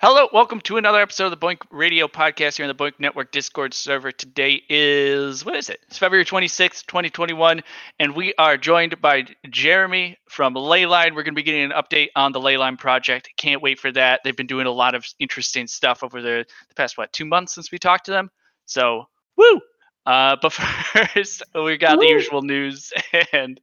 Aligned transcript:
Hello, 0.00 0.28
welcome 0.32 0.60
to 0.60 0.76
another 0.76 1.00
episode 1.00 1.24
of 1.24 1.30
the 1.32 1.36
BOINC 1.36 1.62
Radio 1.72 2.06
Podcast 2.06 2.56
here 2.56 2.64
on 2.64 2.68
the 2.68 2.74
BOINC 2.84 3.00
Network 3.00 3.32
Discord 3.32 3.74
server. 3.74 4.12
Today 4.12 4.62
is, 4.68 5.44
what 5.44 5.56
is 5.56 5.70
it? 5.70 5.80
It's 5.88 5.98
February 5.98 6.24
26th, 6.24 6.86
2021, 6.86 7.64
and 7.98 8.14
we 8.14 8.32
are 8.38 8.56
joined 8.56 9.00
by 9.00 9.24
Jeremy 9.50 10.16
from 10.30 10.54
Leyline. 10.54 11.16
We're 11.16 11.24
going 11.24 11.34
to 11.34 11.42
be 11.42 11.42
getting 11.42 11.64
an 11.64 11.72
update 11.72 12.10
on 12.14 12.30
the 12.30 12.38
Leyline 12.38 12.78
project. 12.78 13.30
Can't 13.36 13.60
wait 13.60 13.80
for 13.80 13.90
that. 13.90 14.20
They've 14.22 14.36
been 14.36 14.46
doing 14.46 14.66
a 14.66 14.70
lot 14.70 14.94
of 14.94 15.04
interesting 15.18 15.66
stuff 15.66 16.04
over 16.04 16.22
the, 16.22 16.46
the 16.68 16.74
past, 16.76 16.96
what, 16.96 17.12
two 17.12 17.24
months 17.24 17.52
since 17.52 17.72
we 17.72 17.78
talked 17.80 18.04
to 18.04 18.12
them? 18.12 18.30
So, 18.66 19.06
woo! 19.36 19.60
Uh, 20.06 20.36
but 20.40 20.52
first, 20.52 21.42
we 21.56 21.76
got 21.76 21.98
woo! 21.98 22.04
the 22.04 22.10
usual 22.12 22.42
news, 22.42 22.92
and 23.32 23.60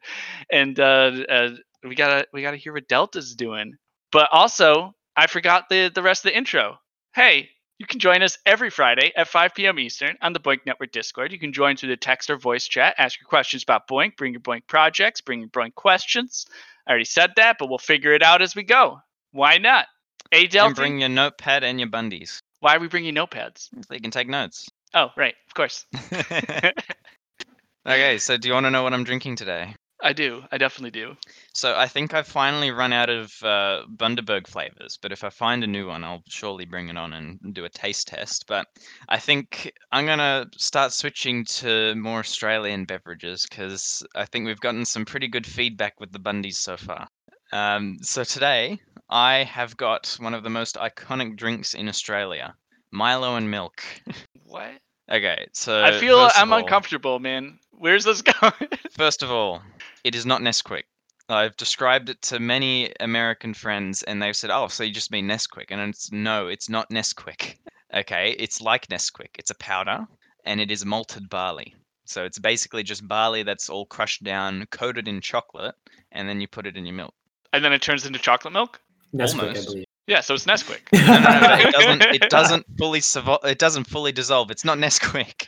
and 0.52 0.78
uh, 0.82 1.14
uh, 1.30 1.50
we 1.86 1.96
gotta 1.96 2.28
we 2.34 2.42
gotta 2.42 2.58
hear 2.58 2.74
what 2.74 2.90
Delta's 2.90 3.36
doing. 3.36 3.78
But 4.12 4.28
also, 4.34 4.94
I 5.16 5.28
forgot 5.28 5.70
the, 5.70 5.92
the 5.94 6.02
rest 6.02 6.26
of 6.26 6.32
the 6.32 6.38
intro. 6.38 6.78
Hey, 7.14 7.50
you 7.78 7.86
can 7.86 8.00
join 8.00 8.22
us 8.22 8.38
every 8.46 8.70
Friday 8.70 9.12
at 9.16 9.28
5 9.28 9.54
p.m. 9.54 9.80
Eastern 9.80 10.18
on 10.22 10.34
the 10.34 10.40
BOINC 10.40 10.66
Network 10.66 10.92
Discord. 10.92 11.32
You 11.32 11.40
can 11.40 11.54
join 11.54 11.76
through 11.76 11.90
the 11.90 11.98
text 11.98 12.30
or 12.30 12.38
voice 12.38 12.68
chat, 12.68 12.96
ask 12.98 13.20
your 13.20 13.28
questions 13.28 13.64
about 13.64 13.88
BOINC, 13.88 14.18
bring 14.18 14.34
your 14.34 14.42
BOINC 14.42 14.68
projects, 14.68 15.22
bring 15.22 15.40
your 15.42 15.50
BOINC 15.50 15.76
questions. 15.76 16.46
I 16.88 16.92
already 16.92 17.06
said 17.06 17.32
that, 17.36 17.58
but 17.60 17.70
we'll 17.70 17.78
figure 17.78 18.14
it 18.14 18.24
out 18.24 18.42
as 18.42 18.56
we 18.56 18.64
go. 18.64 19.00
Why 19.32 19.58
not? 19.58 19.88
A 20.32 20.48
Delta. 20.48 20.68
And 20.68 20.76
bring 20.76 21.00
your 21.00 21.10
notepad 21.10 21.64
and 21.64 21.80
your 21.80 21.90
bundies. 21.90 22.40
Why 22.60 22.76
are 22.76 22.80
we 22.80 22.88
bringing 22.88 23.16
notepads? 23.16 23.70
So 23.88 23.94
you 23.94 24.00
can 24.00 24.12
take 24.12 24.28
notes. 24.28 24.70
Oh, 24.94 25.10
right, 25.18 25.36
of 25.48 25.54
course. 25.54 25.86
okay, 27.86 28.18
so 28.18 28.38
do 28.38 28.48
you 28.48 28.54
want 28.54 28.66
to 28.66 28.72
know 28.72 28.84
what 28.84 28.94
I'm 28.94 29.04
drinking 29.04 29.36
today? 29.36 29.76
I 30.06 30.14
do. 30.14 30.44
I 30.52 30.60
definitely 30.60 30.92
do. 30.92 31.18
So 31.52 31.76
I 31.76 31.88
think 31.88 32.14
I've 32.14 32.28
finally 32.28 32.70
run 32.70 32.94
out 32.94 33.10
of 33.10 33.34
uh, 33.42 33.86
Bundaberg 33.90 34.46
flavors, 34.46 35.00
but 35.02 35.12
if 35.12 35.24
I 35.24 35.32
find 35.32 35.64
a 35.64 35.68
new 35.68 35.88
one, 35.88 36.04
I'll 36.04 36.22
surely 36.30 36.66
bring 36.66 36.90
it 36.90 36.98
on 36.98 37.14
and 37.14 37.40
do 37.56 37.66
a 37.66 37.70
taste 37.70 38.10
test. 38.10 38.46
But 38.48 38.68
I 39.10 39.18
think 39.18 39.74
I'm 39.92 40.06
gonna 40.06 40.46
start 40.58 40.94
switching 40.94 41.44
to 41.46 41.96
more 41.96 42.20
Australian 42.20 42.86
beverages 42.86 43.48
because 43.50 44.06
I 44.16 44.26
think 44.26 44.46
we've 44.46 44.60
gotten 44.60 44.86
some 44.86 45.06
pretty 45.06 45.28
good 45.28 45.48
feedback 45.48 46.00
with 46.00 46.12
the 46.12 46.20
Bundies 46.20 46.58
so 46.58 46.78
far. 46.78 47.08
Um, 47.52 47.98
so 48.04 48.24
today 48.24 48.80
I 49.10 49.38
have 49.46 49.76
got 49.76 50.16
one 50.20 50.36
of 50.36 50.44
the 50.44 50.52
most 50.52 50.76
iconic 50.76 51.36
drinks 51.36 51.74
in 51.74 51.90
Australia: 51.90 52.54
Milo 52.92 53.38
and 53.38 53.50
milk. 53.50 53.82
What? 54.44 54.74
Okay, 55.10 55.48
so 55.54 55.84
I 55.84 56.00
feel 56.00 56.30
I'm 56.36 56.54
all, 56.54 56.60
uncomfortable, 56.60 57.18
man. 57.20 57.58
Where's 57.72 58.04
this 58.04 58.22
going? 58.42 58.54
first 58.92 59.24
of 59.24 59.32
all, 59.32 59.62
it 60.06 60.14
is 60.14 60.26
not 60.26 60.42
Nesquik. 60.42 60.84
I've 61.28 61.58
described 61.58 62.10
it 62.10 62.22
to 62.24 62.40
many 62.40 62.94
American 63.00 63.56
friends, 63.56 64.04
and 64.04 64.22
they've 64.22 64.36
said, 64.36 64.52
"Oh, 64.52 64.68
so 64.68 64.84
you 64.84 64.94
just 64.94 65.12
mean 65.12 65.28
Nesquik?" 65.28 65.72
And 65.72 65.82
it's 65.82 66.12
no, 66.12 66.48
it's 66.48 66.70
not 66.70 66.90
Nesquik. 66.90 67.58
Okay, 67.94 68.36
it's 68.40 68.60
like 68.60 68.88
Nesquik. 68.88 69.30
It's 69.40 69.52
a 69.52 69.56
powder, 69.56 70.06
and 70.44 70.60
it 70.60 70.70
is 70.70 70.84
malted 70.84 71.30
barley. 71.30 71.76
So 72.06 72.26
it's 72.26 72.40
basically 72.40 72.84
just 72.84 73.08
barley 73.08 73.44
that's 73.44 73.70
all 73.70 73.86
crushed 73.86 74.24
down, 74.24 74.66
coated 74.72 75.08
in 75.08 75.22
chocolate, 75.22 75.76
and 76.12 76.28
then 76.28 76.42
you 76.42 76.48
put 76.48 76.68
it 76.68 76.76
in 76.76 76.86
your 76.86 76.96
milk. 76.96 77.14
And 77.54 77.64
then 77.64 77.72
it 77.72 77.82
turns 77.82 78.06
into 78.06 78.20
chocolate 78.20 78.54
milk. 78.54 78.82
Nesquik, 79.14 79.56
Almost. 79.56 79.78
I 80.08 80.12
believe. 80.12 80.18
Yeah, 80.18 80.22
so 80.22 80.34
it's 80.34 80.46
Nesquik. 80.46 80.82
no, 80.94 81.20
no, 81.20 81.40
no, 81.40 81.68
it 81.68 81.72
doesn't. 81.72 82.02
It 82.16 82.22
doesn't 82.30 82.66
fully. 82.78 83.02
It 83.50 83.60
doesn't 83.60 83.86
fully 83.86 84.12
dissolve. 84.12 84.52
It's 84.52 84.66
not 84.66 84.78
Nesquik. 84.78 85.48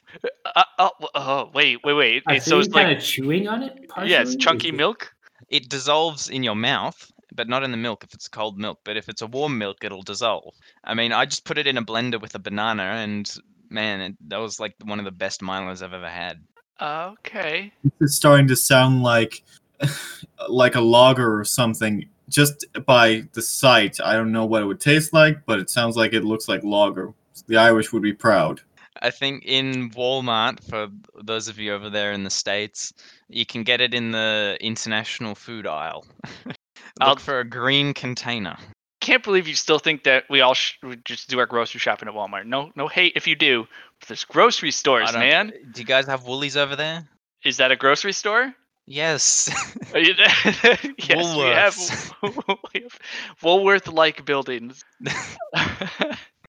Uh, 0.56 0.64
oh, 0.80 0.92
oh, 1.16 1.52
wait, 1.54 1.80
wait, 1.84 1.94
wait. 1.94 2.24
I 2.28 2.40
so 2.40 2.60
it's 2.60 2.68
kind 2.70 2.90
like, 2.90 2.98
of 2.98 3.04
chewing 3.04 3.48
on 3.48 3.64
it. 3.64 3.88
Partially? 3.90 4.12
Yeah, 4.12 4.22
it's 4.22 4.36
chunky 4.36 4.72
milk. 4.72 5.14
It 5.50 5.70
dissolves 5.70 6.30
in 6.30 6.44
your 6.44 6.56
mouth, 6.56 7.12
but 7.34 7.48
not 7.48 7.64
in 7.64 7.72
the 7.72 7.78
milk 7.78 8.04
if 8.04 8.14
it's 8.14 8.28
cold 8.28 8.58
milk. 8.58 8.80
But 8.84 8.98
if 8.98 9.10
it's 9.10 9.22
a 9.22 9.28
warm 9.28 9.58
milk, 9.58 9.84
it'll 9.84 10.04
dissolve. 10.04 10.56
I 10.84 10.94
mean, 10.94 11.12
I 11.12 11.26
just 11.26 11.46
put 11.46 11.58
it 11.58 11.68
in 11.68 11.78
a 11.78 11.84
blender 11.84 12.20
with 12.20 12.36
a 12.36 12.40
banana, 12.40 12.84
and 12.84 13.32
man, 13.70 14.02
it, 14.02 14.16
that 14.30 14.38
was 14.38 14.60
like 14.60 14.76
one 14.84 15.00
of 15.00 15.06
the 15.06 15.12
best 15.12 15.42
Milos 15.42 15.82
I've 15.82 15.94
ever 15.94 16.10
had. 16.10 16.44
Okay. 16.82 17.72
This 17.84 18.12
is 18.12 18.16
starting 18.16 18.48
to 18.48 18.56
sound 18.56 19.04
like 19.04 19.44
like 20.50 20.76
a 20.76 20.82
lager 20.82 21.40
or 21.40 21.44
something 21.44 22.08
just 22.30 22.66
by 22.86 23.28
the 23.34 23.42
sight, 23.42 23.98
I 24.04 24.14
don't 24.14 24.32
know 24.32 24.46
what 24.46 24.62
it 24.62 24.66
would 24.66 24.82
taste 24.82 25.14
like, 25.14 25.46
but 25.46 25.60
it 25.60 25.70
sounds 25.70 25.96
like 25.96 26.14
it 26.14 26.24
looks 26.24 26.48
like 26.48 26.64
lager. 26.64 27.14
The 27.48 27.58
Irish 27.58 27.94
would 27.94 28.02
be 28.02 28.14
proud. 28.14 28.62
I 29.02 29.12
think 29.12 29.44
in 29.46 29.92
Walmart, 29.92 30.64
for 30.68 30.88
those 31.24 31.48
of 31.48 31.60
you 31.60 31.74
over 31.74 31.90
there 31.90 32.12
in 32.12 32.24
the 32.24 32.30
States, 32.30 32.94
you 33.30 33.46
can 33.46 33.64
get 33.64 33.82
it 33.82 33.94
in 33.94 34.12
the 34.12 34.58
international 34.60 35.36
food 35.36 35.68
aisle. 35.68 36.06
Out 37.02 37.22
for 37.22 37.40
a 37.40 37.44
green 37.44 37.94
container. 37.94 38.58
Can't 39.02 39.24
believe 39.24 39.48
you 39.48 39.54
still 39.54 39.78
think 39.78 40.04
that 40.04 40.24
we 40.32 40.42
all 40.42 40.56
sh- 40.56 40.74
just 41.06 41.30
do 41.30 41.38
our 41.38 41.46
grocery 41.46 41.80
shopping 41.80 42.10
at 42.10 42.16
Walmart. 42.16 42.46
No, 42.46 42.72
no 42.76 42.88
hate 42.88 43.14
if 43.16 43.28
you 43.28 43.36
do. 43.36 43.68
But 44.00 44.10
there's 44.10 44.26
grocery 44.26 44.72
stores, 44.72 45.14
man. 45.14 45.54
Do 45.72 45.82
you 45.82 45.86
guys 45.86 46.08
have 46.08 46.26
Woolies 46.26 46.58
over 46.58 46.76
there? 46.76 47.08
Is 47.46 47.58
that 47.58 47.72
a 47.72 47.76
grocery 47.76 48.14
store? 48.14 48.54
Yes. 48.88 49.50
yes, 49.94 50.18
Woolworths. 51.00 52.12
we 52.74 52.82
have, 52.82 53.00
Woolworth-like 53.44 54.26
buildings. 54.26 54.84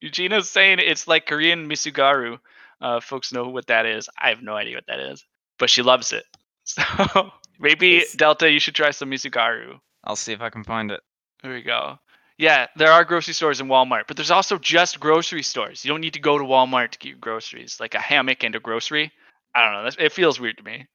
Eugenia's 0.01 0.49
saying 0.49 0.79
it's 0.79 1.09
like 1.09 1.27
Korean 1.27 1.69
Misugaru. 1.69 2.39
Uh, 2.81 3.01
folks 3.01 3.33
know 3.33 3.49
what 3.49 3.67
that 3.67 3.87
is. 3.87 4.09
I 4.17 4.29
have 4.29 4.41
no 4.41 4.55
idea 4.55 4.77
what 4.77 4.87
that 4.87 5.01
is, 5.01 5.25
but 5.59 5.69
she 5.69 5.83
loves 5.83 6.13
it. 6.13 6.25
So 6.65 7.31
maybe. 7.59 8.05
Delta, 8.15 8.51
you 8.51 8.61
should 8.61 8.75
try 8.75 8.93
some 8.93 9.11
Misugaru. 9.11 9.81
I'll 10.05 10.17
see 10.17 10.33
if 10.33 10.41
I 10.41 10.51
can 10.51 10.63
find 10.63 10.91
it. 10.91 11.01
There 11.43 11.53
we 11.53 11.63
go. 11.63 11.99
Yeah, 12.37 12.67
there 12.77 12.93
are 12.93 13.05
grocery 13.05 13.35
stores 13.35 13.61
in 13.61 13.67
Walmart, 13.67 14.05
but 14.07 14.17
there's 14.17 14.31
also 14.31 14.59
just 14.59 15.01
grocery 15.01 15.43
stores. 15.43 15.85
You 15.85 15.91
don't 15.91 16.01
need 16.01 16.13
to 16.13 16.21
go 16.21 16.39
to 16.39 16.45
Walmart 16.45 16.91
to 16.93 16.99
get 16.99 17.21
groceries, 17.21 17.79
like 17.81 17.95
a 17.95 17.99
hammock 17.99 18.45
and 18.45 18.55
a 18.55 18.61
grocery. 18.61 19.11
I 19.57 19.65
don't 19.65 19.83
know. 19.83 20.05
It 20.05 20.13
feels 20.13 20.39
weird 20.39 20.59
to 20.59 20.63
me. 20.63 20.87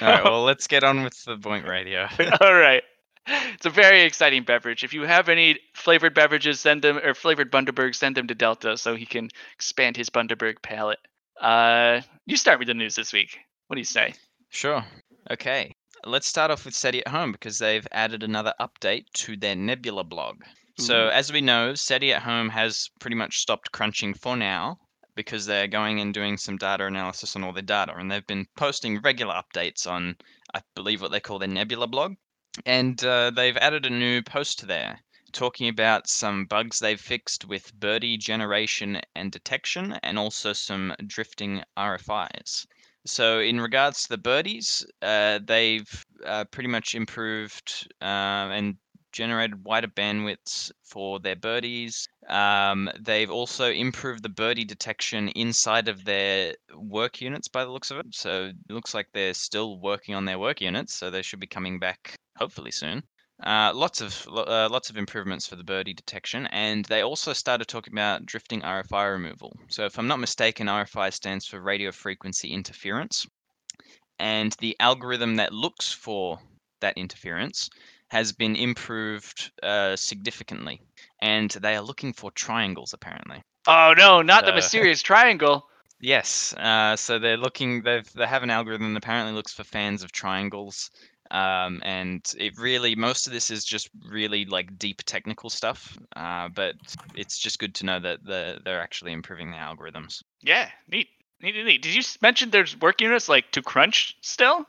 All 0.00 0.08
right, 0.08 0.24
well, 0.24 0.42
let's 0.42 0.66
get 0.66 0.84
on 0.84 1.02
with 1.02 1.24
the 1.24 1.36
BOINC 1.36 1.66
Radio. 1.66 2.06
all 2.40 2.54
right. 2.54 2.82
It's 3.26 3.66
a 3.66 3.70
very 3.70 4.02
exciting 4.02 4.44
beverage. 4.44 4.82
If 4.82 4.94
you 4.94 5.02
have 5.02 5.28
any 5.28 5.58
flavored 5.74 6.14
beverages, 6.14 6.58
send 6.58 6.82
them, 6.82 6.98
or 6.98 7.14
flavored 7.14 7.52
Bundaberg, 7.52 7.94
send 7.94 8.16
them 8.16 8.26
to 8.28 8.34
Delta 8.34 8.76
so 8.76 8.96
he 8.96 9.06
can 9.06 9.28
expand 9.54 9.96
his 9.96 10.08
Bundaberg 10.08 10.62
palette. 10.62 10.98
Uh, 11.40 12.00
you 12.26 12.36
start 12.36 12.58
with 12.58 12.68
the 12.68 12.74
news 12.74 12.94
this 12.94 13.12
week. 13.12 13.38
What 13.66 13.76
do 13.76 13.80
you 13.80 13.84
say? 13.84 14.14
Sure. 14.48 14.84
Okay. 15.30 15.72
Let's 16.04 16.26
start 16.26 16.50
off 16.50 16.64
with 16.64 16.74
SETI 16.74 17.04
at 17.04 17.08
Home 17.08 17.32
because 17.32 17.58
they've 17.58 17.86
added 17.92 18.22
another 18.22 18.54
update 18.58 19.04
to 19.14 19.36
their 19.36 19.54
Nebula 19.54 20.04
blog. 20.04 20.42
So, 20.78 21.08
as 21.08 21.30
we 21.30 21.42
know, 21.42 21.74
SETI 21.74 22.14
at 22.14 22.22
Home 22.22 22.48
has 22.48 22.88
pretty 23.00 23.16
much 23.16 23.38
stopped 23.38 23.70
crunching 23.70 24.14
for 24.14 24.34
now 24.34 24.78
because 25.20 25.44
they're 25.44 25.68
going 25.68 26.00
and 26.00 26.14
doing 26.14 26.38
some 26.38 26.56
data 26.56 26.86
analysis 26.86 27.36
on 27.36 27.44
all 27.44 27.52
their 27.52 27.62
data, 27.62 27.94
and 27.94 28.10
they've 28.10 28.26
been 28.26 28.46
posting 28.56 29.00
regular 29.02 29.34
updates 29.34 29.86
on, 29.86 30.16
I 30.54 30.62
believe, 30.74 31.02
what 31.02 31.10
they 31.10 31.20
call 31.20 31.38
their 31.38 31.48
Nebula 31.48 31.88
blog, 31.88 32.14
and 32.64 33.02
uh, 33.04 33.30
they've 33.30 33.56
added 33.58 33.84
a 33.84 33.90
new 33.90 34.22
post 34.22 34.66
there 34.66 35.00
talking 35.32 35.68
about 35.68 36.08
some 36.08 36.46
bugs 36.46 36.78
they've 36.78 37.00
fixed 37.00 37.44
with 37.44 37.78
birdie 37.78 38.16
generation 38.16 39.00
and 39.14 39.30
detection, 39.30 39.92
and 40.02 40.18
also 40.18 40.52
some 40.54 40.94
drifting 41.06 41.62
RFIs. 41.76 42.66
So, 43.06 43.40
in 43.40 43.60
regards 43.60 44.02
to 44.02 44.08
the 44.08 44.18
birdies, 44.18 44.84
uh, 45.02 45.38
they've 45.44 46.06
uh, 46.24 46.44
pretty 46.46 46.68
much 46.68 46.94
improved 46.94 47.92
uh, 48.00 48.48
and 48.56 48.76
generated 49.12 49.64
wider 49.64 49.88
bandwidths 49.88 50.70
for 50.82 51.20
their 51.20 51.36
birdies. 51.36 52.08
Um, 52.28 52.90
they've 52.98 53.30
also 53.30 53.70
improved 53.70 54.22
the 54.22 54.28
birdie 54.28 54.64
detection 54.64 55.28
inside 55.30 55.88
of 55.88 56.04
their 56.04 56.54
work 56.74 57.20
units 57.20 57.48
by 57.48 57.64
the 57.64 57.70
looks 57.70 57.90
of 57.90 57.98
it. 57.98 58.14
So 58.14 58.52
it 58.68 58.72
looks 58.72 58.94
like 58.94 59.08
they're 59.12 59.34
still 59.34 59.78
working 59.80 60.14
on 60.14 60.24
their 60.24 60.38
work 60.38 60.60
units, 60.60 60.94
so 60.94 61.10
they 61.10 61.22
should 61.22 61.40
be 61.40 61.46
coming 61.46 61.78
back 61.78 62.14
hopefully 62.36 62.70
soon. 62.70 63.02
Uh, 63.42 63.72
lots 63.74 64.02
of 64.02 64.28
uh, 64.28 64.68
lots 64.70 64.90
of 64.90 64.98
improvements 64.98 65.46
for 65.46 65.56
the 65.56 65.64
birdie 65.64 65.94
detection, 65.94 66.46
and 66.48 66.84
they 66.86 67.00
also 67.00 67.32
started 67.32 67.66
talking 67.66 67.94
about 67.94 68.26
drifting 68.26 68.60
RFI 68.60 69.12
removal. 69.12 69.56
So, 69.68 69.86
if 69.86 69.98
I'm 69.98 70.08
not 70.08 70.18
mistaken, 70.18 70.66
RFI 70.66 71.10
stands 71.10 71.46
for 71.46 71.58
radio 71.58 71.90
frequency 71.90 72.52
interference, 72.52 73.26
and 74.18 74.54
the 74.58 74.76
algorithm 74.78 75.36
that 75.36 75.54
looks 75.54 75.90
for 75.90 76.38
that 76.80 76.98
interference 76.98 77.70
has 78.10 78.32
been 78.32 78.56
improved 78.56 79.52
uh, 79.62 79.96
significantly, 79.96 80.82
and 81.22 81.50
they 81.50 81.76
are 81.76 81.82
looking 81.82 82.12
for 82.12 82.30
triangles 82.32 82.92
apparently. 82.92 83.42
Oh 83.66 83.94
no, 83.96 84.20
not 84.22 84.44
so, 84.44 84.46
the 84.50 84.54
mysterious 84.56 85.00
triangle. 85.02 85.66
Yes, 86.00 86.54
uh, 86.54 86.96
so 86.96 87.18
they're 87.18 87.36
looking. 87.36 87.82
They've 87.82 88.10
they 88.12 88.26
have 88.26 88.42
an 88.42 88.50
algorithm 88.50 88.94
that 88.94 89.04
apparently 89.04 89.34
looks 89.34 89.52
for 89.52 89.64
fans 89.64 90.02
of 90.02 90.12
triangles, 90.12 90.90
um, 91.30 91.80
and 91.84 92.20
it 92.38 92.58
really 92.58 92.96
most 92.96 93.26
of 93.26 93.32
this 93.32 93.50
is 93.50 93.64
just 93.64 93.90
really 94.08 94.44
like 94.44 94.78
deep 94.78 95.02
technical 95.04 95.50
stuff. 95.50 95.96
Uh, 96.16 96.48
but 96.48 96.74
it's 97.14 97.38
just 97.38 97.58
good 97.58 97.74
to 97.76 97.86
know 97.86 98.00
that 98.00 98.24
the, 98.24 98.58
they're 98.64 98.80
actually 98.80 99.12
improving 99.12 99.50
the 99.50 99.56
algorithms. 99.56 100.22
Yeah, 100.42 100.68
neat, 100.88 101.08
neat, 101.40 101.54
neat. 101.64 101.82
Did 101.82 101.94
you 101.94 102.02
mention 102.22 102.50
there's 102.50 102.80
work 102.80 103.00
units 103.00 103.28
like 103.28 103.52
to 103.52 103.62
crunch 103.62 104.16
still? 104.22 104.66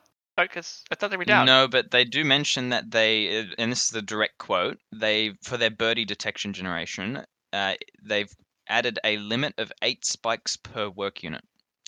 Guess 0.48 0.84
I 0.92 0.96
thought 0.96 1.12
they 1.12 1.18
were 1.18 1.26
down. 1.26 1.46
No, 1.46 1.68
but 1.68 1.92
they 1.92 2.04
do 2.04 2.24
mention 2.24 2.70
that 2.70 2.92
they, 2.92 3.48
and 3.58 3.72
this 3.72 3.86
is 3.86 3.90
the 3.90 4.02
direct 4.02 4.38
quote, 4.38 4.78
they 4.92 5.34
for 5.44 5.58
their 5.58 5.70
birdie 5.70 6.06
detection 6.06 6.54
generation, 6.54 7.24
uh, 7.54 7.74
they've 8.04 8.32
added 8.68 9.00
a 9.04 9.18
limit 9.18 9.54
of 9.58 9.72
eight 9.82 10.06
spikes 10.06 10.56
per 10.56 10.90
work 10.90 11.24
unit. 11.24 11.44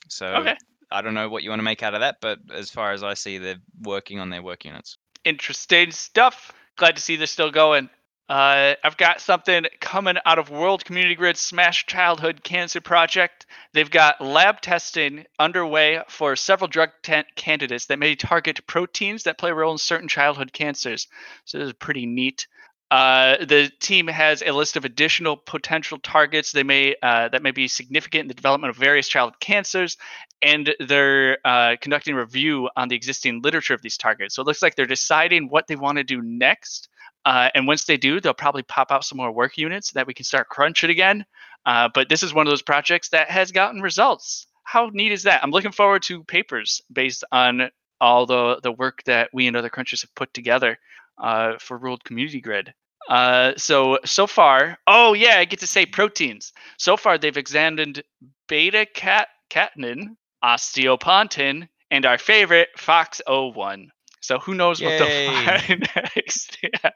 So 0.10 0.28
Okay. 0.28 0.58
I 0.92 1.02
don't 1.02 1.14
know 1.14 1.30
what 1.30 1.44
you 1.44 1.50
want 1.50 1.60
to 1.60 1.64
make 1.64 1.82
out 1.82 1.94
of 1.94 2.02
that, 2.02 2.18
but 2.22 2.40
as 2.54 2.70
far 2.70 2.92
as 2.92 3.02
I 3.04 3.16
see, 3.16 3.38
they're 3.40 3.62
working 3.82 4.20
on 4.20 4.30
their 4.30 4.44
work 4.44 4.66
units. 4.66 4.98
Interesting 5.24 5.92
stuff. 5.92 6.52
Glad 6.76 6.96
to 6.98 7.02
see 7.02 7.16
they're 7.16 7.26
still 7.28 7.52
going. 7.52 7.90
Uh, 8.30 8.76
I've 8.84 8.96
got 8.96 9.20
something 9.20 9.66
coming 9.82 10.16
out 10.26 10.40
of 10.40 10.50
World 10.50 10.86
Community 10.86 11.14
Grid 11.16 11.36
Smash 11.36 11.86
Childhood 11.86 12.42
Cancer 12.44 12.80
Project. 12.80 13.46
They've 13.74 13.90
got 13.90 14.22
lab 14.22 14.62
testing 14.62 15.26
underway 15.38 16.02
for 16.08 16.36
several 16.38 16.70
drug 16.70 16.92
ta- 17.04 17.26
candidates 17.36 17.88
that 17.88 18.00
may 18.00 18.16
target 18.16 18.66
proteins 18.66 19.24
that 19.24 19.38
play 19.38 19.52
a 19.52 19.54
role 19.54 19.74
in 19.74 19.78
certain 19.78 20.08
childhood 20.08 20.54
cancers. 20.54 21.08
So 21.44 21.58
this 21.58 21.68
is 21.68 21.74
pretty 21.74 22.06
neat. 22.06 22.48
Uh, 22.90 23.44
the 23.44 23.72
team 23.80 24.08
has 24.08 24.44
a 24.44 24.52
list 24.52 24.78
of 24.78 24.86
additional 24.86 25.36
potential 25.36 25.98
targets 25.98 26.52
they 26.52 26.62
may 26.62 26.96
uh, 27.02 27.28
that 27.30 27.42
may 27.42 27.50
be 27.50 27.68
significant 27.68 28.22
in 28.22 28.28
the 28.28 28.36
development 28.36 28.70
of 28.70 28.78
various 28.78 29.08
childhood 29.08 29.40
cancers, 29.40 29.98
and 30.44 30.76
they're 30.80 31.40
uh, 31.44 31.76
conducting 31.82 32.14
a 32.14 32.20
review 32.20 32.70
on 32.76 32.90
the 32.90 32.96
existing 32.96 33.42
literature 33.42 33.74
of 33.74 33.82
these 33.82 33.98
targets. 33.98 34.36
So 34.36 34.44
it 34.44 34.46
looks 34.46 34.62
like 34.62 34.76
they're 34.76 34.86
deciding 34.86 35.50
what 35.50 35.66
they 35.68 35.76
want 35.76 35.98
to 35.98 36.04
do 36.04 36.22
next. 36.22 36.88
Uh, 37.26 37.50
and 37.56 37.68
once 37.68 37.86
they 37.86 37.98
do, 37.98 38.20
they'll 38.20 38.34
probably 38.34 38.64
pop 38.64 38.92
out 38.92 39.06
some 39.06 39.18
more 39.18 39.32
work 39.32 39.58
units 39.58 39.92
that 39.92 40.08
we 40.08 40.14
can 40.14 40.26
start 40.26 40.50
crunching 40.50 40.90
again. 40.90 41.26
Uh, 41.66 41.90
but 41.94 42.10
this 42.10 42.24
is 42.24 42.34
one 42.34 42.46
of 42.46 42.52
those 42.52 42.62
projects 42.62 43.10
that 43.10 43.30
has 43.30 43.52
gotten 43.52 43.82
results. 43.82 44.48
How 44.66 44.90
neat 44.92 45.12
is 45.12 45.24
that? 45.24 45.44
I'm 45.44 45.52
looking 45.52 45.72
forward 45.72 46.04
to 46.04 46.24
papers 46.24 46.82
based 46.92 47.24
on 47.32 47.70
all 48.02 48.26
the, 48.26 48.60
the 48.62 48.72
work 48.72 49.04
that 49.06 49.30
we 49.34 49.48
and 49.48 49.56
other 49.56 49.70
crunchers 49.70 50.02
have 50.02 50.14
put 50.16 50.34
together 50.34 50.78
uh, 51.22 51.54
for 51.60 51.78
World 51.78 52.04
Community 52.04 52.42
Grid. 52.42 52.74
Uh, 53.10 53.52
so 53.58 54.00
so 54.06 54.26
far, 54.26 54.78
oh 54.88 55.14
yeah, 55.14 55.36
I 55.38 55.46
get 55.46 55.60
to 55.60 55.68
say 55.68 55.86
proteins. 55.86 56.54
So 56.78 56.96
far, 56.96 57.18
they've 57.18 57.36
examined 57.36 58.02
beta 58.48 58.86
cat 58.86 59.28
catenin, 59.50 60.16
osteopontin, 60.44 61.68
and 61.92 62.06
our 62.06 62.18
favorite 62.18 62.70
FOXO1. 62.78 63.88
So 64.22 64.40
who 64.40 64.54
knows 64.54 64.82
what 64.82 64.98
they'll 64.98 65.08
Yay. 65.08 65.28
find 65.28 65.90
next? 66.16 66.58
yeah. 66.64 66.92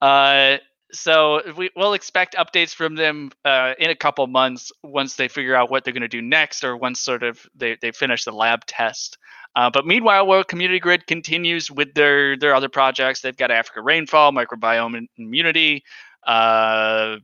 Uh, 0.00 0.58
so 0.92 1.42
we, 1.56 1.70
we'll 1.76 1.92
expect 1.92 2.34
updates 2.34 2.74
from 2.74 2.94
them 2.94 3.30
uh, 3.44 3.74
in 3.78 3.90
a 3.90 3.94
couple 3.96 4.26
months 4.26 4.72
once 4.82 5.16
they 5.16 5.28
figure 5.28 5.54
out 5.54 5.70
what 5.70 5.84
they're 5.84 5.92
going 5.92 6.02
to 6.02 6.08
do 6.08 6.22
next, 6.22 6.64
or 6.64 6.76
once 6.76 7.00
sort 7.00 7.22
of 7.22 7.46
they, 7.54 7.76
they 7.80 7.92
finish 7.92 8.24
the 8.24 8.32
lab 8.32 8.64
test. 8.64 9.18
Uh, 9.54 9.70
but 9.70 9.86
meanwhile, 9.86 10.26
World 10.26 10.48
Community 10.48 10.78
Grid 10.78 11.06
continues 11.06 11.70
with 11.70 11.92
their 11.94 12.36
their 12.36 12.54
other 12.54 12.68
projects. 12.68 13.20
They've 13.20 13.36
got 13.36 13.50
Africa 13.50 13.82
Rainfall, 13.82 14.32
Microbiome 14.32 15.06
Immunity, 15.16 15.84
uh, 16.26 17.16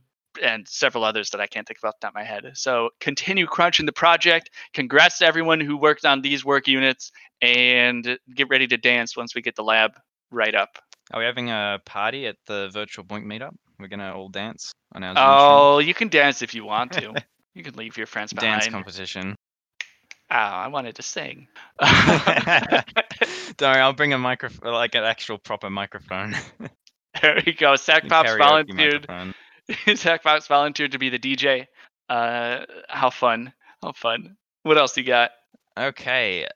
and 0.43 0.67
several 0.67 1.03
others 1.03 1.29
that 1.29 1.39
I 1.39 1.47
can't 1.47 1.65
think 1.67 1.79
of 1.81 1.87
off 1.87 1.95
the 1.99 2.07
top 2.07 2.11
of 2.11 2.15
my 2.15 2.23
head. 2.23 2.51
So 2.55 2.89
continue 2.99 3.45
crunching 3.47 3.85
the 3.85 3.93
project. 3.93 4.49
Congrats 4.73 5.19
to 5.19 5.25
everyone 5.25 5.61
who 5.61 5.77
worked 5.77 6.05
on 6.05 6.21
these 6.21 6.43
work 6.43 6.67
units, 6.67 7.11
and 7.41 8.19
get 8.33 8.49
ready 8.49 8.67
to 8.67 8.77
dance 8.77 9.15
once 9.15 9.33
we 9.33 9.41
get 9.41 9.55
the 9.55 9.63
lab 9.63 9.93
right 10.29 10.55
up. 10.55 10.77
Are 11.11 11.19
we 11.19 11.25
having 11.25 11.49
a 11.49 11.79
party 11.85 12.25
at 12.27 12.37
the 12.47 12.69
virtual 12.73 13.05
BOINC 13.05 13.25
meetup? 13.25 13.55
We're 13.79 13.87
gonna 13.87 14.13
all 14.13 14.29
dance 14.29 14.71
on 14.93 15.03
our 15.03 15.13
Zoom 15.13 15.23
Oh, 15.25 15.79
you 15.79 15.93
can 15.93 16.07
dance 16.07 16.41
if 16.41 16.53
you 16.53 16.65
want 16.65 16.93
to. 16.93 17.13
you 17.53 17.63
can 17.63 17.75
leave 17.75 17.97
your 17.97 18.07
friends 18.07 18.31
stream. 18.31 18.51
dance 18.51 18.65
behind. 18.65 18.85
competition. 18.85 19.35
Oh, 20.31 20.35
I 20.35 20.67
wanted 20.69 20.95
to 20.95 21.03
sing. 21.03 21.47
Don't 21.79 21.91
worry, 23.61 23.81
I'll 23.81 23.93
bring 23.93 24.13
a 24.13 24.17
microphone, 24.17 24.73
like 24.73 24.95
an 24.95 25.03
actual 25.03 25.37
proper 25.37 25.69
microphone. 25.69 26.35
there 27.21 27.41
we 27.45 27.53
go. 27.53 27.75
Zach 27.75 28.07
Fox 28.07 28.31
karaoke 28.31 28.37
volunteered. 28.39 29.07
microphone. 29.07 29.33
Zach 29.95 30.23
Fox 30.23 30.47
volunteered 30.47 30.93
to 30.93 30.99
be 30.99 31.09
the 31.09 31.19
DJ. 31.19 31.67
Uh, 32.09 32.65
how 32.87 33.11
fun! 33.11 33.53
How 33.83 33.91
fun! 33.91 34.35
What 34.63 34.77
else 34.77 34.97
you 34.97 35.03
got? 35.03 35.31
Okay, 35.77 36.47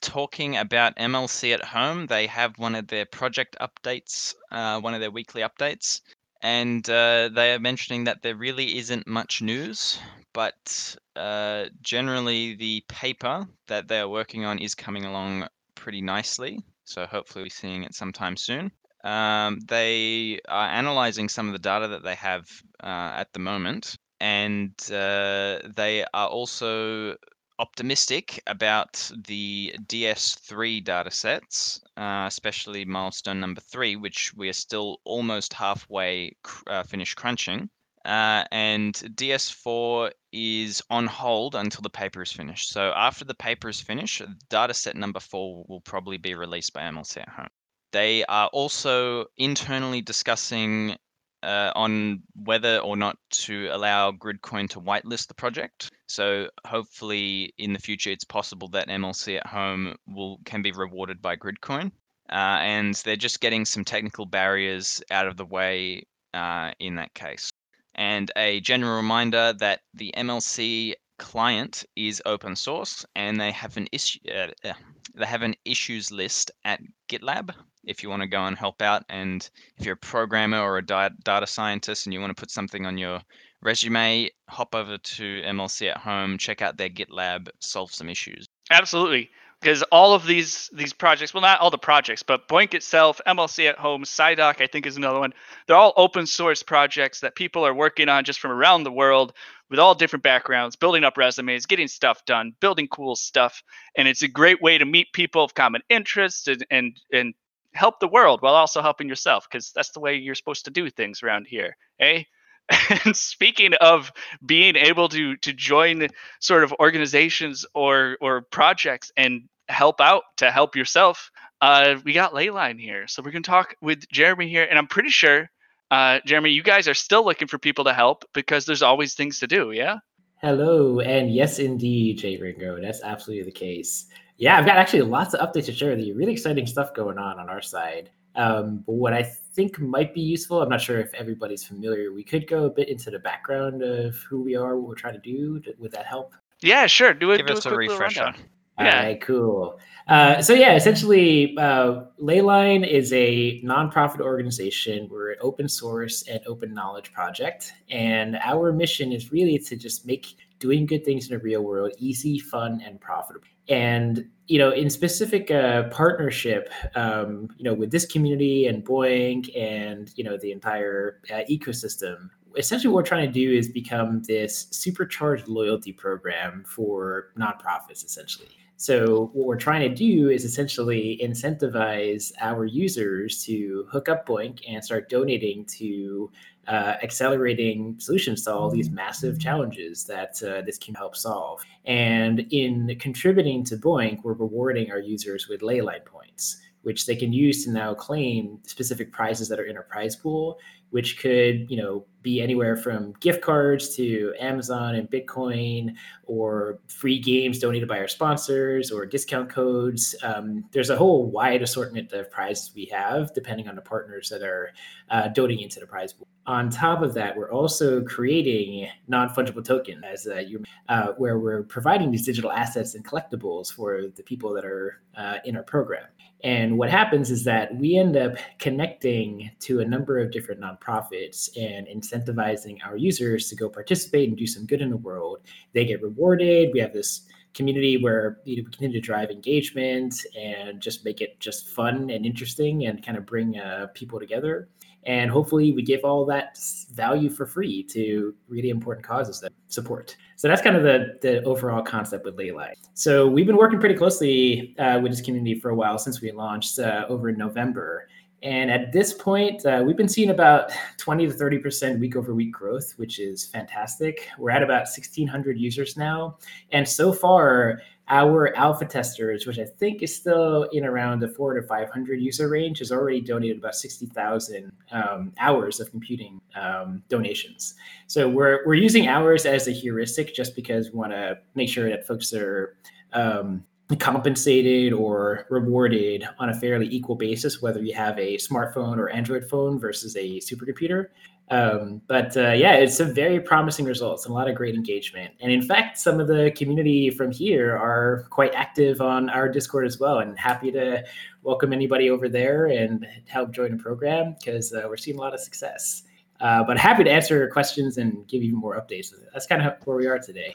talking 0.00 0.56
about 0.56 0.96
MLC 0.96 1.52
at 1.52 1.64
home, 1.64 2.06
they 2.06 2.26
have 2.26 2.58
one 2.58 2.74
of 2.74 2.88
their 2.88 3.06
project 3.06 3.56
updates, 3.60 4.34
uh, 4.50 4.80
one 4.80 4.94
of 4.94 5.00
their 5.00 5.10
weekly 5.10 5.42
updates, 5.42 6.00
and 6.42 6.88
uh, 6.88 7.28
they 7.28 7.52
are 7.52 7.58
mentioning 7.58 8.04
that 8.04 8.22
there 8.22 8.36
really 8.36 8.78
isn't 8.78 9.06
much 9.06 9.42
news, 9.42 9.98
but 10.32 10.96
uh, 11.16 11.66
generally 11.82 12.54
the 12.54 12.82
paper 12.88 13.46
that 13.68 13.88
they 13.88 14.00
are 14.00 14.08
working 14.08 14.44
on 14.44 14.58
is 14.58 14.74
coming 14.74 15.04
along 15.04 15.46
pretty 15.74 16.00
nicely. 16.00 16.58
So 16.84 17.06
hopefully 17.06 17.44
we're 17.44 17.50
seeing 17.50 17.84
it 17.84 17.94
sometime 17.94 18.36
soon. 18.36 18.72
Um, 19.04 19.60
they 19.60 20.40
are 20.48 20.68
analyzing 20.68 21.28
some 21.28 21.46
of 21.46 21.52
the 21.52 21.58
data 21.58 21.88
that 21.88 22.02
they 22.02 22.16
have 22.16 22.46
uh, 22.82 23.12
at 23.14 23.32
the 23.32 23.38
moment, 23.38 23.96
and 24.18 24.72
uh, 24.90 25.60
they 25.74 26.04
are 26.12 26.28
also 26.28 27.16
optimistic 27.60 28.42
about 28.46 29.10
the 29.28 29.74
DS3 29.86 30.82
datasets, 30.82 31.80
uh, 31.96 32.24
especially 32.26 32.86
milestone 32.86 33.38
number 33.38 33.60
three, 33.60 33.96
which 33.96 34.32
we 34.34 34.48
are 34.48 34.54
still 34.54 34.98
almost 35.04 35.52
halfway 35.52 36.32
cr- 36.42 36.62
uh, 36.68 36.82
finished 36.82 37.16
crunching. 37.16 37.68
Uh, 38.02 38.44
and 38.50 38.94
DS4 38.94 40.10
is 40.32 40.82
on 40.88 41.06
hold 41.06 41.54
until 41.54 41.82
the 41.82 41.90
paper 41.90 42.22
is 42.22 42.32
finished. 42.32 42.70
So 42.70 42.92
after 42.96 43.26
the 43.26 43.34
paper 43.34 43.68
is 43.68 43.80
finished, 43.80 44.22
dataset 44.48 44.94
number 44.94 45.20
four 45.20 45.64
will 45.68 45.82
probably 45.82 46.16
be 46.16 46.34
released 46.34 46.72
by 46.72 46.80
MLC 46.80 47.18
at 47.18 47.28
home. 47.28 47.48
They 47.92 48.24
are 48.24 48.48
also 48.54 49.26
internally 49.36 50.00
discussing 50.00 50.96
uh, 51.42 51.72
on 51.74 52.22
whether 52.44 52.78
or 52.78 52.96
not 52.96 53.16
to 53.30 53.68
allow 53.72 54.12
Gridcoin 54.12 54.68
to 54.70 54.80
whitelist 54.80 55.28
the 55.28 55.34
project. 55.34 55.90
So 56.06 56.48
hopefully 56.66 57.54
in 57.58 57.72
the 57.72 57.78
future 57.78 58.10
it's 58.10 58.24
possible 58.24 58.68
that 58.68 58.88
MLC 58.88 59.38
at 59.38 59.46
home 59.46 59.94
will 60.06 60.38
can 60.44 60.62
be 60.62 60.72
rewarded 60.72 61.22
by 61.22 61.36
Gridcoin. 61.36 61.92
Uh, 62.30 62.58
and 62.60 62.94
they're 62.96 63.16
just 63.16 63.40
getting 63.40 63.64
some 63.64 63.84
technical 63.84 64.24
barriers 64.24 65.02
out 65.10 65.26
of 65.26 65.36
the 65.36 65.44
way 65.44 66.04
uh, 66.32 66.70
in 66.78 66.94
that 66.96 67.12
case. 67.14 67.50
And 67.96 68.30
a 68.36 68.60
general 68.60 68.96
reminder 68.96 69.52
that 69.54 69.80
the 69.94 70.14
MLC 70.16 70.94
client 71.18 71.84
is 71.96 72.22
open 72.24 72.56
source 72.56 73.04
and 73.14 73.38
they 73.38 73.50
have 73.50 73.76
an 73.76 73.86
issue 73.92 74.18
uh, 74.34 74.48
uh, 74.64 74.72
they 75.14 75.26
have 75.26 75.42
an 75.42 75.54
issues 75.66 76.10
list 76.10 76.50
at 76.64 76.80
GitLab 77.10 77.54
if 77.84 78.02
you 78.02 78.08
want 78.08 78.22
to 78.22 78.28
go 78.28 78.44
and 78.44 78.56
help 78.56 78.82
out 78.82 79.04
and 79.08 79.50
if 79.76 79.84
you're 79.84 79.94
a 79.94 79.98
programmer 79.98 80.60
or 80.60 80.78
a 80.78 80.82
data 80.82 81.46
scientist 81.46 82.06
and 82.06 82.12
you 82.12 82.20
want 82.20 82.34
to 82.34 82.40
put 82.40 82.50
something 82.50 82.86
on 82.86 82.98
your 82.98 83.20
resume 83.62 84.30
hop 84.48 84.74
over 84.74 84.98
to 84.98 85.42
MLC 85.42 85.90
at 85.90 85.98
home 85.98 86.38
check 86.38 86.62
out 86.62 86.76
their 86.76 86.88
GitLab 86.88 87.48
solve 87.60 87.92
some 87.92 88.08
issues 88.08 88.46
Absolutely, 88.70 89.30
because 89.60 89.82
all 89.90 90.14
of 90.14 90.26
these 90.26 90.70
these 90.72 90.92
projects, 90.92 91.34
well, 91.34 91.42
not 91.42 91.60
all 91.60 91.70
the 91.70 91.78
projects, 91.78 92.22
but 92.22 92.46
BOINC 92.48 92.72
itself, 92.72 93.20
MLC 93.26 93.68
at 93.68 93.78
Home, 93.78 94.04
SiDock, 94.04 94.60
I 94.60 94.68
think 94.68 94.86
is 94.86 94.96
another 94.96 95.18
one. 95.18 95.34
They're 95.66 95.76
all 95.76 95.92
open 95.96 96.24
source 96.26 96.62
projects 96.62 97.20
that 97.20 97.34
people 97.34 97.66
are 97.66 97.74
working 97.74 98.08
on 98.08 98.24
just 98.24 98.38
from 98.38 98.52
around 98.52 98.84
the 98.84 98.92
world 98.92 99.32
with 99.68 99.80
all 99.80 99.94
different 99.96 100.22
backgrounds, 100.22 100.76
building 100.76 101.02
up 101.02 101.16
resumes, 101.16 101.66
getting 101.66 101.88
stuff 101.88 102.24
done, 102.26 102.52
building 102.60 102.86
cool 102.88 103.16
stuff, 103.16 103.62
and 103.96 104.06
it's 104.06 104.22
a 104.22 104.28
great 104.28 104.62
way 104.62 104.78
to 104.78 104.84
meet 104.84 105.12
people 105.12 105.42
of 105.42 105.54
common 105.54 105.82
interest 105.90 106.46
and 106.46 106.64
and 106.70 106.96
and 107.12 107.34
help 107.74 108.00
the 108.00 108.08
world 108.08 108.42
while 108.42 108.54
also 108.54 108.82
helping 108.82 109.08
yourself, 109.08 109.46
because 109.50 109.72
that's 109.72 109.90
the 109.90 110.00
way 110.00 110.16
you're 110.16 110.34
supposed 110.34 110.64
to 110.64 110.70
do 110.70 110.90
things 110.90 111.22
around 111.22 111.46
here, 111.46 111.76
eh? 111.98 112.24
And 113.04 113.16
speaking 113.16 113.74
of 113.74 114.12
being 114.44 114.76
able 114.76 115.08
to 115.08 115.36
to 115.38 115.52
join 115.52 116.08
sort 116.40 116.64
of 116.64 116.72
organizations 116.78 117.66
or 117.74 118.16
or 118.20 118.42
projects 118.42 119.10
and 119.16 119.48
help 119.68 120.00
out 120.00 120.22
to 120.36 120.50
help 120.50 120.74
yourself 120.74 121.30
uh 121.60 121.94
we 122.04 122.12
got 122.12 122.32
leyline 122.32 122.80
here 122.80 123.06
so 123.06 123.22
we're 123.22 123.30
going 123.30 123.44
to 123.44 123.50
talk 123.50 123.76
with 123.80 124.08
jeremy 124.10 124.48
here 124.48 124.66
and 124.68 124.76
i'm 124.76 124.88
pretty 124.88 125.10
sure 125.10 125.48
uh 125.92 126.18
jeremy 126.26 126.50
you 126.50 126.62
guys 126.62 126.88
are 126.88 126.94
still 126.94 127.24
looking 127.24 127.46
for 127.46 127.56
people 127.56 127.84
to 127.84 127.92
help 127.92 128.24
because 128.34 128.66
there's 128.66 128.82
always 128.82 129.14
things 129.14 129.38
to 129.38 129.46
do 129.46 129.70
yeah 129.70 129.98
Hello, 130.42 131.00
and 131.00 131.30
yes, 131.34 131.58
indeed, 131.58 132.16
Jay 132.16 132.38
Ringo. 132.38 132.80
That's 132.80 133.02
absolutely 133.02 133.44
the 133.44 133.52
case. 133.52 134.06
Yeah, 134.40 134.58
I've 134.58 134.64
got 134.66 134.78
actually 134.78 135.02
lots 135.02 135.34
of 135.34 135.40
updates 135.40 135.66
to 135.66 135.72
share 135.72 135.90
with 135.94 136.00
you. 136.00 136.14
Really 136.14 136.32
exciting 136.32 136.66
stuff 136.66 136.94
going 136.94 137.18
on 137.18 137.38
on 137.38 137.48
our 137.50 137.60
side. 137.60 138.10
Um, 138.36 138.82
but 138.86 138.94
what 138.94 139.12
I 139.12 139.22
think 139.22 139.78
might 139.78 140.14
be 140.14 140.22
useful, 140.22 140.62
I'm 140.62 140.68
not 140.70 140.80
sure 140.80 140.98
if 140.98 141.12
everybody's 141.14 141.62
familiar. 141.62 142.12
We 142.12 142.24
could 142.24 142.48
go 142.48 142.64
a 142.64 142.70
bit 142.70 142.88
into 142.88 143.10
the 143.10 143.18
background 143.18 143.82
of 143.82 144.16
who 144.16 144.40
we 144.42 144.56
are, 144.56 144.78
what 144.78 144.88
we're 144.88 144.94
trying 144.94 145.14
to 145.14 145.20
do. 145.20 145.62
Would 145.78 145.92
that 145.92 146.06
help? 146.06 146.34
yeah 146.62 146.86
sure 146.86 147.14
do 147.14 147.30
it 147.30 147.38
give 147.38 147.46
do 147.46 147.52
us 147.54 147.64
a 147.64 147.70
quick 147.70 147.88
little 147.88 147.94
refresher 147.94 148.24
rundown. 148.24 148.44
All 148.78 148.84
Yeah. 148.86 149.02
right, 149.02 149.20
cool. 149.20 149.78
Uh, 150.08 150.40
so 150.42 150.52
yeah, 150.54 150.74
essentially, 150.74 151.56
uh, 151.58 152.02
Leyline 152.20 152.86
is 152.86 153.12
a 153.12 153.62
nonprofit 153.62 154.20
organization. 154.20 155.08
We're 155.10 155.32
an 155.32 155.38
open 155.40 155.68
source 155.68 156.26
and 156.28 156.40
open 156.46 156.72
knowledge 156.74 157.12
project, 157.12 157.72
and 157.90 158.36
our 158.42 158.72
mission 158.72 159.12
is 159.12 159.32
really 159.32 159.58
to 159.58 159.76
just 159.76 160.06
make 160.06 160.36
doing 160.58 160.86
good 160.86 161.04
things 161.04 161.30
in 161.30 161.36
the 161.36 161.42
real 161.42 161.62
world 161.62 161.92
easy, 161.98 162.38
fun, 162.38 162.82
and 162.86 163.00
profitable. 163.00 163.46
And 163.70 164.26
you 164.46 164.58
know, 164.58 164.72
in 164.72 164.90
specific 164.90 165.50
uh, 165.52 165.84
partnership, 165.90 166.72
um, 166.96 167.48
you 167.56 167.62
know, 167.62 167.72
with 167.72 167.92
this 167.92 168.04
community 168.04 168.66
and 168.66 168.84
BOINC 168.84 169.56
and 169.56 170.10
you 170.16 170.24
know 170.24 170.36
the 170.36 170.50
entire 170.50 171.20
uh, 171.30 171.42
ecosystem, 171.48 172.30
essentially 172.56 172.92
what 172.92 172.96
we're 172.96 173.08
trying 173.08 173.32
to 173.32 173.32
do 173.32 173.52
is 173.56 173.68
become 173.68 174.22
this 174.24 174.66
supercharged 174.72 175.46
loyalty 175.46 175.92
program 175.92 176.64
for 176.66 177.32
nonprofits 177.38 178.04
essentially. 178.04 178.48
So 178.76 179.30
what 179.34 179.46
we're 179.46 179.56
trying 179.56 179.86
to 179.86 179.94
do 179.94 180.30
is 180.30 180.42
essentially 180.44 181.20
incentivize 181.22 182.32
our 182.40 182.64
users 182.64 183.44
to 183.44 183.86
hook 183.90 184.08
up 184.08 184.26
BOINC 184.26 184.60
and 184.66 184.82
start 184.82 185.10
donating 185.10 185.66
to 185.78 186.30
uh, 186.68 186.96
accelerating 187.02 187.96
solutions 187.98 188.44
to 188.44 188.54
all 188.54 188.70
these 188.70 188.90
massive 188.90 189.38
challenges 189.40 190.04
that 190.04 190.40
uh, 190.42 190.62
this 190.62 190.78
can 190.78 190.94
help 190.94 191.16
solve. 191.16 191.60
And 191.84 192.40
in 192.50 192.96
contributing 193.00 193.64
to 193.64 193.76
BOINC 193.76 194.22
we're 194.22 194.34
rewarding 194.34 194.90
our 194.90 195.00
users 195.00 195.48
with 195.48 195.60
leyline 195.60 196.04
points 196.04 196.58
which 196.82 197.06
they 197.06 197.16
can 197.16 197.32
use 197.32 197.64
to 197.64 197.70
now 197.70 197.94
claim 197.94 198.58
specific 198.62 199.12
prizes 199.12 199.48
that 199.48 199.60
are 199.60 199.64
in 199.64 199.76
our 199.76 199.82
prize 199.82 200.16
pool 200.16 200.58
which 200.90 201.18
could 201.18 201.70
you 201.70 201.76
know 201.76 202.04
be 202.22 202.42
anywhere 202.42 202.76
from 202.76 203.14
gift 203.20 203.40
cards 203.40 203.96
to 203.96 204.34
amazon 204.38 204.94
and 204.94 205.10
bitcoin 205.10 205.94
or 206.24 206.78
free 206.86 207.18
games 207.18 207.58
donated 207.58 207.88
by 207.88 207.98
our 207.98 208.06
sponsors 208.06 208.90
or 208.92 209.04
discount 209.04 209.48
codes. 209.48 210.14
Um, 210.22 210.64
there's 210.70 210.90
a 210.90 210.96
whole 210.96 211.30
wide 211.30 211.62
assortment 211.62 212.12
of 212.12 212.30
prizes 212.30 212.70
we 212.74 212.84
have 212.86 213.34
depending 213.34 213.68
on 213.68 213.74
the 213.74 213.82
partners 213.82 214.28
that 214.28 214.42
are 214.42 214.72
uh, 215.10 215.28
donating 215.28 215.64
into 215.64 215.80
the 215.80 215.86
prize 215.86 216.12
pool. 216.12 216.28
On 216.46 216.70
top 216.70 217.02
of 217.02 217.14
that 217.14 217.36
we're 217.36 217.50
also 217.50 218.02
creating 218.04 218.88
non-fungible 219.08 219.64
token 219.64 220.04
as 220.04 220.26
uh, 220.26 220.36
you 220.36 220.62
uh, 220.88 221.08
where 221.16 221.38
we're 221.38 221.64
providing 221.64 222.10
these 222.10 222.24
digital 222.24 222.52
assets 222.52 222.94
and 222.94 223.04
collectibles 223.04 223.72
for 223.72 224.02
the 224.14 224.22
people 224.22 224.52
that 224.52 224.64
are 224.64 225.00
uh, 225.16 225.38
in 225.44 225.56
our 225.56 225.62
program 225.62 226.06
and 226.42 226.78
what 226.78 226.90
happens 226.90 227.30
is 227.30 227.44
that 227.44 227.74
we 227.76 227.96
end 227.96 228.16
up 228.16 228.36
connecting 228.58 229.50
to 229.60 229.80
a 229.80 229.84
number 229.84 230.18
of 230.18 230.30
different 230.30 230.60
nonprofits 230.60 231.50
and 231.56 231.86
incentivizing 231.86 232.78
our 232.84 232.96
users 232.96 233.48
to 233.48 233.56
go 233.56 233.68
participate 233.68 234.28
and 234.28 234.38
do 234.38 234.46
some 234.46 234.66
good 234.66 234.80
in 234.80 234.90
the 234.90 234.96
world. 234.96 235.40
They 235.72 235.84
get 235.84 236.02
rewarded. 236.02 236.70
We 236.72 236.80
have 236.80 236.92
this 236.92 237.22
community 237.52 238.02
where 238.02 238.38
you 238.44 238.56
know, 238.56 238.62
we 238.66 238.70
continue 238.70 239.00
to 239.00 239.04
drive 239.04 239.30
engagement 239.30 240.14
and 240.38 240.80
just 240.80 241.04
make 241.04 241.20
it 241.20 241.38
just 241.40 241.68
fun 241.68 242.10
and 242.10 242.24
interesting 242.24 242.86
and 242.86 243.04
kind 243.04 243.18
of 243.18 243.26
bring 243.26 243.58
uh, 243.58 243.88
people 243.92 244.18
together. 244.18 244.68
And 245.06 245.30
hopefully, 245.30 245.72
we 245.72 245.82
give 245.82 246.04
all 246.04 246.26
that 246.26 246.58
value 246.92 247.30
for 247.30 247.46
free 247.46 247.82
to 247.84 248.34
really 248.48 248.70
important 248.70 249.06
causes 249.06 249.40
that 249.40 249.52
support. 249.68 250.16
So 250.36 250.48
that's 250.48 250.62
kind 250.62 250.76
of 250.76 250.82
the, 250.82 251.18
the 251.20 251.42
overall 251.44 251.82
concept 251.82 252.24
with 252.24 252.36
Leyline. 252.36 252.74
So 252.94 253.26
we've 253.26 253.46
been 253.46 253.56
working 253.56 253.80
pretty 253.80 253.94
closely 253.94 254.74
uh, 254.78 255.00
with 255.00 255.12
this 255.12 255.20
community 255.20 255.58
for 255.58 255.70
a 255.70 255.74
while 255.74 255.98
since 255.98 256.20
we 256.20 256.32
launched 256.32 256.78
uh, 256.78 257.06
over 257.08 257.28
in 257.28 257.38
November. 257.38 258.08
And 258.42 258.70
at 258.70 258.92
this 258.92 259.12
point, 259.12 259.64
uh, 259.66 259.82
we've 259.84 259.96
been 259.96 260.08
seeing 260.08 260.30
about 260.30 260.72
20 260.96 261.28
to 261.28 261.34
30% 261.34 262.00
week 262.00 262.16
over 262.16 262.34
week 262.34 262.52
growth, 262.52 262.94
which 262.96 263.18
is 263.18 263.44
fantastic. 263.44 264.28
We're 264.38 264.50
at 264.50 264.62
about 264.62 264.84
1,600 264.84 265.58
users 265.58 265.96
now. 265.96 266.38
And 266.72 266.88
so 266.88 267.12
far, 267.12 267.82
our 268.10 268.54
alpha 268.56 268.84
testers, 268.84 269.46
which 269.46 269.58
I 269.58 269.64
think 269.64 270.02
is 270.02 270.14
still 270.14 270.64
in 270.72 270.84
around 270.84 271.20
the 271.20 271.28
four 271.28 271.54
to 271.54 271.62
500 271.62 272.20
user 272.20 272.48
range, 272.48 272.80
has 272.80 272.90
already 272.90 273.20
donated 273.20 273.58
about 273.58 273.76
60,000 273.76 274.72
um, 274.90 275.32
hours 275.38 275.78
of 275.78 275.90
computing 275.90 276.40
um, 276.56 277.02
donations. 277.08 277.74
So 278.08 278.28
we're, 278.28 278.66
we're 278.66 278.74
using 278.74 279.06
hours 279.06 279.46
as 279.46 279.68
a 279.68 279.70
heuristic 279.70 280.34
just 280.34 280.56
because 280.56 280.90
we 280.90 280.98
want 280.98 281.12
to 281.12 281.38
make 281.54 281.68
sure 281.68 281.88
that 281.88 282.06
folks 282.06 282.34
are 282.34 282.76
um, 283.12 283.64
compensated 283.96 284.92
or 284.92 285.46
rewarded 285.50 286.24
on 286.38 286.50
a 286.50 286.54
fairly 286.54 286.86
equal 286.88 287.16
basis, 287.16 287.60
whether 287.60 287.82
you 287.82 287.94
have 287.94 288.18
a 288.18 288.36
smartphone 288.36 288.98
or 288.98 289.08
Android 289.10 289.48
phone 289.48 289.78
versus 289.78 290.16
a 290.16 290.38
supercomputer. 290.40 291.06
Um, 291.50 292.00
but 292.06 292.36
uh, 292.36 292.52
yeah, 292.52 292.74
it's 292.74 292.96
some 292.96 293.12
very 293.12 293.40
promising 293.40 293.84
results 293.84 294.24
and 294.24 294.30
a 294.30 294.34
lot 294.34 294.48
of 294.48 294.54
great 294.54 294.76
engagement. 294.76 295.34
And 295.40 295.50
in 295.50 295.62
fact, 295.62 295.98
some 295.98 296.20
of 296.20 296.28
the 296.28 296.52
community 296.56 297.10
from 297.10 297.32
here 297.32 297.76
are 297.76 298.26
quite 298.30 298.54
active 298.54 299.00
on 299.00 299.28
our 299.28 299.48
Discord 299.48 299.84
as 299.84 299.98
well, 299.98 300.20
and 300.20 300.38
happy 300.38 300.70
to 300.70 301.04
welcome 301.42 301.72
anybody 301.72 302.08
over 302.08 302.28
there 302.28 302.66
and 302.66 303.04
help 303.26 303.50
join 303.50 303.72
the 303.76 303.82
program 303.82 304.36
because 304.38 304.72
uh, 304.72 304.84
we're 304.88 304.96
seeing 304.96 305.18
a 305.18 305.20
lot 305.20 305.34
of 305.34 305.40
success. 305.40 306.04
Uh, 306.40 306.62
but 306.62 306.78
happy 306.78 307.04
to 307.04 307.10
answer 307.10 307.48
questions 307.48 307.98
and 307.98 308.26
give 308.28 308.42
you 308.42 308.56
more 308.56 308.80
updates. 308.80 309.12
That's 309.32 309.46
kind 309.46 309.62
of 309.62 309.74
where 309.84 309.96
we 309.96 310.06
are 310.06 310.18
today. 310.18 310.54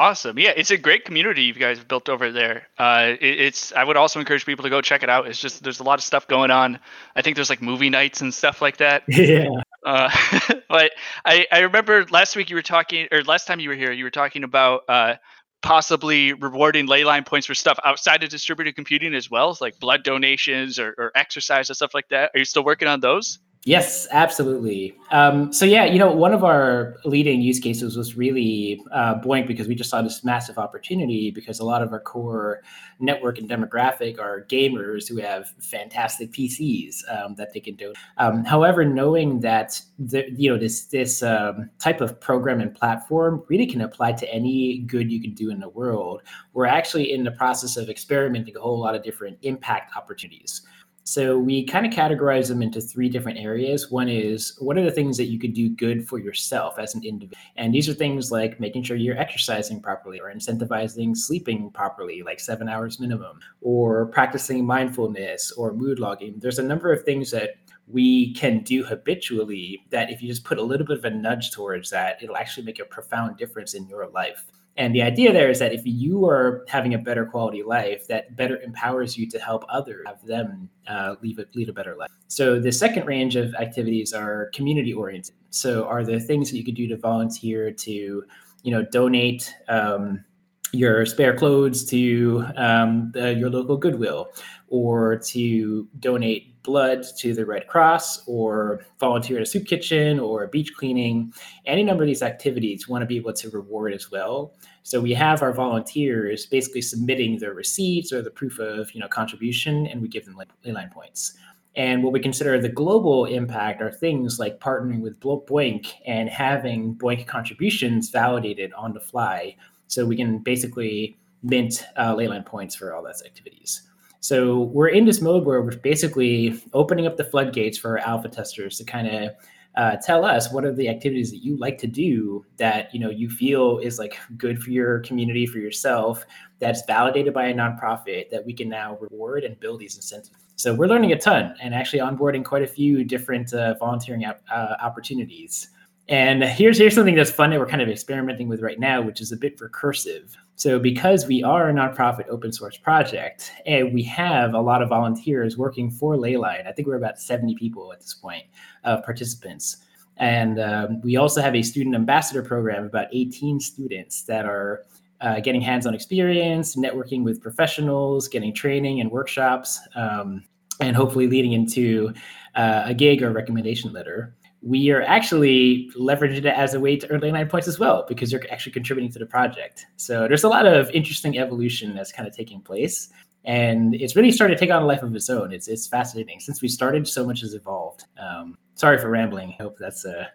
Awesome. 0.00 0.38
Yeah, 0.38 0.54
it's 0.56 0.70
a 0.70 0.78
great 0.78 1.04
community 1.04 1.42
you 1.42 1.52
guys 1.52 1.76
have 1.76 1.86
built 1.86 2.08
over 2.08 2.32
there. 2.32 2.68
Uh, 2.78 3.16
it, 3.20 3.38
it's 3.40 3.70
I 3.74 3.84
would 3.84 3.98
also 3.98 4.18
encourage 4.18 4.46
people 4.46 4.62
to 4.62 4.70
go 4.70 4.80
check 4.80 5.02
it 5.02 5.10
out. 5.10 5.26
It's 5.26 5.38
just 5.38 5.62
there's 5.62 5.80
a 5.80 5.82
lot 5.82 5.98
of 5.98 6.02
stuff 6.02 6.26
going 6.26 6.50
on. 6.50 6.78
I 7.14 7.20
think 7.20 7.36
there's 7.36 7.50
like 7.50 7.60
movie 7.60 7.90
nights 7.90 8.22
and 8.22 8.32
stuff 8.32 8.62
like 8.62 8.78
that. 8.78 9.02
yeah. 9.08 9.50
Uh, 9.84 10.10
but 10.70 10.92
I, 11.26 11.46
I 11.52 11.58
remember 11.60 12.06
last 12.06 12.34
week 12.34 12.48
you 12.48 12.56
were 12.56 12.62
talking, 12.62 13.08
or 13.12 13.22
last 13.24 13.46
time 13.46 13.60
you 13.60 13.68
were 13.68 13.74
here, 13.74 13.92
you 13.92 14.04
were 14.04 14.10
talking 14.10 14.42
about 14.42 14.84
uh, 14.88 15.16
possibly 15.60 16.32
rewarding 16.32 16.86
leyline 16.88 17.26
points 17.26 17.46
for 17.46 17.54
stuff 17.54 17.78
outside 17.84 18.22
of 18.24 18.30
distributed 18.30 18.76
computing 18.76 19.14
as 19.14 19.30
well, 19.30 19.54
like 19.60 19.78
blood 19.80 20.02
donations 20.02 20.78
or, 20.78 20.94
or 20.96 21.12
exercise 21.14 21.68
and 21.68 21.76
stuff 21.76 21.92
like 21.92 22.08
that. 22.08 22.30
Are 22.34 22.38
you 22.38 22.46
still 22.46 22.64
working 22.64 22.88
on 22.88 23.00
those? 23.00 23.38
Yes, 23.64 24.08
absolutely. 24.10 24.96
Um, 25.10 25.52
so 25.52 25.66
yeah, 25.66 25.84
you 25.84 25.98
know, 25.98 26.10
one 26.10 26.32
of 26.32 26.42
our 26.44 26.96
leading 27.04 27.42
use 27.42 27.60
cases 27.60 27.94
was 27.94 28.16
really 28.16 28.82
uh, 28.90 29.16
because 29.16 29.68
we 29.68 29.74
just 29.74 29.90
saw 29.90 30.00
this 30.00 30.24
massive 30.24 30.56
opportunity 30.56 31.30
because 31.30 31.60
a 31.60 31.64
lot 31.64 31.82
of 31.82 31.92
our 31.92 32.00
core 32.00 32.62
network 33.00 33.36
and 33.36 33.50
demographic 33.50 34.18
are 34.18 34.46
gamers 34.48 35.06
who 35.06 35.18
have 35.18 35.50
fantastic 35.58 36.32
PCs 36.32 37.02
um, 37.10 37.34
that 37.34 37.52
they 37.52 37.60
can 37.60 37.74
do. 37.74 37.92
Um, 38.16 38.46
however, 38.46 38.82
knowing 38.82 39.40
that 39.40 39.78
the, 39.98 40.24
you 40.34 40.50
know 40.50 40.58
this 40.58 40.86
this 40.86 41.22
um, 41.22 41.68
type 41.78 42.00
of 42.00 42.18
program 42.18 42.62
and 42.62 42.74
platform 42.74 43.44
really 43.48 43.66
can 43.66 43.82
apply 43.82 44.12
to 44.12 44.32
any 44.32 44.78
good 44.78 45.12
you 45.12 45.20
can 45.20 45.34
do 45.34 45.50
in 45.50 45.60
the 45.60 45.68
world, 45.68 46.22
we're 46.54 46.64
actually 46.64 47.12
in 47.12 47.24
the 47.24 47.32
process 47.32 47.76
of 47.76 47.90
experimenting 47.90 48.56
a 48.56 48.60
whole 48.60 48.80
lot 48.80 48.94
of 48.94 49.02
different 49.02 49.36
impact 49.42 49.94
opportunities. 49.94 50.62
So 51.10 51.36
we 51.36 51.64
kind 51.64 51.84
of 51.84 51.92
categorize 51.92 52.46
them 52.46 52.62
into 52.62 52.80
three 52.80 53.08
different 53.08 53.36
areas. 53.36 53.90
One 53.90 54.08
is 54.08 54.54
what 54.60 54.78
are 54.78 54.84
the 54.84 54.92
things 54.92 55.16
that 55.16 55.24
you 55.24 55.40
could 55.40 55.54
do 55.54 55.68
good 55.68 56.08
for 56.08 56.20
yourself 56.20 56.78
as 56.78 56.94
an 56.94 57.02
individual? 57.02 57.36
And 57.56 57.74
these 57.74 57.88
are 57.88 57.94
things 57.94 58.30
like 58.30 58.60
making 58.60 58.84
sure 58.84 58.96
you're 58.96 59.18
exercising 59.18 59.82
properly 59.82 60.20
or 60.20 60.32
incentivizing 60.32 61.16
sleeping 61.16 61.72
properly, 61.72 62.22
like 62.22 62.38
seven 62.38 62.68
hours 62.68 63.00
minimum, 63.00 63.40
or 63.60 64.06
practicing 64.06 64.64
mindfulness 64.64 65.50
or 65.50 65.72
mood 65.72 65.98
logging. 65.98 66.38
There's 66.38 66.60
a 66.60 66.62
number 66.62 66.92
of 66.92 67.02
things 67.02 67.32
that 67.32 67.56
we 67.88 68.32
can 68.34 68.60
do 68.60 68.84
habitually 68.84 69.82
that 69.90 70.12
if 70.12 70.22
you 70.22 70.28
just 70.28 70.44
put 70.44 70.58
a 70.58 70.62
little 70.62 70.86
bit 70.86 70.98
of 70.98 71.04
a 71.06 71.10
nudge 71.10 71.50
towards 71.50 71.90
that, 71.90 72.22
it'll 72.22 72.36
actually 72.36 72.66
make 72.66 72.78
a 72.78 72.84
profound 72.84 73.36
difference 73.36 73.74
in 73.74 73.88
your 73.88 74.06
life. 74.10 74.44
And 74.76 74.94
the 74.94 75.02
idea 75.02 75.32
there 75.32 75.50
is 75.50 75.58
that 75.58 75.72
if 75.72 75.82
you 75.84 76.26
are 76.26 76.64
having 76.68 76.94
a 76.94 76.98
better 76.98 77.26
quality 77.26 77.62
life, 77.62 78.06
that 78.06 78.36
better 78.36 78.58
empowers 78.62 79.16
you 79.16 79.28
to 79.30 79.38
help 79.38 79.64
others 79.68 80.06
have 80.06 80.24
them 80.24 80.70
uh, 80.86 81.16
lead, 81.22 81.38
a, 81.38 81.44
lead 81.54 81.68
a 81.68 81.72
better 81.72 81.96
life. 81.96 82.10
So 82.28 82.58
the 82.58 82.72
second 82.72 83.06
range 83.06 83.36
of 83.36 83.54
activities 83.54 84.12
are 84.12 84.50
community 84.54 84.92
oriented. 84.92 85.34
So 85.50 85.84
are 85.84 86.04
there 86.04 86.20
things 86.20 86.50
that 86.50 86.56
you 86.56 86.64
could 86.64 86.76
do 86.76 86.86
to 86.88 86.96
volunteer 86.96 87.70
to, 87.72 88.24
you 88.62 88.70
know, 88.70 88.82
donate 88.82 89.54
um, 89.68 90.24
your 90.72 91.04
spare 91.04 91.36
clothes 91.36 91.84
to 91.86 92.44
um, 92.56 93.10
the, 93.12 93.34
your 93.34 93.50
local 93.50 93.76
Goodwill, 93.76 94.28
or 94.70 95.18
to 95.18 95.86
donate 95.98 96.62
blood 96.62 97.04
to 97.18 97.34
the 97.34 97.44
Red 97.44 97.66
Cross, 97.66 98.26
or 98.26 98.84
volunteer 98.98 99.36
at 99.36 99.42
a 99.42 99.46
soup 99.46 99.66
kitchen 99.66 100.18
or 100.18 100.46
beach 100.46 100.72
cleaning. 100.76 101.32
Any 101.66 101.82
number 101.82 102.04
of 102.04 102.06
these 102.06 102.22
activities 102.22 102.88
want 102.88 103.02
to 103.02 103.06
be 103.06 103.16
able 103.16 103.32
to 103.32 103.50
reward 103.50 103.92
as 103.92 104.10
well. 104.10 104.54
So 104.82 105.00
we 105.00 105.12
have 105.14 105.42
our 105.42 105.52
volunteers 105.52 106.46
basically 106.46 106.82
submitting 106.82 107.38
their 107.38 107.52
receipts 107.52 108.12
or 108.12 108.22
the 108.22 108.30
proof 108.30 108.58
of 108.58 108.94
you 108.94 109.00
know 109.00 109.08
contribution, 109.08 109.86
and 109.86 110.00
we 110.00 110.08
give 110.08 110.24
them 110.24 110.36
line 110.64 110.90
points. 110.90 111.34
And 111.76 112.02
what 112.02 112.12
we 112.12 112.20
consider 112.20 112.60
the 112.60 112.68
global 112.68 113.26
impact 113.26 113.80
are 113.80 113.92
things 113.92 114.38
like 114.38 114.58
partnering 114.58 115.00
with 115.00 115.20
BOINC 115.20 115.86
and 116.04 116.28
having 116.28 116.94
BOINC 116.96 117.26
contributions 117.26 118.10
validated 118.10 118.72
on 118.72 118.92
the 118.92 119.00
fly 119.00 119.56
so 119.86 120.04
we 120.04 120.16
can 120.16 120.38
basically 120.38 121.16
mint 121.42 121.84
uh, 121.96 122.16
points 122.44 122.74
for 122.74 122.92
all 122.92 123.02
those 123.02 123.22
activities. 123.22 123.82
So 124.20 124.64
we're 124.64 124.88
in 124.88 125.06
this 125.06 125.20
mode 125.20 125.44
where 125.44 125.62
we're 125.62 125.76
basically 125.76 126.62
opening 126.72 127.06
up 127.06 127.16
the 127.16 127.24
floodgates 127.24 127.78
for 127.78 127.98
our 127.98 128.06
alpha 128.06 128.28
testers 128.28 128.76
to 128.78 128.84
kind 128.84 129.08
of 129.08 129.30
uh, 129.76 129.96
tell 129.96 130.24
us 130.24 130.52
what 130.52 130.64
are 130.64 130.74
the 130.74 130.88
activities 130.88 131.30
that 131.30 131.44
you 131.44 131.56
like 131.56 131.78
to 131.78 131.86
do 131.86 132.44
that 132.56 132.92
you 132.92 132.98
know 132.98 133.08
you 133.08 133.30
feel 133.30 133.78
is 133.78 134.00
like 134.00 134.18
good 134.36 134.60
for 134.60 134.70
your 134.70 134.98
community 135.00 135.46
for 135.46 135.58
yourself 135.58 136.26
that's 136.58 136.82
validated 136.86 137.32
by 137.32 137.46
a 137.46 137.54
nonprofit 137.54 138.30
that 138.30 138.44
we 138.44 138.52
can 138.52 138.68
now 138.68 138.98
reward 139.00 139.44
and 139.44 139.58
build 139.60 139.80
these 139.80 139.96
incentives. 139.96 140.32
So 140.56 140.74
we're 140.74 140.88
learning 140.88 141.12
a 141.12 141.18
ton 141.18 141.54
and 141.60 141.74
actually 141.74 142.00
onboarding 142.00 142.44
quite 142.44 142.62
a 142.62 142.66
few 142.66 143.02
different 143.02 143.54
uh, 143.54 143.74
volunteering 143.78 144.26
uh, 144.26 144.76
opportunities 144.82 145.70
and 146.10 146.42
here's 146.42 146.76
here's 146.76 146.96
something 146.96 147.14
that's 147.14 147.30
fun 147.30 147.50
that 147.50 147.60
we're 147.60 147.68
kind 147.68 147.80
of 147.80 147.88
experimenting 147.88 148.48
with 148.48 148.60
right 148.60 148.80
now, 148.80 149.00
which 149.00 149.20
is 149.20 149.30
a 149.30 149.36
bit 149.36 149.56
recursive. 149.58 150.36
So 150.56 150.80
because 150.80 151.26
we 151.26 151.44
are 151.44 151.68
a 151.68 151.72
nonprofit 151.72 152.28
open 152.28 152.52
source 152.52 152.76
project 152.76 153.52
and 153.64 153.94
we 153.94 154.02
have 154.02 154.52
a 154.52 154.60
lot 154.60 154.82
of 154.82 154.88
volunteers 154.88 155.56
working 155.56 155.88
for 155.88 156.16
Leyline, 156.16 156.66
I 156.66 156.72
think 156.72 156.88
we're 156.88 156.96
about 156.96 157.20
70 157.20 157.54
people 157.54 157.92
at 157.92 158.00
this 158.00 158.12
point 158.12 158.42
of 158.82 159.04
participants. 159.04 159.78
And 160.16 160.58
um, 160.58 161.00
we 161.00 161.16
also 161.16 161.40
have 161.40 161.54
a 161.54 161.62
student 161.62 161.94
ambassador 161.94 162.42
program, 162.42 162.84
about 162.84 163.06
18 163.12 163.60
students 163.60 164.24
that 164.24 164.44
are 164.44 164.84
uh, 165.20 165.38
getting 165.38 165.60
hands-on 165.60 165.94
experience, 165.94 166.74
networking 166.76 167.22
with 167.22 167.40
professionals, 167.40 168.26
getting 168.26 168.52
training 168.52 169.00
and 169.00 169.10
workshops, 169.12 169.80
um, 169.94 170.42
and 170.80 170.96
hopefully 170.96 171.28
leading 171.28 171.52
into 171.52 172.12
uh, 172.56 172.82
a 172.86 172.94
gig 172.94 173.22
or 173.22 173.30
recommendation 173.30 173.92
letter 173.92 174.34
we 174.62 174.90
are 174.90 175.02
actually 175.02 175.90
leveraging 175.96 176.38
it 176.38 176.46
as 176.46 176.74
a 176.74 176.80
way 176.80 176.96
to 176.96 177.10
earn 177.10 177.20
nine 177.20 177.48
points 177.48 177.66
as 177.66 177.78
well 177.78 178.04
because 178.08 178.30
you're 178.30 178.42
actually 178.50 178.72
contributing 178.72 179.10
to 179.12 179.18
the 179.18 179.26
project. 179.26 179.86
So 179.96 180.28
there's 180.28 180.44
a 180.44 180.48
lot 180.48 180.66
of 180.66 180.90
interesting 180.90 181.38
evolution 181.38 181.94
that's 181.94 182.12
kind 182.12 182.28
of 182.28 182.36
taking 182.36 182.60
place, 182.60 183.08
and 183.44 183.94
it's 183.94 184.16
really 184.16 184.32
starting 184.32 184.56
to 184.56 184.60
take 184.60 184.70
on 184.70 184.82
a 184.82 184.86
life 184.86 185.02
of 185.02 185.14
its 185.14 185.30
own. 185.30 185.52
It's 185.52 185.68
it's 185.68 185.86
fascinating. 185.86 186.40
Since 186.40 186.60
we 186.60 186.68
started, 186.68 187.08
so 187.08 187.26
much 187.26 187.40
has 187.40 187.54
evolved. 187.54 188.04
Um, 188.18 188.58
sorry 188.74 188.98
for 188.98 189.08
rambling. 189.08 189.54
I 189.58 189.62
hope 189.62 189.76
that's 189.78 190.04
uh 190.04 190.26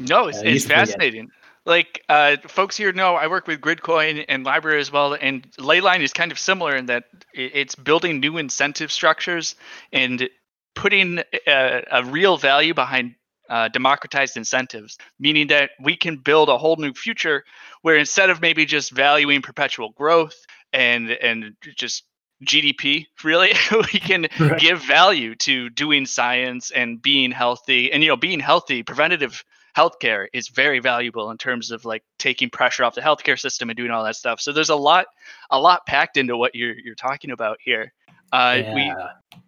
no, 0.00 0.28
it's, 0.28 0.38
uh, 0.38 0.42
it's 0.44 0.66
fascinating. 0.66 1.30
Like 1.64 2.02
uh, 2.08 2.36
folks 2.46 2.76
here 2.76 2.92
know, 2.92 3.14
I 3.14 3.28
work 3.28 3.46
with 3.46 3.60
Gridcoin 3.60 4.24
and 4.28 4.44
LBRY 4.44 4.80
as 4.80 4.90
well, 4.90 5.14
and 5.14 5.48
Leyline 5.58 6.02
is 6.02 6.12
kind 6.12 6.32
of 6.32 6.38
similar 6.38 6.74
in 6.74 6.86
that 6.86 7.04
it's 7.34 7.76
building 7.76 8.18
new 8.18 8.36
incentive 8.36 8.90
structures 8.90 9.54
and 9.92 10.28
putting 10.74 11.20
a, 11.46 11.50
uh, 11.50 11.80
a 11.92 12.04
real 12.04 12.36
value 12.36 12.74
behind 12.74 13.14
uh, 13.48 13.68
democratized 13.68 14.36
incentives, 14.36 14.98
meaning 15.18 15.48
that 15.48 15.70
we 15.80 15.96
can 15.96 16.16
build 16.16 16.48
a 16.48 16.58
whole 16.58 16.76
new 16.76 16.92
future 16.92 17.44
where 17.82 17.96
instead 17.96 18.30
of 18.30 18.40
maybe 18.40 18.64
just 18.64 18.90
valuing 18.90 19.42
perpetual 19.42 19.90
growth 19.90 20.34
and 20.72 21.10
and 21.10 21.54
just 21.76 22.04
GDP, 22.44 23.06
really, 23.24 23.52
we 23.70 24.00
can 24.00 24.26
right. 24.40 24.60
give 24.60 24.82
value 24.82 25.34
to 25.36 25.70
doing 25.70 26.06
science 26.06 26.70
and 26.70 27.00
being 27.00 27.30
healthy. 27.30 27.92
And 27.92 28.02
you 28.02 28.08
know, 28.08 28.16
being 28.16 28.40
healthy, 28.40 28.82
preventative 28.82 29.44
healthcare 29.76 30.26
is 30.32 30.48
very 30.48 30.80
valuable 30.80 31.30
in 31.30 31.38
terms 31.38 31.70
of 31.70 31.84
like 31.84 32.02
taking 32.18 32.50
pressure 32.50 32.84
off 32.84 32.94
the 32.94 33.00
healthcare 33.00 33.38
system 33.38 33.70
and 33.70 33.76
doing 33.76 33.90
all 33.90 34.04
that 34.04 34.16
stuff. 34.16 34.40
So 34.40 34.52
there's 34.52 34.68
a 34.68 34.76
lot, 34.76 35.06
a 35.50 35.58
lot 35.58 35.86
packed 35.86 36.16
into 36.16 36.36
what 36.36 36.54
you're 36.54 36.78
you're 36.78 36.94
talking 36.94 37.30
about 37.30 37.58
here. 37.62 37.92
Uh, 38.32 38.58
yeah. 38.58 38.74
We 38.74 38.94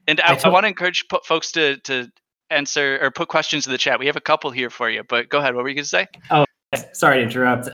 and 0.07 0.21
I, 0.21 0.35
I, 0.35 0.41
I 0.45 0.49
want 0.49 0.65
to 0.65 0.69
encourage 0.69 1.05
folks 1.25 1.53
to 1.53 1.79
to 1.79 2.11
answer 2.55 2.99
or 3.03 3.11
put 3.11 3.29
questions 3.29 3.67
in 3.67 3.73
the 3.73 3.79
chat. 3.79 3.99
We 3.99 4.07
have 4.07 4.17
a 4.17 4.21
couple 4.21 4.51
here 4.51 4.71
for 4.71 4.89
you, 4.89 5.03
but 5.05 5.29
go 5.29 5.39
ahead. 5.39 5.55
What 5.55 5.63
were 5.63 5.69
you 5.69 5.75
going 5.75 5.85
to 5.85 5.89
say? 5.89 6.07
Oh, 6.31 6.45
sorry 6.93 7.19
to 7.19 7.25
interrupt. 7.25 7.69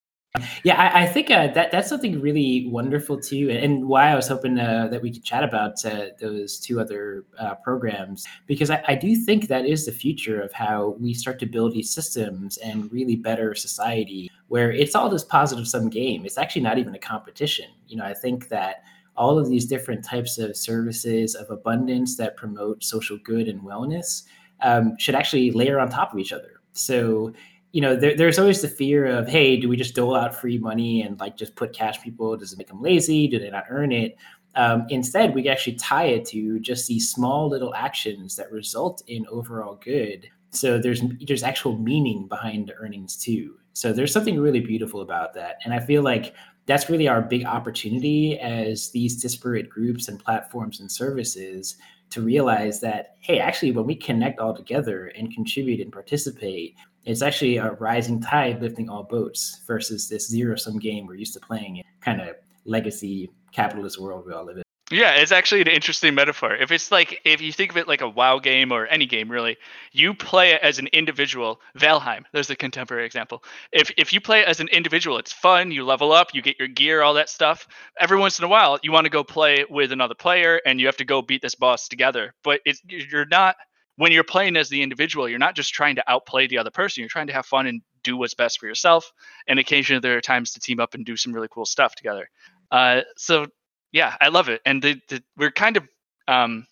Yeah, 0.62 0.80
I, 0.80 1.02
I 1.02 1.06
think 1.06 1.30
uh, 1.30 1.48
that 1.48 1.72
that's 1.72 1.88
something 1.88 2.20
really 2.20 2.68
wonderful 2.68 3.20
too, 3.20 3.50
and, 3.50 3.88
why 3.88 4.10
I 4.10 4.14
was 4.14 4.28
hoping 4.28 4.60
uh, 4.60 4.86
that 4.88 5.02
we 5.02 5.12
could 5.12 5.24
chat 5.24 5.42
about 5.42 5.84
uh, 5.84 6.06
those 6.20 6.60
two 6.60 6.80
other 6.80 7.24
uh, 7.38 7.56
programs 7.56 8.24
because 8.46 8.70
I, 8.70 8.82
I, 8.86 8.94
do 8.94 9.16
think 9.16 9.48
that 9.48 9.66
is 9.66 9.86
the 9.86 9.92
future 9.92 10.40
of 10.40 10.52
how 10.52 10.96
we 11.00 11.14
start 11.14 11.40
to 11.40 11.46
build 11.46 11.72
these 11.72 11.90
systems 11.90 12.58
and 12.58 12.92
really 12.92 13.16
better 13.16 13.56
society, 13.56 14.30
where 14.46 14.70
it's 14.70 14.94
all 14.94 15.10
this 15.10 15.24
positive 15.24 15.66
sum 15.66 15.90
game. 15.90 16.24
It's 16.24 16.38
actually 16.38 16.62
not 16.62 16.78
even 16.78 16.94
a 16.94 16.98
competition. 16.98 17.66
You 17.88 17.96
know, 17.96 18.04
I 18.04 18.14
think 18.14 18.48
that 18.50 18.84
all 19.16 19.36
of 19.36 19.48
these 19.48 19.66
different 19.66 20.04
types 20.04 20.38
of 20.38 20.56
services 20.56 21.34
of 21.34 21.50
abundance 21.50 22.16
that 22.16 22.36
promote 22.36 22.84
social 22.84 23.18
good 23.24 23.48
and 23.48 23.60
wellness 23.62 24.22
um, 24.62 24.96
should 24.98 25.14
actually 25.14 25.50
layer 25.50 25.78
on 25.78 25.90
top 25.90 26.12
of 26.12 26.18
each 26.18 26.32
other. 26.32 26.60
So, 26.72 27.32
you 27.72 27.80
know, 27.80 27.96
there, 27.96 28.16
there's 28.16 28.38
always 28.38 28.62
the 28.62 28.68
fear 28.68 29.06
of, 29.06 29.28
hey, 29.28 29.56
do 29.56 29.68
we 29.68 29.76
just 29.76 29.94
dole 29.94 30.16
out 30.16 30.34
free 30.34 30.58
money 30.58 31.02
and 31.02 31.18
like 31.20 31.36
just 31.36 31.54
put 31.56 31.72
cash 31.72 32.00
people? 32.02 32.36
Does 32.36 32.52
it 32.52 32.58
make 32.58 32.68
them 32.68 32.82
lazy? 32.82 33.28
Do 33.28 33.38
they 33.38 33.50
not 33.50 33.64
earn 33.70 33.92
it? 33.92 34.16
Um, 34.56 34.86
instead, 34.88 35.34
we 35.34 35.48
actually 35.48 35.76
tie 35.76 36.06
it 36.06 36.24
to 36.26 36.58
just 36.60 36.88
these 36.88 37.10
small 37.10 37.48
little 37.48 37.74
actions 37.74 38.36
that 38.36 38.50
result 38.50 39.02
in 39.06 39.26
overall 39.28 39.78
good. 39.82 40.28
So 40.50 40.78
there's 40.78 41.02
there's 41.26 41.44
actual 41.44 41.78
meaning 41.78 42.26
behind 42.26 42.66
the 42.66 42.74
earnings 42.74 43.16
too. 43.16 43.54
So 43.72 43.92
there's 43.92 44.12
something 44.12 44.40
really 44.40 44.60
beautiful 44.60 45.00
about 45.00 45.32
that, 45.34 45.58
and 45.64 45.72
I 45.72 45.78
feel 45.78 46.02
like 46.02 46.34
that's 46.66 46.90
really 46.90 47.08
our 47.08 47.22
big 47.22 47.44
opportunity 47.44 48.38
as 48.38 48.90
these 48.90 49.20
disparate 49.20 49.70
groups 49.70 50.08
and 50.08 50.18
platforms 50.18 50.80
and 50.80 50.90
services 50.90 51.76
to 52.10 52.22
realize 52.22 52.80
that 52.80 53.16
hey 53.20 53.38
actually 53.38 53.72
when 53.72 53.86
we 53.86 53.94
connect 53.94 54.38
all 54.38 54.54
together 54.54 55.06
and 55.16 55.32
contribute 55.32 55.80
and 55.80 55.92
participate 55.92 56.74
it's 57.04 57.22
actually 57.22 57.56
a 57.56 57.72
rising 57.72 58.20
tide 58.20 58.60
lifting 58.60 58.88
all 58.88 59.04
boats 59.04 59.62
versus 59.66 60.08
this 60.08 60.28
zero 60.28 60.56
sum 60.56 60.78
game 60.78 61.06
we're 61.06 61.14
used 61.14 61.34
to 61.34 61.40
playing 61.40 61.76
in 61.76 61.84
kind 62.00 62.20
of 62.20 62.36
legacy 62.64 63.30
capitalist 63.52 64.00
world 64.00 64.24
we 64.26 64.32
all 64.32 64.44
live 64.44 64.56
in 64.56 64.62
yeah, 64.90 65.14
it's 65.14 65.32
actually 65.32 65.60
an 65.60 65.68
interesting 65.68 66.14
metaphor. 66.14 66.54
If 66.54 66.72
it's 66.72 66.90
like 66.90 67.20
if 67.24 67.40
you 67.40 67.52
think 67.52 67.70
of 67.70 67.76
it 67.76 67.86
like 67.86 68.00
a 68.00 68.08
WoW 68.08 68.38
game 68.38 68.72
or 68.72 68.86
any 68.86 69.06
game 69.06 69.30
really, 69.30 69.56
you 69.92 70.14
play 70.14 70.52
it 70.52 70.62
as 70.62 70.78
an 70.78 70.88
individual. 70.88 71.60
Valheim, 71.78 72.24
there's 72.32 72.50
a 72.50 72.56
contemporary 72.56 73.06
example. 73.06 73.44
If 73.72 73.92
if 73.96 74.12
you 74.12 74.20
play 74.20 74.40
it 74.40 74.48
as 74.48 74.60
an 74.60 74.68
individual, 74.68 75.18
it's 75.18 75.32
fun. 75.32 75.70
You 75.70 75.84
level 75.84 76.12
up, 76.12 76.34
you 76.34 76.42
get 76.42 76.58
your 76.58 76.68
gear, 76.68 77.02
all 77.02 77.14
that 77.14 77.28
stuff. 77.28 77.68
Every 77.98 78.18
once 78.18 78.38
in 78.38 78.44
a 78.44 78.48
while, 78.48 78.78
you 78.82 78.90
want 78.90 79.04
to 79.04 79.10
go 79.10 79.22
play 79.22 79.64
with 79.68 79.92
another 79.92 80.14
player, 80.14 80.60
and 80.66 80.80
you 80.80 80.86
have 80.86 80.96
to 80.96 81.04
go 81.04 81.22
beat 81.22 81.42
this 81.42 81.54
boss 81.54 81.86
together. 81.88 82.34
But 82.42 82.60
it's 82.64 82.80
you're 82.86 83.26
not 83.26 83.56
when 83.96 84.12
you're 84.12 84.24
playing 84.24 84.56
as 84.56 84.68
the 84.68 84.82
individual. 84.82 85.28
You're 85.28 85.38
not 85.38 85.54
just 85.54 85.72
trying 85.72 85.96
to 85.96 86.04
outplay 86.10 86.46
the 86.46 86.58
other 86.58 86.70
person. 86.70 87.02
You're 87.02 87.08
trying 87.08 87.28
to 87.28 87.32
have 87.32 87.46
fun 87.46 87.66
and 87.66 87.82
do 88.02 88.16
what's 88.16 88.34
best 88.34 88.58
for 88.58 88.66
yourself. 88.66 89.12
And 89.46 89.58
occasionally, 89.58 90.00
there 90.00 90.16
are 90.16 90.20
times 90.20 90.52
to 90.52 90.60
team 90.60 90.80
up 90.80 90.94
and 90.94 91.04
do 91.04 91.16
some 91.16 91.32
really 91.32 91.48
cool 91.48 91.66
stuff 91.66 91.94
together. 91.94 92.28
Uh, 92.70 93.02
so 93.16 93.46
yeah, 93.92 94.16
I 94.20 94.28
love 94.28 94.48
it. 94.48 94.60
And 94.64 94.82
the, 94.82 95.00
the, 95.08 95.22
we're 95.36 95.50
kind 95.50 95.76
of 95.76 95.88
um, 96.28 96.66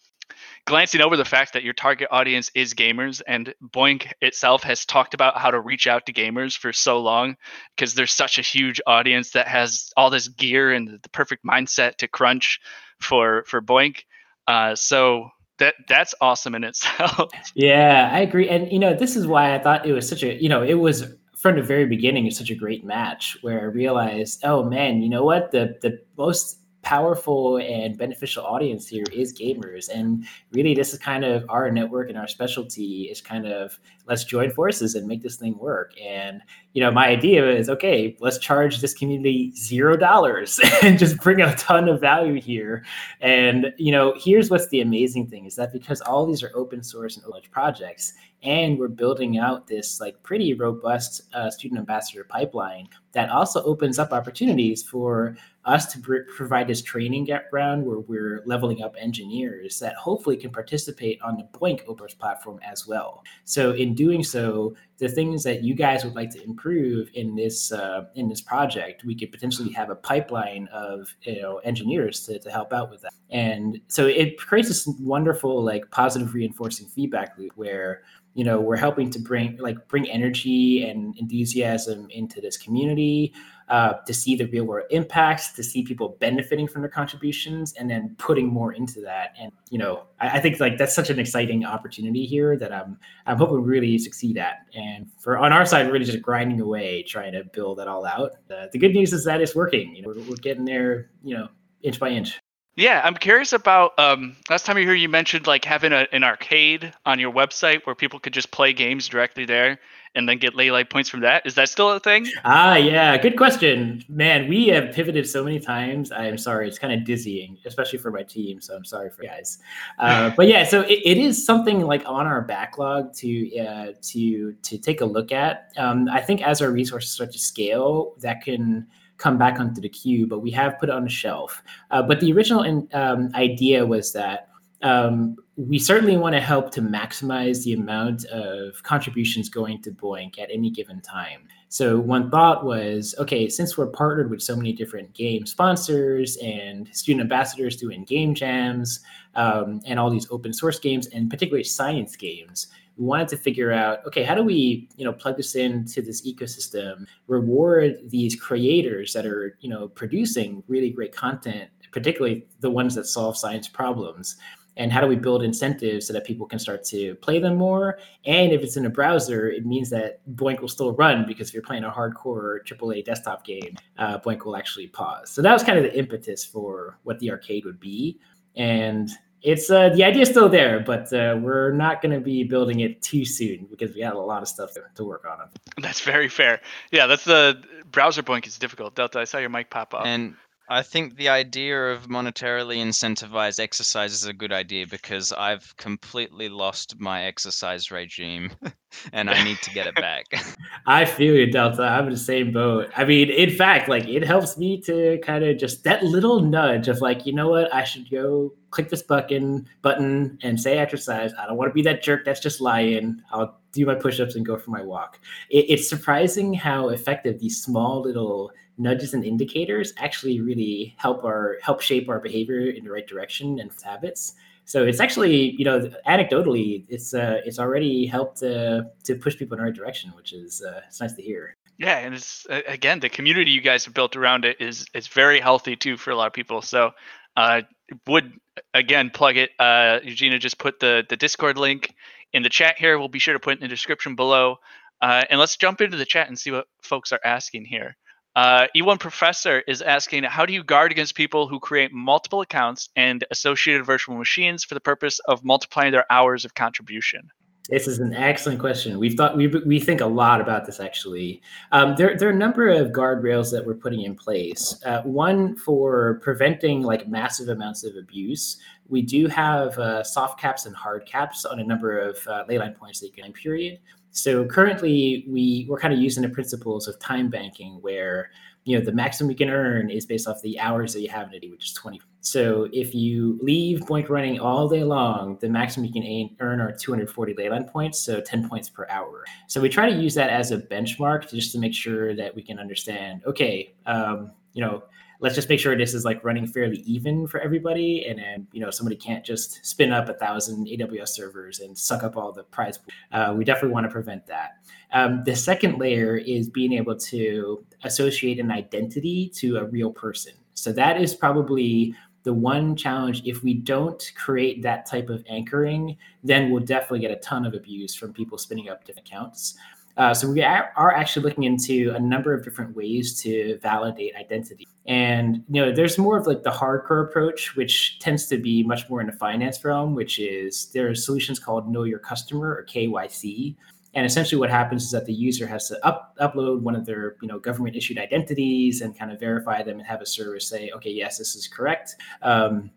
glancing 0.67 1.01
over 1.01 1.17
the 1.17 1.25
fact 1.25 1.55
that 1.55 1.63
your 1.63 1.73
target 1.73 2.09
audience 2.11 2.51
is 2.55 2.75
gamers, 2.75 3.23
and 3.27 3.55
BOINC 3.63 4.13
itself 4.21 4.63
has 4.63 4.85
talked 4.85 5.15
about 5.15 5.39
how 5.39 5.51
to 5.51 5.61
reach 5.61 5.87
out 5.87 6.07
to 6.07 6.13
gamers 6.13 6.57
for 6.57 6.73
so 6.73 7.01
long 7.01 7.37
because 7.77 7.95
there's 7.95 8.13
such 8.13 8.39
a 8.39 8.43
huge 8.43 8.81
audience 8.87 9.31
that 9.33 9.49
has 9.49 9.91
all 9.97 10.11
this 10.11 10.29
gear 10.29 10.73
and 10.73 11.01
the 11.03 11.09
perfect 11.09 11.45
mindset 11.45 11.97
to 11.97 12.09
crunch 12.09 12.61
for 13.01 13.45
for 13.47 13.61
BOINC. 13.61 14.05
Uh, 14.47 14.75
so 14.75 15.31
that 15.59 15.75
that's 15.89 16.15
awesome 16.21 16.55
in 16.55 16.65
itself. 16.65 17.31
Yeah, 17.55 18.11
I 18.13 18.21
agree. 18.21 18.49
And 18.49 18.71
you 18.71 18.79
know, 18.79 18.95
this 18.95 19.17
is 19.17 19.27
why 19.27 19.55
I 19.55 19.59
thought 19.59 19.87
it 19.87 19.93
was 19.93 20.09
such 20.09 20.23
a 20.23 20.41
you 20.41 20.49
know, 20.49 20.63
it 20.63 20.75
was 20.75 21.05
from 21.37 21.57
the 21.57 21.63
very 21.63 21.87
beginning 21.87 22.27
it's 22.27 22.39
such 22.39 22.51
a 22.51 22.55
great 22.55 22.85
match 22.85 23.37
where 23.43 23.61
I 23.61 23.65
realized, 23.65 24.45
oh 24.45 24.65
man, 24.65 25.03
you 25.03 25.09
know 25.09 25.25
what? 25.25 25.51
The 25.51 25.77
the 25.81 25.99
most 26.17 26.59
powerful 26.89 27.59
and 27.59 27.99
beneficial 27.99 28.43
audience 28.43 28.89
here 28.89 29.05
is 29.13 29.39
gamers. 29.39 29.91
And 29.91 30.25
really 30.53 30.75
this 30.75 30.95
is 30.95 30.99
kind 30.99 31.23
of 31.23 31.45
our 31.51 31.71
network 31.71 32.09
and 32.09 32.17
our 32.17 32.27
specialty 32.27 33.11
is 33.11 33.21
kind 33.21 33.47
of 33.47 33.79
let's 34.09 34.25
join 34.25 34.51
forces 34.51 34.95
and 34.95 35.07
make 35.07 35.23
this 35.23 35.37
thing 35.37 35.57
work 35.59 35.93
and 36.01 36.41
you 36.73 36.83
know 36.83 36.91
my 36.91 37.09
idea 37.09 37.49
is 37.49 37.69
okay 37.69 38.17
let's 38.21 38.39
charge 38.39 38.81
this 38.81 38.95
community 38.95 39.53
zero 39.55 39.97
dollars 39.97 40.59
and 40.83 40.99
just 40.99 41.19
bring 41.19 41.41
a 41.41 41.55
ton 41.57 41.89
of 41.89 42.01
value 42.01 42.41
here 42.41 42.85
and 43.21 43.73
you 43.77 43.93
know 43.93 44.15
here's 44.17 44.51
what's 44.51 44.69
the 44.69 44.81
amazing 44.81 45.27
thing 45.27 45.45
is 45.45 45.55
that 45.55 45.73
because 45.73 46.01
all 46.01 46.27
these 46.27 46.43
are 46.43 46.51
open 46.55 46.83
source 46.83 47.17
and 47.17 47.25
open 47.27 47.43
projects 47.51 48.15
and 48.43 48.79
we're 48.79 48.89
building 48.89 49.39
out 49.39 49.67
this 49.67 50.01
like 50.01 50.21
pretty 50.23 50.55
robust 50.55 51.23
uh, 51.35 51.51
student 51.51 51.79
ambassador 51.79 52.25
pipeline 52.25 52.89
that 53.13 53.31
also 53.31 53.63
opens 53.65 53.99
up 53.99 54.13
opportunities 54.13 54.83
for 54.83 55.37
us 55.65 55.87
to 55.93 56.01
pr- 56.01 56.31
provide 56.35 56.67
this 56.67 56.83
training 56.83 57.29
ground 57.51 57.85
where 57.85 57.99
we're 57.99 58.43
leveling 58.47 58.83
up 58.83 58.95
engineers 58.99 59.79
that 59.79 59.95
hopefully 59.97 60.37
can 60.37 60.51
participate 60.51 61.21
on 61.23 61.37
the 61.37 61.59
BOINC 61.59 61.83
open 61.87 62.07
platform 62.19 62.59
as 62.65 62.87
well. 62.87 63.23
So 63.45 63.73
in 63.73 63.95
doing 63.99 64.23
so, 64.23 64.77
the 64.99 65.09
things 65.09 65.43
that 65.43 65.65
you 65.65 65.75
guys 65.75 66.05
would 66.05 66.15
like 66.15 66.31
to 66.31 66.43
improve 66.45 67.11
in 67.15 67.35
this 67.35 67.73
uh, 67.73 68.05
in 68.15 68.29
this 68.29 68.41
project, 68.41 69.03
we 69.05 69.15
could 69.15 69.33
potentially 69.33 69.73
have 69.73 69.91
a 69.91 69.97
pipeline 69.97 70.69
of 70.73 71.15
you 71.23 71.43
know 71.43 71.59
engineers 71.59 72.25
to, 72.27 72.39
to 72.39 72.51
help 72.51 72.73
out 72.73 72.91
with 72.91 73.03
that. 73.03 73.13
And 73.31 73.81
so 73.89 74.07
it 74.07 74.39
creates 74.39 74.69
this 74.69 74.87
wonderful 75.01 75.63
like 75.63 75.91
positive 75.91 76.33
reinforcing 76.33 76.87
feedback 76.87 77.37
loop 77.37 77.53
where 77.57 78.03
you 78.35 78.45
know 78.45 78.61
we're 78.61 78.77
helping 78.77 79.11
to 79.11 79.19
bring 79.19 79.57
like 79.59 79.89
bring 79.89 80.09
energy 80.09 80.85
and 80.89 81.17
enthusiasm 81.19 82.09
into 82.11 82.41
this 82.41 82.57
community 82.57 83.33
uh, 83.69 83.95
to 84.07 84.15
see 84.15 84.35
the 84.35 84.47
real 84.47 84.65
world 84.65 84.87
impacts 84.91 85.53
to 85.53 85.63
see 85.63 85.83
people 85.83 86.17
benefiting 86.21 86.67
from 86.67 86.83
their 86.83 86.91
contributions 86.91 87.75
and 87.75 87.91
then 87.91 88.15
putting 88.19 88.47
more 88.47 88.73
into 88.73 89.01
that. 89.03 89.35
And 89.39 89.53
you 89.71 89.79
know 89.79 90.05
I, 90.21 90.39
I, 90.39 90.41
think 90.41 90.59
like 90.61 90.79
that's 90.79 90.95
such 90.95 91.11
an 91.11 91.19
exciting 91.19 91.65
opportunity 91.65 92.25
here 92.25 92.57
that 92.57 92.73
i'm 92.73 92.99
i'm 93.27 93.37
hoping 93.37 93.63
we 93.63 93.69
really 93.69 93.99
succeed 93.99 94.39
at. 94.39 94.67
And 94.75 95.07
for 95.19 95.39
on 95.39 95.53
our 95.53 95.67
side 95.67 95.91
really 95.91 96.05
just 96.05 96.23
grinding 96.23 96.61
away 96.61 97.03
trying 97.03 97.33
to 97.33 97.45
build 97.53 97.79
that 97.79 97.89
all 97.89 98.07
out. 98.07 98.33
Uh, 98.51 98.67
the 98.73 98.79
good 98.79 98.93
news 98.93 99.13
is 99.13 99.25
that 99.25 99.41
it's 99.41 99.55
working. 99.55 99.95
You 99.95 100.03
know 100.03 100.09
we're, 100.09 100.23
we're 100.23 100.37
getting 100.37 100.65
there 100.65 101.11
you 101.23 101.37
know 101.37 101.49
inch 101.83 102.01
by 102.01 102.11
inch 102.11 102.39
yeah, 102.79 103.03
I'm 103.05 103.15
curious 103.15 103.53
about 103.53 103.99
um, 103.99 104.37
last 104.49 104.65
time 104.65 104.79
you 104.79 104.85
hear 104.85 104.95
you 104.95 105.09
mentioned 105.09 105.49
like 105.49 105.65
having 105.65 105.93
a, 105.93 106.07
an 106.13 106.23
arcade 106.23 106.93
on 107.05 107.19
your 107.19 107.33
website 107.33 107.85
where 107.85 107.95
people 107.97 108.21
could 108.21 108.33
just 108.33 108.53
play 108.53 108.73
games 108.73 109.09
directly 109.09 109.45
there 109.45 109.81
and 110.15 110.29
then 110.29 110.39
get 110.39 110.55
Leyline 110.55 110.89
points 110.89 111.11
from 111.11 111.21
that. 111.21 111.45
Is 111.45 111.57
that 111.57 111.69
still 111.69 111.91
a 111.91 111.99
thing? 111.99 112.29
Ah, 112.45 112.77
yeah, 112.77 113.17
good 113.17 113.37
question. 113.37 114.05
Man, 114.09 114.49
we 114.49 114.69
have 114.69 114.93
pivoted 114.93 115.29
so 115.29 115.43
many 115.43 115.59
times. 115.59 116.13
I'm 116.13 116.39
sorry, 116.39 116.69
it's 116.69 116.79
kind 116.79 116.93
of 116.93 117.05
dizzying, 117.05 117.59
especially 117.67 117.99
for 117.99 118.13
my 118.13 118.23
team. 118.23 118.61
So 118.61 118.77
I'm 118.77 118.85
sorry 118.85 119.11
for 119.11 119.23
guys. 119.23 119.59
Uh, 119.99 120.31
but 120.37 120.47
yeah, 120.47 120.65
so 120.65 120.83
it, 120.83 121.01
it 121.05 121.19
is 121.19 121.45
something 121.45 121.83
like 121.83 122.05
on 122.07 122.27
our 122.29 122.43
backlog 122.43 123.13
to 123.15 123.59
uh, 123.59 123.87
to 124.03 124.53
to 124.53 124.79
take 124.79 125.01
a 125.01 125.05
look 125.05 125.33
at. 125.33 125.73
Um, 125.77 126.09
I 126.09 126.21
think 126.21 126.43
as 126.43 126.63
our 126.63 126.71
resources 126.71 127.11
start 127.11 127.33
to 127.33 127.39
scale, 127.41 128.15
that 128.21 128.43
can 128.43 128.87
come 129.19 129.37
back 129.37 129.61
onto 129.61 129.81
the 129.81 129.89
queue, 129.89 130.27
but 130.27 130.41
we 130.41 130.51
have 130.51 130.79
put 130.79 130.89
it 130.89 130.95
on 130.95 131.05
the 131.05 131.11
shelf. 131.11 131.63
Uh, 131.91 132.03
but 132.03 132.21
the 132.21 132.33
original 132.33 132.63
in, 132.63 132.89
um, 132.93 133.31
idea 133.35 133.85
was 133.85 134.13
that 134.13 134.49
um, 134.83 135.37
we 135.57 135.79
certainly 135.79 136.17
want 136.17 136.35
to 136.35 136.41
help 136.41 136.71
to 136.71 136.81
maximize 136.81 137.65
the 137.65 137.73
amount 137.73 138.25
of 138.27 138.81
contributions 138.85 139.49
going 139.49 139.83
to 139.83 139.91
BOINC 139.91 140.39
at 140.39 140.49
any 140.53 140.71
given 140.71 141.01
time. 141.01 141.41
So 141.69 141.99
one 141.99 142.31
thought 142.31 142.65
was, 142.65 143.15
okay, 143.19 143.49
since 143.49 143.77
we're 143.77 143.89
partnered 143.89 144.31
with 144.31 144.41
so 144.41 144.57
many 144.57 144.73
different 144.73 145.13
game 145.13 145.45
sponsors 145.47 146.37
and 146.39 146.89
student 146.93 147.23
ambassadors 147.23 147.77
doing 147.77 148.05
game 148.05 148.35
jams 148.35 149.01
um, 149.35 149.81
and 149.85 149.99
all 149.99 150.11
these 150.11 150.29
open 150.31 150.53
source 150.53 150.79
games 150.79 151.09
and 151.09 151.29
particularly 151.29 151.65
science 151.65 152.17
games, 152.17 152.69
we 152.99 153.05
wanted 153.05 153.29
to 153.29 153.37
figure 153.37 153.73
out 153.73 154.05
okay 154.07 154.25
how 154.25 154.35
do 154.35 154.43
we 154.43 154.89
you 154.97 155.05
know 155.05 155.13
plug 155.13 155.37
this 155.37 155.55
into 155.55 156.03
this 156.03 156.27
ecosystem 156.27 157.07
reward 157.29 157.97
these 158.07 158.35
creators 158.35 159.13
that 159.13 159.25
are 159.25 159.57
you 159.61 159.71
know 159.71 159.89
producing 159.89 160.63
really 160.67 160.91
great 160.91 161.15
content 161.15 161.71
particularly 161.93 162.47
the 162.61 162.71
ones 162.71 162.95
that 162.95 163.07
solve 163.07 163.37
science 163.37 163.69
problems? 163.69 164.37
And 164.77 164.93
how 164.93 165.01
do 165.01 165.09
we 165.09 165.17
build 165.17 165.43
incentives 165.43 166.07
so 166.07 166.13
that 166.13 166.25
people 166.25 166.47
can 166.47 166.61
start 166.61 166.85
to 166.85 167.17
play 167.17 167.41
them 167.41 167.57
more? 167.57 167.99
And 168.27 168.53
if 168.53 168.63
it's 168.63 168.77
in 168.77 168.87
a 168.87 168.91
browser 168.91 169.51
it 169.51 169.67
means 169.67 169.91
that 169.91 170.21
BOINC 170.37 170.61
will 170.61 170.69
still 170.69 170.93
run 170.93 171.27
because 171.27 171.49
if 171.49 171.55
you're 171.55 171.65
playing 171.65 171.85
a 171.85 171.91
hardcore 171.91 172.61
aaa 172.65 173.05
desktop 173.05 173.45
game 173.45 173.77
uh, 173.99 174.19
BOINC 174.19 174.45
will 174.45 174.57
actually 174.57 174.87
pause. 174.87 175.31
So 175.31 175.43
that 175.43 175.53
was 175.53 175.65
kind 175.65 175.79
of 175.79 175.85
the 175.85 175.99
impetus 175.99 176.45
for 176.45 176.99
what 177.03 177.19
the 177.19 177.31
arcade 177.31 177.65
would 177.65 177.81
be. 177.81 178.21
And 178.55 179.11
it's 179.43 179.71
uh, 179.71 179.91
the 179.91 180.05
idea 180.05 180.23
is 180.23 180.29
still 180.29 180.49
there, 180.49 180.81
but 180.81 181.13
uh, 181.13 181.39
we're 181.41 181.73
not 181.73 182.03
going 182.03 182.13
to 182.13 182.21
be 182.21 182.45
building 182.45 182.81
it 182.81 183.01
too 183.03 183.25
soon 183.25 183.67
because 183.71 183.95
we 183.95 184.01
have 184.01 184.15
a 184.15 184.21
lot 184.21 184.43
of 184.43 184.49
stuff 184.49 184.73
to, 184.75 184.83
to 184.95 185.05
work 185.05 185.25
on. 185.29 185.49
That's 185.81 186.01
very 186.01 186.29
fair. 186.29 186.61
Yeah, 186.91 187.07
that's 187.07 187.25
the 187.25 187.63
browser 187.91 188.23
BOINC 188.23 188.47
is 188.47 188.59
difficult. 188.59 188.95
Delta, 188.95 189.21
I 189.21 189.25
saw 189.25 189.39
your 189.39 189.51
mic 189.51 189.71
pop 189.71 189.95
up. 189.95 190.07
And 190.07 190.35
I 190.71 190.83
think 190.83 191.17
the 191.17 191.31
idea 191.31 191.93
of 191.93 192.09
monetarily 192.09 192.77
incentivized 192.77 193.59
exercise 193.59 194.13
is 194.13 194.27
a 194.27 194.35
good 194.35 194.53
idea 194.53 194.87
because 194.87 195.33
I've 195.33 195.75
completely 195.79 196.51
lost 196.51 197.01
my 197.01 197.25
exercise 197.25 197.91
regime 197.91 198.51
and 199.13 199.31
I 199.31 199.43
need 199.45 199.59
to 199.63 199.71
get 199.71 199.87
it 199.87 199.95
back. 199.95 200.27
I 200.87 201.07
feel 201.07 201.35
you, 201.35 201.51
Delta. 201.51 201.83
I'm 201.83 202.05
in 202.05 202.11
the 202.11 202.19
same 202.19 202.53
boat. 202.53 202.91
I 202.97 203.07
mean, 203.07 203.31
in 203.31 203.51
fact, 203.51 203.89
like 203.89 204.07
it 204.07 204.25
helps 204.25 204.59
me 204.59 204.81
to 204.83 205.19
kind 205.23 205.43
of 205.43 205.57
just 205.57 205.85
that 205.85 206.03
little 206.03 206.41
nudge 206.41 206.89
of 206.89 207.01
like, 207.01 207.25
you 207.25 207.33
know 207.33 207.49
what, 207.49 207.73
I 207.73 207.85
should 207.85 208.11
go 208.11 208.53
click 208.71 208.91
this 208.91 209.03
button 209.03 209.67
button 209.81 210.39
and 210.43 210.61
say 210.61 210.77
exercise. 210.77 211.33
I 211.39 211.47
don't 211.47 211.57
want 211.57 211.71
to 211.71 211.75
be 211.75 211.83
that 211.83 212.03
jerk 212.03 212.27
that's 212.27 212.41
just 212.41 212.61
lying. 212.61 213.23
I'll 213.33 213.59
do 213.73 213.87
my 213.87 213.95
push-ups 213.95 214.35
and 214.35 214.45
go 214.45 214.59
for 214.59 214.71
my 214.71 214.83
walk. 214.83 215.19
It, 215.51 215.67
it's 215.69 215.89
surprising 215.89 216.53
how 216.53 216.91
effective 216.91 217.39
these 217.39 217.63
small 217.63 218.03
little 218.03 218.51
nudges 218.79 219.15
and 219.15 219.25
indicators 219.25 219.93
actually 219.99 220.41
really 220.41 220.95
help 220.99 221.25
our 221.25 221.59
help 221.63 221.81
shape 221.81 222.09
our 222.09 222.21
behavior 222.21 222.61
in 222.61 222.85
the 222.85 222.91
right 222.91 223.07
direction 223.07 223.59
and 223.59 223.71
habits. 223.85 224.35
So 224.65 224.85
it's 224.85 225.01
actually, 225.01 225.55
you 225.59 225.65
know, 225.65 225.91
anecdotally, 226.07 226.85
it's 226.89 227.15
uh, 227.15 227.41
it's 227.45 227.59
already 227.59 228.07
helped 228.07 228.43
uh, 228.43 228.83
to 229.05 229.15
push 229.15 229.37
people 229.37 229.57
in 229.57 229.61
the 229.61 229.71
right 229.71 229.75
direction, 229.75 230.13
which 230.15 230.33
is 230.33 230.63
uh, 230.63 230.83
it's 230.87 231.01
nice 231.01 231.15
to 231.15 231.23
hear. 231.23 231.57
Yeah, 231.79 231.99
and 231.99 232.15
it's 232.15 232.47
again 232.51 233.01
the 233.01 233.09
community 233.09 233.51
you 233.51 233.61
guys 233.61 233.85
have 233.85 233.95
built 233.95 234.17
around 234.17 234.45
it 234.45 234.61
is 234.61 234.87
is 234.95 235.07
very 235.07 235.41
healthy 235.41 235.77
too 235.77 235.97
for 235.97 236.11
a 236.11 236.17
lot 236.17 236.27
of 236.27 236.33
people. 236.33 236.61
So 236.61 236.91
uh, 237.37 237.63
would 238.07 238.33
again 238.75 239.11
plug 239.11 239.37
it. 239.37 239.51
Uh, 239.59 240.01
Eugenia 240.03 240.39
just 240.39 240.59
put 240.59 240.81
the 240.81 241.05
the 241.09 241.17
Discord 241.17 241.57
link 241.57 241.95
in 242.33 242.43
the 242.43 242.49
chat 242.49 242.79
here. 242.79 242.99
We'll 242.99 243.09
be 243.09 243.21
sure 243.21 243.35
to 243.35 243.41
put 243.41 243.55
in 243.55 243.61
the 243.61 243.69
description 243.69 244.17
below. 244.17 244.57
Uh, 245.01 245.25
and 245.31 245.39
let's 245.39 245.57
jump 245.57 245.81
into 245.81 245.97
the 245.97 246.05
chat 246.05 246.29
and 246.29 246.39
see 246.39 246.51
what 246.51 246.67
folks 246.83 247.13
are 247.13 247.21
asking 247.25 247.65
here. 247.65 247.97
Uh, 248.39 248.69
E1 248.77 249.01
Professor 249.01 249.65
is 249.67 249.83
asking, 249.83 250.23
how 250.23 250.47
do 250.47 250.53
you 250.53 250.63
guard 250.63 250.93
against 250.93 251.17
people 251.17 251.49
who 251.49 251.59
create 251.59 251.93
multiple 251.93 252.41
accounts 252.41 252.89
and 252.95 253.25
associated 253.33 253.85
virtual 253.85 254.17
machines 254.17 254.63
for 254.63 254.75
the 254.75 254.81
purpose 254.81 255.19
of 255.27 255.45
multiplying 255.45 255.91
their 255.91 256.07
hours 256.09 256.45
of 256.45 256.55
contribution? 256.55 257.29
This 257.69 257.89
is 257.89 257.99
an 257.99 258.15
excellent 258.15 258.61
question. 258.61 258.97
We've 259.01 259.15
thought 259.15 259.37
we 259.37 259.49
we 259.49 259.81
think 259.81 260.01
a 260.01 260.07
lot 260.07 260.41
about 260.41 260.67
this 260.67 260.79
actually. 260.79 261.43
Um, 261.73 261.97
there 261.97 262.17
there 262.17 262.29
are 262.29 262.33
a 262.33 262.37
number 262.47 262.69
of 262.69 262.93
guardrails 262.93 263.51
that 263.51 263.67
we're 263.67 263.75
putting 263.75 264.03
in 264.03 264.15
place. 264.15 264.81
Uh, 264.87 265.03
one 265.03 265.57
for 265.57 266.21
preventing 266.23 266.83
like 266.83 267.09
massive 267.09 267.49
amounts 267.49 267.83
of 267.83 267.97
abuse. 267.97 268.59
We 268.87 269.03
do 269.03 269.27
have 269.27 269.77
uh, 269.81 270.05
soft 270.05 270.41
caps 270.41 270.65
and 270.65 270.77
hard 270.77 271.07
caps 271.07 271.45
on 271.45 271.59
a 271.59 271.65
number 271.65 271.99
of 271.99 272.17
uh, 272.29 272.45
leyline 272.49 272.77
points 272.77 273.01
that 273.01 273.09
you 273.09 273.21
can 273.21 273.33
period. 273.33 273.81
So 274.11 274.45
currently, 274.45 275.25
we 275.29 275.67
we're 275.69 275.79
kind 275.79 275.95
of 275.95 276.01
using 276.01 276.23
the 276.23 276.29
principles 276.29 276.89
of 276.89 276.99
time 276.99 277.31
banking, 277.31 277.79
where 277.81 278.31
you 278.65 278.79
know 278.79 278.85
the 278.85 278.93
maximum 278.93 279.31
you 279.31 279.37
can 279.37 279.51
earn 279.51 279.91
is 279.91 280.07
based 280.07 280.27
off 280.27 280.43
the 280.43 280.59
hours 280.59 280.93
that 280.95 281.01
you 281.01 281.09
have 281.09 281.29
in 281.29 281.35
a 281.35 281.41
day, 281.41 281.51
which 281.51 281.67
is 281.67 281.73
20. 281.75 282.01
So 282.21 282.69
if 282.73 282.95
you 282.95 283.39
leave 283.41 283.81
BOINC 283.81 284.09
running 284.09 284.41
all 284.41 284.69
day 284.69 284.85
long, 284.85 285.39
the 285.41 285.49
maximum 285.49 285.87
you 285.87 285.93
can 285.93 286.37
earn 286.41 286.61
are 286.61 286.73
240 286.73 287.35
leyline 287.35 287.71
points, 287.71 287.99
so 288.01 288.21
10 288.21 288.49
points 288.49 288.69
per 288.69 288.87
hour. 288.91 289.25
So 289.47 289.61
we 289.61 289.69
try 289.69 289.89
to 289.89 289.97
use 289.97 290.15
that 290.15 290.29
as 290.29 290.51
a 290.51 290.59
benchmark 290.59 291.31
just 291.31 291.53
to 291.53 291.59
make 291.59 291.73
sure 291.73 292.15
that 292.17 292.35
we 292.35 292.43
can 292.43 292.59
understand. 292.59 293.23
Okay, 293.25 293.75
um, 293.87 294.33
you 294.53 294.63
know 294.63 294.83
let's 295.21 295.35
just 295.35 295.49
make 295.49 295.59
sure 295.59 295.77
this 295.77 295.95
is 295.95 296.05
like 296.05 296.23
running 296.25 296.47
fairly 296.47 296.79
even 296.79 297.27
for 297.27 297.41
everybody 297.41 298.07
and 298.07 298.19
then 298.19 298.47
you 298.53 298.61
know 298.61 298.71
somebody 298.71 298.97
can't 298.97 299.25
just 299.25 299.65
spin 299.65 299.93
up 299.93 300.09
a 300.09 300.15
thousand 300.15 300.67
aws 300.67 301.09
servers 301.09 301.61
and 301.61 301.77
suck 301.77 302.03
up 302.03 302.17
all 302.17 302.33
the 302.33 302.45
prize 302.45 302.79
uh, 303.13 303.35
we 303.37 303.45
definitely 303.45 303.73
want 303.73 303.85
to 303.85 303.91
prevent 303.91 304.27
that. 304.27 304.59
Um, 304.93 305.23
the 305.25 305.37
second 305.37 305.79
layer 305.79 306.17
is 306.17 306.49
being 306.49 306.73
able 306.73 306.97
to 306.97 307.65
associate 307.85 308.41
an 308.41 308.51
identity 308.51 309.31
to 309.37 309.57
a 309.59 309.65
real 309.65 309.93
person. 309.93 310.33
So 310.55 310.73
that 310.73 311.01
is 311.01 311.15
probably 311.15 311.95
the 312.25 312.33
one 312.35 312.75
challenge. 312.77 313.23
If 313.25 313.43
we 313.43 313.55
don't 313.55 314.13
create 314.17 314.63
that 314.63 314.87
type 314.87 315.09
of 315.09 315.25
anchoring 315.29 315.97
then 316.25 316.51
we'll 316.51 316.65
definitely 316.65 317.01
get 317.01 317.11
a 317.11 317.17
ton 317.17 317.47
of 317.47 317.55
abuse 317.55 317.95
from 317.95 318.13
people 318.13 318.37
spinning 318.39 318.69
up 318.69 318.85
different 318.85 319.09
accounts 319.09 319.57
uh, 319.99 320.15
so 320.15 320.31
we 320.31 320.41
are 320.43 320.95
actually 320.95 321.25
looking 321.25 321.43
into 321.43 321.93
a 321.95 321.99
number 321.99 322.33
of 322.33 322.45
different 322.45 322.75
ways 322.77 323.21
to 323.21 323.59
validate 323.61 324.15
identity. 324.15 324.67
And 324.87 325.43
you 325.51 325.61
know, 325.61 325.73
there's 325.73 325.99
more 325.99 326.17
of 326.17 326.25
like 326.27 326.45
the 326.45 326.53
hardcore 326.53 327.09
approach, 327.09 327.57
which 327.57 327.99
tends 327.99 328.29
to 328.29 328.39
be 328.39 328.63
much 328.63 328.89
more 328.89 329.01
in 329.01 329.09
the 329.09 329.13
finance 329.13 329.63
realm, 329.65 329.97
which 329.97 330.21
is 330.21 330.71
there 330.73 330.89
are 330.89 330.95
solutions 330.95 331.41
called 331.41 331.69
Know 331.69 331.83
Your 331.83 331.99
Customer 331.99 332.47
or 332.47 332.65
KYC. 332.65 333.57
And 333.95 334.07
essentially, 334.07 334.39
what 334.39 334.51
happens 334.51 334.85
is 334.85 334.93
that 334.93 335.05
the 335.05 335.13
user 335.13 335.49
has 335.49 335.67
to 335.69 335.85
up, 335.85 336.17
upload 336.21 336.61
one 336.61 336.77
of 336.77 336.87
their, 336.87 337.17
you 337.21 337.27
know, 337.27 337.41
government 337.41 337.75
issued 337.75 337.99
identities 337.99 338.83
and 338.83 338.97
kind 338.97 339.11
of 339.11 339.19
verify 339.19 339.65
them 339.65 339.79
and 339.79 339.87
have 339.87 340.01
a 340.01 340.07
service 340.07 340.47
say, 340.47 340.71
okay, 340.77 340.91
yes, 340.91 341.19
this 341.19 341.35
is 341.35 341.49
correct. 341.49 341.97
Um, 342.23 342.71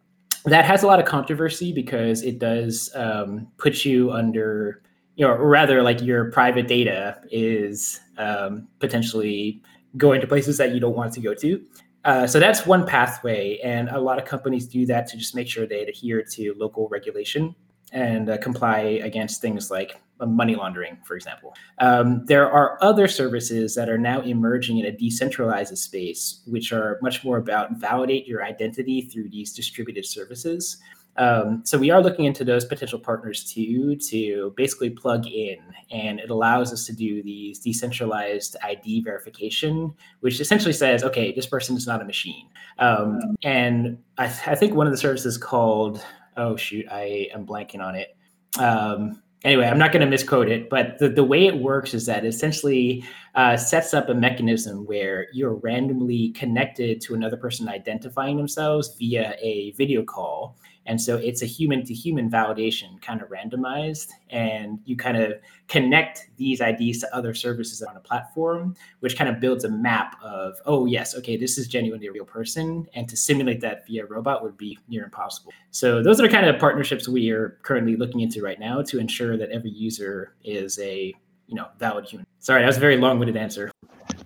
that 0.45 0.65
has 0.65 0.81
a 0.81 0.87
lot 0.87 0.99
of 0.99 1.05
controversy 1.05 1.71
because 1.71 2.23
it 2.23 2.39
does 2.39 2.89
um, 2.95 3.47
put 3.57 3.85
you 3.85 4.11
under 4.11 4.81
you 5.15 5.25
know, 5.25 5.33
or 5.33 5.47
rather 5.47 5.81
like 5.81 6.01
your 6.01 6.31
private 6.31 6.67
data 6.67 7.19
is 7.31 7.99
um, 8.17 8.67
potentially 8.79 9.61
going 9.97 10.21
to 10.21 10.27
places 10.27 10.57
that 10.57 10.73
you 10.73 10.79
don't 10.79 10.95
want 10.95 11.13
to 11.13 11.19
go 11.19 11.33
to. 11.33 11.61
Uh, 12.03 12.25
so 12.25 12.39
that's 12.39 12.65
one 12.65 12.85
pathway, 12.85 13.59
and 13.63 13.89
a 13.89 13.99
lot 13.99 14.17
of 14.17 14.25
companies 14.25 14.65
do 14.67 14.85
that 14.87 15.07
to 15.07 15.17
just 15.17 15.35
make 15.35 15.47
sure 15.47 15.67
they 15.67 15.81
adhere 15.83 16.23
to 16.23 16.53
local 16.57 16.87
regulation 16.89 17.53
and 17.91 18.29
uh, 18.29 18.37
comply 18.37 18.79
against 19.03 19.41
things 19.41 19.69
like 19.69 20.01
uh, 20.19 20.25
money 20.25 20.55
laundering, 20.55 20.97
for 21.05 21.15
example. 21.15 21.53
Um, 21.79 22.25
there 22.25 22.49
are 22.49 22.77
other 22.81 23.07
services 23.07 23.75
that 23.75 23.89
are 23.89 23.97
now 23.97 24.21
emerging 24.21 24.77
in 24.77 24.85
a 24.85 24.91
decentralized 24.91 25.77
space, 25.77 26.41
which 26.47 26.71
are 26.71 26.97
much 27.01 27.23
more 27.23 27.37
about 27.37 27.73
validate 27.77 28.25
your 28.25 28.43
identity 28.43 29.01
through 29.01 29.29
these 29.29 29.53
distributed 29.53 30.05
services. 30.05 30.77
Um, 31.17 31.61
so 31.65 31.77
we 31.77 31.89
are 31.89 32.01
looking 32.01 32.25
into 32.25 32.43
those 32.43 32.65
potential 32.65 32.99
partners 32.99 33.43
too 33.43 33.95
to 33.97 34.53
basically 34.55 34.89
plug 34.89 35.27
in, 35.27 35.57
and 35.91 36.19
it 36.19 36.29
allows 36.29 36.71
us 36.71 36.85
to 36.85 36.93
do 36.93 37.21
these 37.21 37.59
decentralized 37.59 38.55
ID 38.63 39.03
verification, 39.03 39.93
which 40.21 40.39
essentially 40.39 40.73
says, 40.73 41.03
okay, 41.03 41.33
this 41.33 41.45
person 41.45 41.75
is 41.75 41.85
not 41.85 42.01
a 42.01 42.05
machine. 42.05 42.47
Um, 42.79 43.19
and 43.43 43.97
I, 44.17 44.27
th- 44.27 44.47
I 44.47 44.55
think 44.55 44.73
one 44.73 44.87
of 44.87 44.93
the 44.93 44.97
services 44.97 45.37
called, 45.37 46.03
oh 46.37 46.55
shoot, 46.55 46.85
I 46.89 47.29
am 47.33 47.45
blanking 47.45 47.81
on 47.81 47.95
it. 47.95 48.15
Um, 48.57 49.21
anyway, 49.43 49.67
I'm 49.67 49.77
not 49.77 49.91
going 49.91 50.01
to 50.01 50.09
misquote 50.09 50.49
it, 50.49 50.69
but 50.69 50.97
the, 50.99 51.09
the 51.09 51.23
way 51.23 51.45
it 51.45 51.57
works 51.57 51.93
is 51.93 52.05
that 52.05 52.25
it 52.25 52.27
essentially 52.27 53.03
uh, 53.35 53.57
sets 53.57 53.93
up 53.93 54.09
a 54.09 54.13
mechanism 54.13 54.85
where 54.85 55.27
you're 55.33 55.55
randomly 55.55 56.29
connected 56.29 57.01
to 57.01 57.13
another 57.13 57.37
person 57.37 57.67
identifying 57.67 58.37
themselves 58.37 58.95
via 58.97 59.35
a 59.41 59.71
video 59.77 60.03
call. 60.03 60.57
And 60.91 61.01
so 61.01 61.15
it's 61.15 61.41
a 61.41 61.45
human 61.45 61.85
to 61.85 61.93
human 61.93 62.29
validation, 62.29 63.01
kind 63.01 63.21
of 63.21 63.29
randomized. 63.29 64.09
And 64.29 64.77
you 64.83 64.97
kind 64.97 65.15
of 65.15 65.35
connect 65.69 66.27
these 66.35 66.59
IDs 66.59 66.99
to 66.99 67.15
other 67.15 67.33
services 67.33 67.81
on 67.81 67.95
a 67.95 68.01
platform, 68.01 68.75
which 68.99 69.17
kind 69.17 69.29
of 69.29 69.39
builds 69.39 69.63
a 69.63 69.69
map 69.69 70.17
of, 70.21 70.55
oh, 70.65 70.85
yes, 70.87 71.15
okay, 71.15 71.37
this 71.37 71.57
is 71.57 71.69
genuinely 71.69 72.07
a 72.07 72.11
real 72.11 72.25
person. 72.25 72.89
And 72.93 73.07
to 73.07 73.15
simulate 73.15 73.61
that 73.61 73.87
via 73.87 74.05
robot 74.05 74.43
would 74.43 74.57
be 74.57 74.77
near 74.89 75.05
impossible. 75.05 75.53
So 75.69 76.03
those 76.03 76.19
are 76.19 76.27
kind 76.27 76.45
of 76.45 76.59
partnerships 76.59 77.07
we 77.07 77.29
are 77.29 77.57
currently 77.63 77.95
looking 77.95 78.19
into 78.19 78.41
right 78.41 78.59
now 78.59 78.81
to 78.81 78.99
ensure 78.99 79.37
that 79.37 79.49
every 79.49 79.71
user 79.71 80.35
is 80.43 80.77
a 80.79 81.13
you 81.47 81.55
know 81.55 81.67
valid 81.79 82.05
human. 82.05 82.27
Sorry, 82.39 82.63
that 82.63 82.67
was 82.67 82.75
a 82.75 82.81
very 82.81 82.97
long-winded 82.97 83.37
answer. 83.37 83.71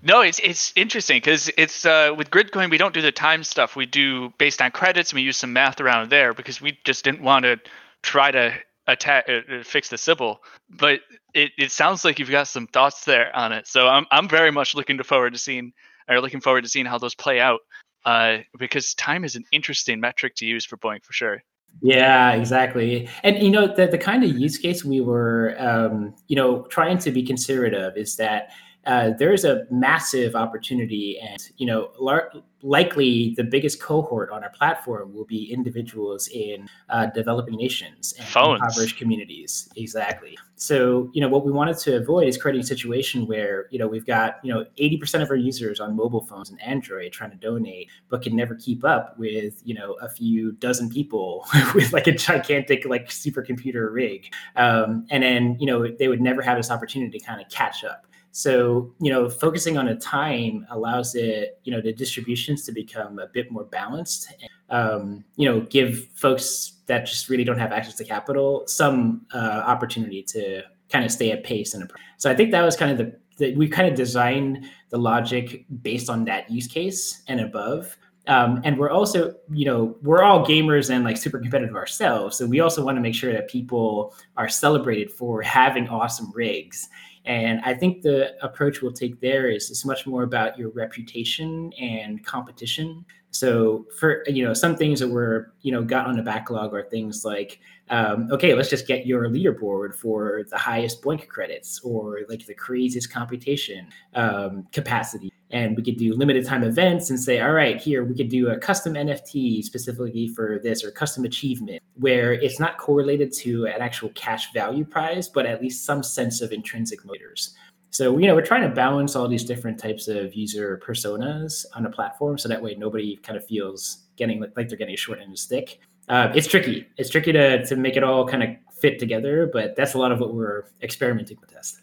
No, 0.05 0.21
it's 0.21 0.37
it's 0.37 0.71
interesting 0.75 1.17
because 1.17 1.49
it's 1.57 1.83
uh, 1.83 2.13
with 2.15 2.29
Gridcoin 2.29 2.69
we 2.69 2.77
don't 2.77 2.93
do 2.93 3.01
the 3.01 3.11
time 3.11 3.43
stuff. 3.43 3.75
We 3.75 3.87
do 3.87 4.31
based 4.37 4.61
on 4.61 4.69
credits 4.69 5.09
and 5.09 5.17
we 5.17 5.23
use 5.23 5.35
some 5.35 5.51
math 5.51 5.81
around 5.81 6.11
there 6.11 6.31
because 6.31 6.61
we 6.61 6.77
just 6.83 7.03
didn't 7.03 7.23
want 7.23 7.43
to 7.43 7.59
try 8.03 8.29
to 8.29 8.53
attack 8.85 9.27
uh, 9.27 9.63
fix 9.63 9.89
the 9.89 9.97
Sybil. 9.97 10.43
But 10.69 10.99
it, 11.33 11.53
it 11.57 11.71
sounds 11.71 12.05
like 12.05 12.19
you've 12.19 12.29
got 12.29 12.47
some 12.47 12.67
thoughts 12.67 13.03
there 13.05 13.35
on 13.35 13.51
it. 13.51 13.65
So 13.65 13.87
I'm 13.87 14.05
I'm 14.11 14.29
very 14.29 14.51
much 14.51 14.75
looking 14.75 14.99
to 14.99 15.03
forward 15.03 15.33
to 15.33 15.39
seeing 15.39 15.73
or 16.07 16.21
looking 16.21 16.39
forward 16.39 16.65
to 16.65 16.69
seeing 16.69 16.85
how 16.85 16.99
those 16.99 17.15
play 17.15 17.39
out. 17.39 17.61
Uh, 18.05 18.37
because 18.59 18.93
time 18.93 19.25
is 19.25 19.35
an 19.35 19.43
interesting 19.51 19.99
metric 19.99 20.35
to 20.35 20.45
use 20.45 20.63
for 20.63 20.77
BOINC 20.77 21.03
for 21.03 21.13
sure. 21.13 21.41
Yeah, 21.81 22.33
exactly. 22.33 23.09
And 23.23 23.41
you 23.41 23.49
know, 23.49 23.73
the 23.73 23.87
the 23.87 23.97
kind 23.97 24.23
of 24.23 24.37
use 24.37 24.59
case 24.59 24.85
we 24.85 25.01
were, 25.01 25.55
um, 25.57 26.13
you 26.27 26.35
know, 26.35 26.61
trying 26.67 26.99
to 26.99 27.09
be 27.09 27.23
considerate 27.23 27.73
of 27.73 27.97
is 27.97 28.15
that 28.17 28.51
uh, 28.85 29.11
there 29.17 29.33
is 29.33 29.45
a 29.45 29.65
massive 29.71 30.35
opportunity, 30.35 31.19
and 31.19 31.39
you 31.57 31.65
know, 31.65 31.91
lar- 31.99 32.31
likely 32.61 33.33
the 33.37 33.43
biggest 33.43 33.81
cohort 33.81 34.29
on 34.31 34.43
our 34.43 34.49
platform 34.49 35.13
will 35.13 35.25
be 35.25 35.51
individuals 35.51 36.27
in 36.29 36.67
uh, 36.89 37.05
developing 37.07 37.55
nations 37.55 38.13
and 38.17 38.27
Phones. 38.27 38.59
impoverished 38.61 38.97
communities. 38.97 39.69
Exactly. 39.75 40.37
So, 40.55 41.09
you 41.13 41.21
know, 41.21 41.27
what 41.27 41.45
we 41.45 41.51
wanted 41.51 41.77
to 41.79 41.97
avoid 41.97 42.27
is 42.27 42.37
creating 42.37 42.61
a 42.61 42.65
situation 42.65 43.27
where 43.27 43.67
you 43.71 43.79
know 43.79 43.87
we've 43.87 44.05
got 44.05 44.35
you 44.43 44.53
know 44.53 44.65
eighty 44.77 44.97
percent 44.97 45.23
of 45.23 45.29
our 45.31 45.35
users 45.35 45.79
on 45.79 45.95
mobile 45.95 46.25
phones 46.25 46.51
and 46.51 46.61
Android 46.61 47.11
trying 47.11 47.31
to 47.31 47.37
donate, 47.37 47.89
but 48.09 48.21
can 48.21 48.35
never 48.35 48.55
keep 48.55 48.85
up 48.85 49.17
with 49.17 49.61
you 49.63 49.73
know 49.73 49.93
a 50.01 50.09
few 50.09 50.51
dozen 50.53 50.89
people 50.89 51.47
with 51.73 51.91
like 51.91 52.05
a 52.05 52.11
gigantic 52.11 52.85
like 52.85 53.09
supercomputer 53.09 53.91
rig, 53.91 54.31
um, 54.55 55.05
and 55.09 55.23
then 55.23 55.57
you 55.59 55.65
know 55.65 55.87
they 55.87 56.07
would 56.07 56.21
never 56.21 56.43
have 56.43 56.57
this 56.57 56.69
opportunity 56.69 57.17
to 57.17 57.25
kind 57.25 57.41
of 57.41 57.49
catch 57.49 57.83
up. 57.83 58.05
So, 58.37 58.93
you 58.99 59.09
know, 59.13 59.29
focusing 59.29 59.77
on 59.77 59.87
a 59.87 59.95
time 59.95 60.67
allows 60.69 61.15
it, 61.15 61.57
you 61.63 61.71
know, 61.71 61.79
the 61.79 61.93
distributions 61.93 62.65
to 62.65 62.73
become 62.73 63.17
a 63.17 63.27
bit 63.27 63.49
more 63.49 63.63
balanced. 63.63 64.27
Um, 64.69 65.23
you 65.37 65.49
know, 65.49 65.61
give 65.61 66.09
folks 66.15 66.81
that 66.87 67.05
just 67.05 67.29
really 67.29 67.45
don't 67.45 67.57
have 67.57 67.71
access 67.71 67.95
to 67.95 68.03
capital 68.03 68.63
some 68.67 69.25
uh, 69.33 69.63
opportunity 69.65 70.21
to 70.23 70.63
kind 70.89 71.05
of 71.05 71.11
stay 71.11 71.31
at 71.31 71.45
pace. 71.45 71.75
And 71.75 71.89
so, 72.17 72.29
I 72.29 72.35
think 72.35 72.51
that 72.51 72.61
was 72.61 72.75
kind 72.75 72.91
of 72.91 72.97
the, 72.97 73.17
the 73.37 73.55
we 73.55 73.69
kind 73.69 73.87
of 73.87 73.95
designed 73.95 74.65
the 74.89 74.97
logic 74.97 75.63
based 75.81 76.09
on 76.09 76.25
that 76.25 76.51
use 76.51 76.67
case 76.67 77.23
and 77.29 77.39
above. 77.39 77.95
Um, 78.27 78.59
and 78.65 78.77
we're 78.77 78.89
also, 78.89 79.33
you 79.53 79.65
know, 79.65 79.95
we're 80.01 80.23
all 80.23 80.45
gamers 80.45 80.89
and 80.89 81.05
like 81.05 81.15
super 81.15 81.39
competitive 81.39 81.75
ourselves. 81.75 82.37
So 82.37 82.47
we 82.47 82.59
also 82.59 82.83
want 82.83 82.97
to 82.97 83.01
make 83.01 83.15
sure 83.15 83.31
that 83.31 83.47
people 83.47 84.13
are 84.35 84.49
celebrated 84.49 85.09
for 85.09 85.41
having 85.41 85.87
awesome 85.87 86.33
rigs. 86.33 86.89
And 87.25 87.59
I 87.63 87.73
think 87.73 88.01
the 88.01 88.35
approach 88.43 88.81
we'll 88.81 88.93
take 88.93 89.19
there 89.19 89.49
is 89.49 89.69
it's 89.69 89.85
much 89.85 90.05
more 90.05 90.23
about 90.23 90.57
your 90.57 90.69
reputation 90.69 91.73
and 91.79 92.23
competition. 92.25 93.05
So 93.31 93.85
for 93.97 94.23
you 94.27 94.45
know 94.45 94.53
some 94.53 94.77
things 94.77 94.99
that 95.01 95.09
were 95.09 95.53
you 95.61 95.71
know 95.71 95.83
got 95.83 96.07
on 96.07 96.15
the 96.15 96.23
backlog 96.23 96.73
are 96.73 96.83
things 96.83 97.25
like 97.25 97.59
um, 97.89 98.31
okay 98.31 98.53
let's 98.53 98.69
just 98.69 98.87
get 98.87 99.05
your 99.05 99.27
leaderboard 99.27 99.93
for 99.93 100.45
the 100.49 100.57
highest 100.57 101.01
BOINC 101.01 101.27
credits 101.27 101.81
or 101.83 102.21
like 102.29 102.45
the 102.45 102.53
craziest 102.53 103.11
computation 103.11 103.87
um, 104.13 104.65
capacity 104.71 105.33
and 105.51 105.75
we 105.77 105.83
could 105.83 105.97
do 105.97 106.13
limited 106.13 106.45
time 106.45 106.63
events 106.63 107.09
and 107.09 107.19
say 107.19 107.39
all 107.39 107.51
right 107.51 107.77
here 107.77 108.03
we 108.03 108.15
could 108.15 108.29
do 108.29 108.49
a 108.49 108.57
custom 108.57 108.93
nft 108.93 109.63
specifically 109.63 110.27
for 110.29 110.59
this 110.63 110.83
or 110.83 110.91
custom 110.91 111.23
achievement 111.23 111.81
where 111.93 112.33
it's 112.33 112.59
not 112.59 112.77
correlated 112.77 113.31
to 113.31 113.65
an 113.65 113.81
actual 113.81 114.09
cash 114.09 114.51
value 114.53 114.83
prize 114.83 115.29
but 115.29 115.45
at 115.45 115.61
least 115.61 115.85
some 115.85 116.01
sense 116.01 116.41
of 116.41 116.51
intrinsic 116.51 117.03
motivators 117.03 117.51
so 117.95 118.17
you 118.17 118.27
know 118.27 118.35
we're 118.35 118.45
trying 118.45 118.61
to 118.61 118.75
balance 118.75 119.15
all 119.15 119.25
these 119.25 119.45
different 119.45 119.79
types 119.79 120.09
of 120.09 120.33
user 120.33 120.81
personas 120.85 121.65
on 121.75 121.85
a 121.85 121.89
platform 121.89 122.37
so 122.37 122.49
that 122.49 122.61
way 122.61 122.75
nobody 122.75 123.15
kind 123.17 123.37
of 123.37 123.45
feels 123.45 124.07
getting 124.17 124.41
like 124.41 124.67
they're 124.67 124.77
getting 124.77 124.93
a 124.93 124.97
short 124.97 125.19
end 125.19 125.27
of 125.27 125.31
the 125.31 125.37
stick. 125.37 125.79
Uh, 126.09 126.31
it's 126.35 126.45
tricky. 126.45 126.85
It's 126.97 127.09
tricky 127.09 127.31
to, 127.31 127.65
to 127.65 127.75
make 127.75 127.95
it 127.95 128.03
all 128.03 128.27
kind 128.27 128.43
of 128.43 128.49
fit 128.77 128.99
together 128.99 129.49
but 129.51 129.77
that's 129.77 129.93
a 129.93 129.97
lot 129.97 130.11
of 130.11 130.19
what 130.19 130.33
we're 130.33 130.65
experimenting 130.81 131.37
with 131.39 131.53
test 131.53 131.79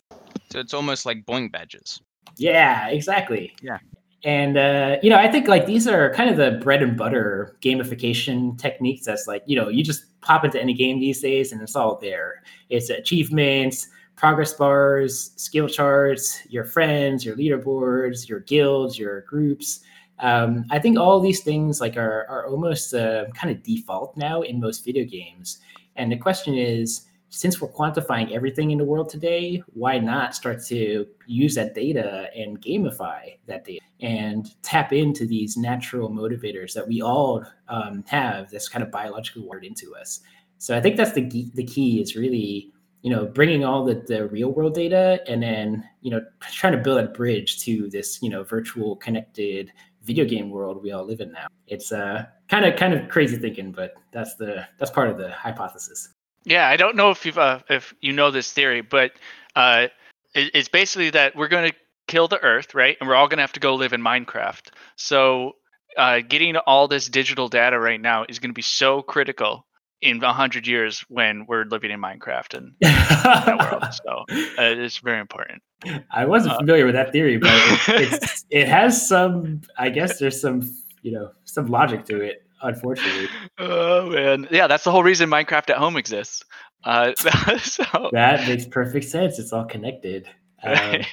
So 0.51 0.61
it's 0.61 0.75
almost 0.75 1.07
like 1.07 1.25
BOINC 1.25 1.51
badges. 1.51 2.03
Yeah, 2.43 2.89
exactly. 2.89 3.55
Yeah. 3.63 3.79
And 4.25 4.57
uh, 4.57 4.97
you 5.03 5.11
know, 5.11 5.17
I 5.17 5.31
think 5.31 5.49
like 5.49 5.67
these 5.67 5.89
are 5.89 6.13
kind 6.15 6.31
of 6.31 6.37
the 6.37 6.59
bread 6.63 6.83
and 6.83 6.97
butter 6.97 7.57
gamification 7.61 8.57
techniques. 8.59 9.05
That's 9.05 9.27
like 9.27 9.43
you 9.47 9.57
know, 9.57 9.69
you 9.69 9.83
just 9.83 10.05
pop 10.21 10.45
into 10.45 10.61
any 10.61 10.75
game 10.75 11.01
these 11.01 11.21
days, 11.21 11.53
and 11.53 11.61
it's 11.61 11.75
all 11.75 11.99
there. 12.01 12.43
It's 12.69 12.89
achievements, 12.89 13.89
progress 14.15 14.55
bars, 14.55 15.33
skill 15.37 15.69
charts, 15.69 16.47
your 16.49 16.65
friends, 16.65 17.25
your 17.25 17.37
leaderboards, 17.37 18.29
your 18.29 18.41
guilds, 18.41 18.99
your 18.99 19.23
groups. 19.23 19.81
Um, 20.21 20.67
I 20.71 20.79
think 20.79 20.99
all 20.99 21.19
these 21.19 21.43
things 21.43 21.81
like 21.81 21.97
are 21.97 22.27
are 22.29 22.47
almost 22.47 22.95
uh, 22.95 23.25
kind 23.35 23.55
of 23.55 23.63
default 23.65 24.17
now 24.17 24.43
in 24.43 24.61
most 24.61 24.85
video 24.85 25.05
games. 25.05 25.59
And 25.97 26.13
the 26.13 26.17
question 26.17 26.55
is, 26.55 27.07
since 27.33 27.63
we're 27.63 27.73
quantifying 27.73 28.31
everything 28.31 28.73
in 28.73 28.79
the 28.79 28.85
world 28.85 29.09
today, 29.09 29.63
why 29.73 29.99
not 29.99 30.35
start 30.35 30.63
to 30.67 31.07
use 31.27 31.55
that 31.55 31.75
data 31.75 32.29
and 32.37 32.61
gamify 32.61 33.39
that 33.47 33.65
data 33.65 33.81
and 34.01 34.51
tap 34.63 34.93
into 34.93 35.27
these 35.27 35.57
natural 35.57 36.11
motivators 36.11 36.75
that 36.75 36.87
we 36.87 37.01
all 37.01 37.43
um, 37.69 38.05
have 38.07 38.51
that's 38.51 38.69
kind 38.69 38.83
of 38.83 38.91
biologically 38.91 39.43
wired 39.43 39.65
into 39.65 39.97
us? 39.97 40.21
So 40.59 40.77
I 40.77 40.81
think 40.83 40.97
that's 40.97 41.13
the 41.13 41.51
the 41.55 41.65
key 41.65 42.03
is 42.03 42.17
really 42.17 42.71
you 43.01 43.11
know 43.11 43.25
bringing 43.25 43.65
all 43.65 43.83
the, 43.83 44.05
the 44.07 44.27
real 44.29 44.53
world 44.53 44.75
data 44.75 45.21
and 45.27 45.43
then 45.43 45.89
you 46.03 46.11
know 46.11 46.21
trying 46.41 46.75
to 46.75 46.79
build 46.79 47.01
a 47.01 47.09
bridge 47.09 47.65
to 47.65 47.89
this 47.89 48.23
you 48.23 48.29
know 48.29 48.45
virtual 48.45 48.97
connected 48.97 49.73
video 50.03 50.27
game 50.27 50.51
world 50.51 50.83
we 50.83 50.93
all 50.93 51.05
live 51.05 51.21
in 51.21 51.33
now. 51.33 51.47
It's 51.67 51.93
uh 51.93 52.27
kind 52.49 52.67
of 52.67 52.77
kind 52.77 52.93
of 52.93 53.09
crazy 53.09 53.39
thinking, 53.39 53.73
but 53.73 53.95
that's 54.13 54.35
the 54.35 54.69
that's 54.79 54.91
part 54.91 55.09
of 55.09 55.17
the 55.17 55.31
hypothesis. 55.31 56.12
Yeah, 56.45 56.69
I 56.69 56.77
don't 56.77 56.97
know 56.97 57.11
if 57.11 57.25
you've 57.25 57.39
uh, 57.39 57.61
if 57.69 57.95
you 58.01 58.13
know 58.13 58.31
this 58.31 58.53
theory, 58.53 58.81
but 58.81 59.13
uh, 59.55 59.89
it, 60.35 60.51
it's 60.55 60.69
basically 60.69 61.11
that 61.11 61.37
we're 61.37 61.49
going 61.49 61.71
to 61.71 61.77
kill 62.09 62.29
the 62.29 62.43
Earth, 62.43 62.75
right? 62.75 62.97
And 63.01 63.09
we're 63.09 63.15
all 63.15 63.29
going 63.29 63.39
to 63.39 63.43
have 63.43 63.53
to 63.53 63.61
go 63.61 63.75
live 63.75 63.93
in 63.93 64.03
Minecraft. 64.03 64.71
So 64.97 65.57
uh, 65.97 66.21
getting 66.27 66.57
all 66.57 66.89
this 66.89 67.09
digital 67.09 67.49
data 67.49 67.79
right 67.79 68.01
now 68.01 68.25
is 68.29 68.39
going 68.39 68.51
to 68.51 68.55
be 68.55 68.63
so 68.63 69.03
critical 69.03 69.67
in 70.01 70.23
a 70.25 70.33
hundred 70.33 70.67
years 70.67 71.05
when 71.09 71.47
we're 71.47 71.65
living 71.65 71.93
in 71.93 72.01
Minecraft 72.01 72.55
and 72.55 72.73
that 72.81 73.71
world. 73.71 73.85
So 74.05 74.25
uh, 74.59 74.83
it's 74.83 74.99
very 74.99 75.21
important. 75.21 75.63
I 76.11 76.25
wasn't 76.25 76.55
Uh, 76.55 76.59
familiar 76.59 76.87
with 76.87 76.95
that 76.97 77.13
theory, 77.13 77.37
but 77.37 77.51
it, 77.53 78.13
it's, 78.13 78.45
it 78.51 78.69
has 78.69 79.07
some. 79.07 79.61
I 79.79 79.91
guess 79.91 80.19
there's 80.19 80.41
some, 80.41 80.69
you 81.03 81.13
know, 81.13 81.31
some 81.45 81.67
logic 81.67 82.05
to 82.07 82.21
it. 82.21 82.42
Unfortunately, 82.63 83.29
Oh 83.59 84.11
man, 84.11 84.49
yeah, 84.51 84.67
that's 84.67 84.85
the 84.85 84.91
whole 84.93 85.03
reason 85.03 85.29
Minecraft 85.29 85.71
at 85.71 85.77
home 85.79 85.97
exists. 85.97 86.43
Uh, 86.85 87.13
so 87.59 87.85
that 88.13 88.47
makes 88.49 88.67
perfect 88.67 89.07
sense. 89.07 89.39
It's 89.39 89.53
all 89.53 89.65
connected. 89.65 90.29
Um, 90.65 90.73
right. 90.75 91.07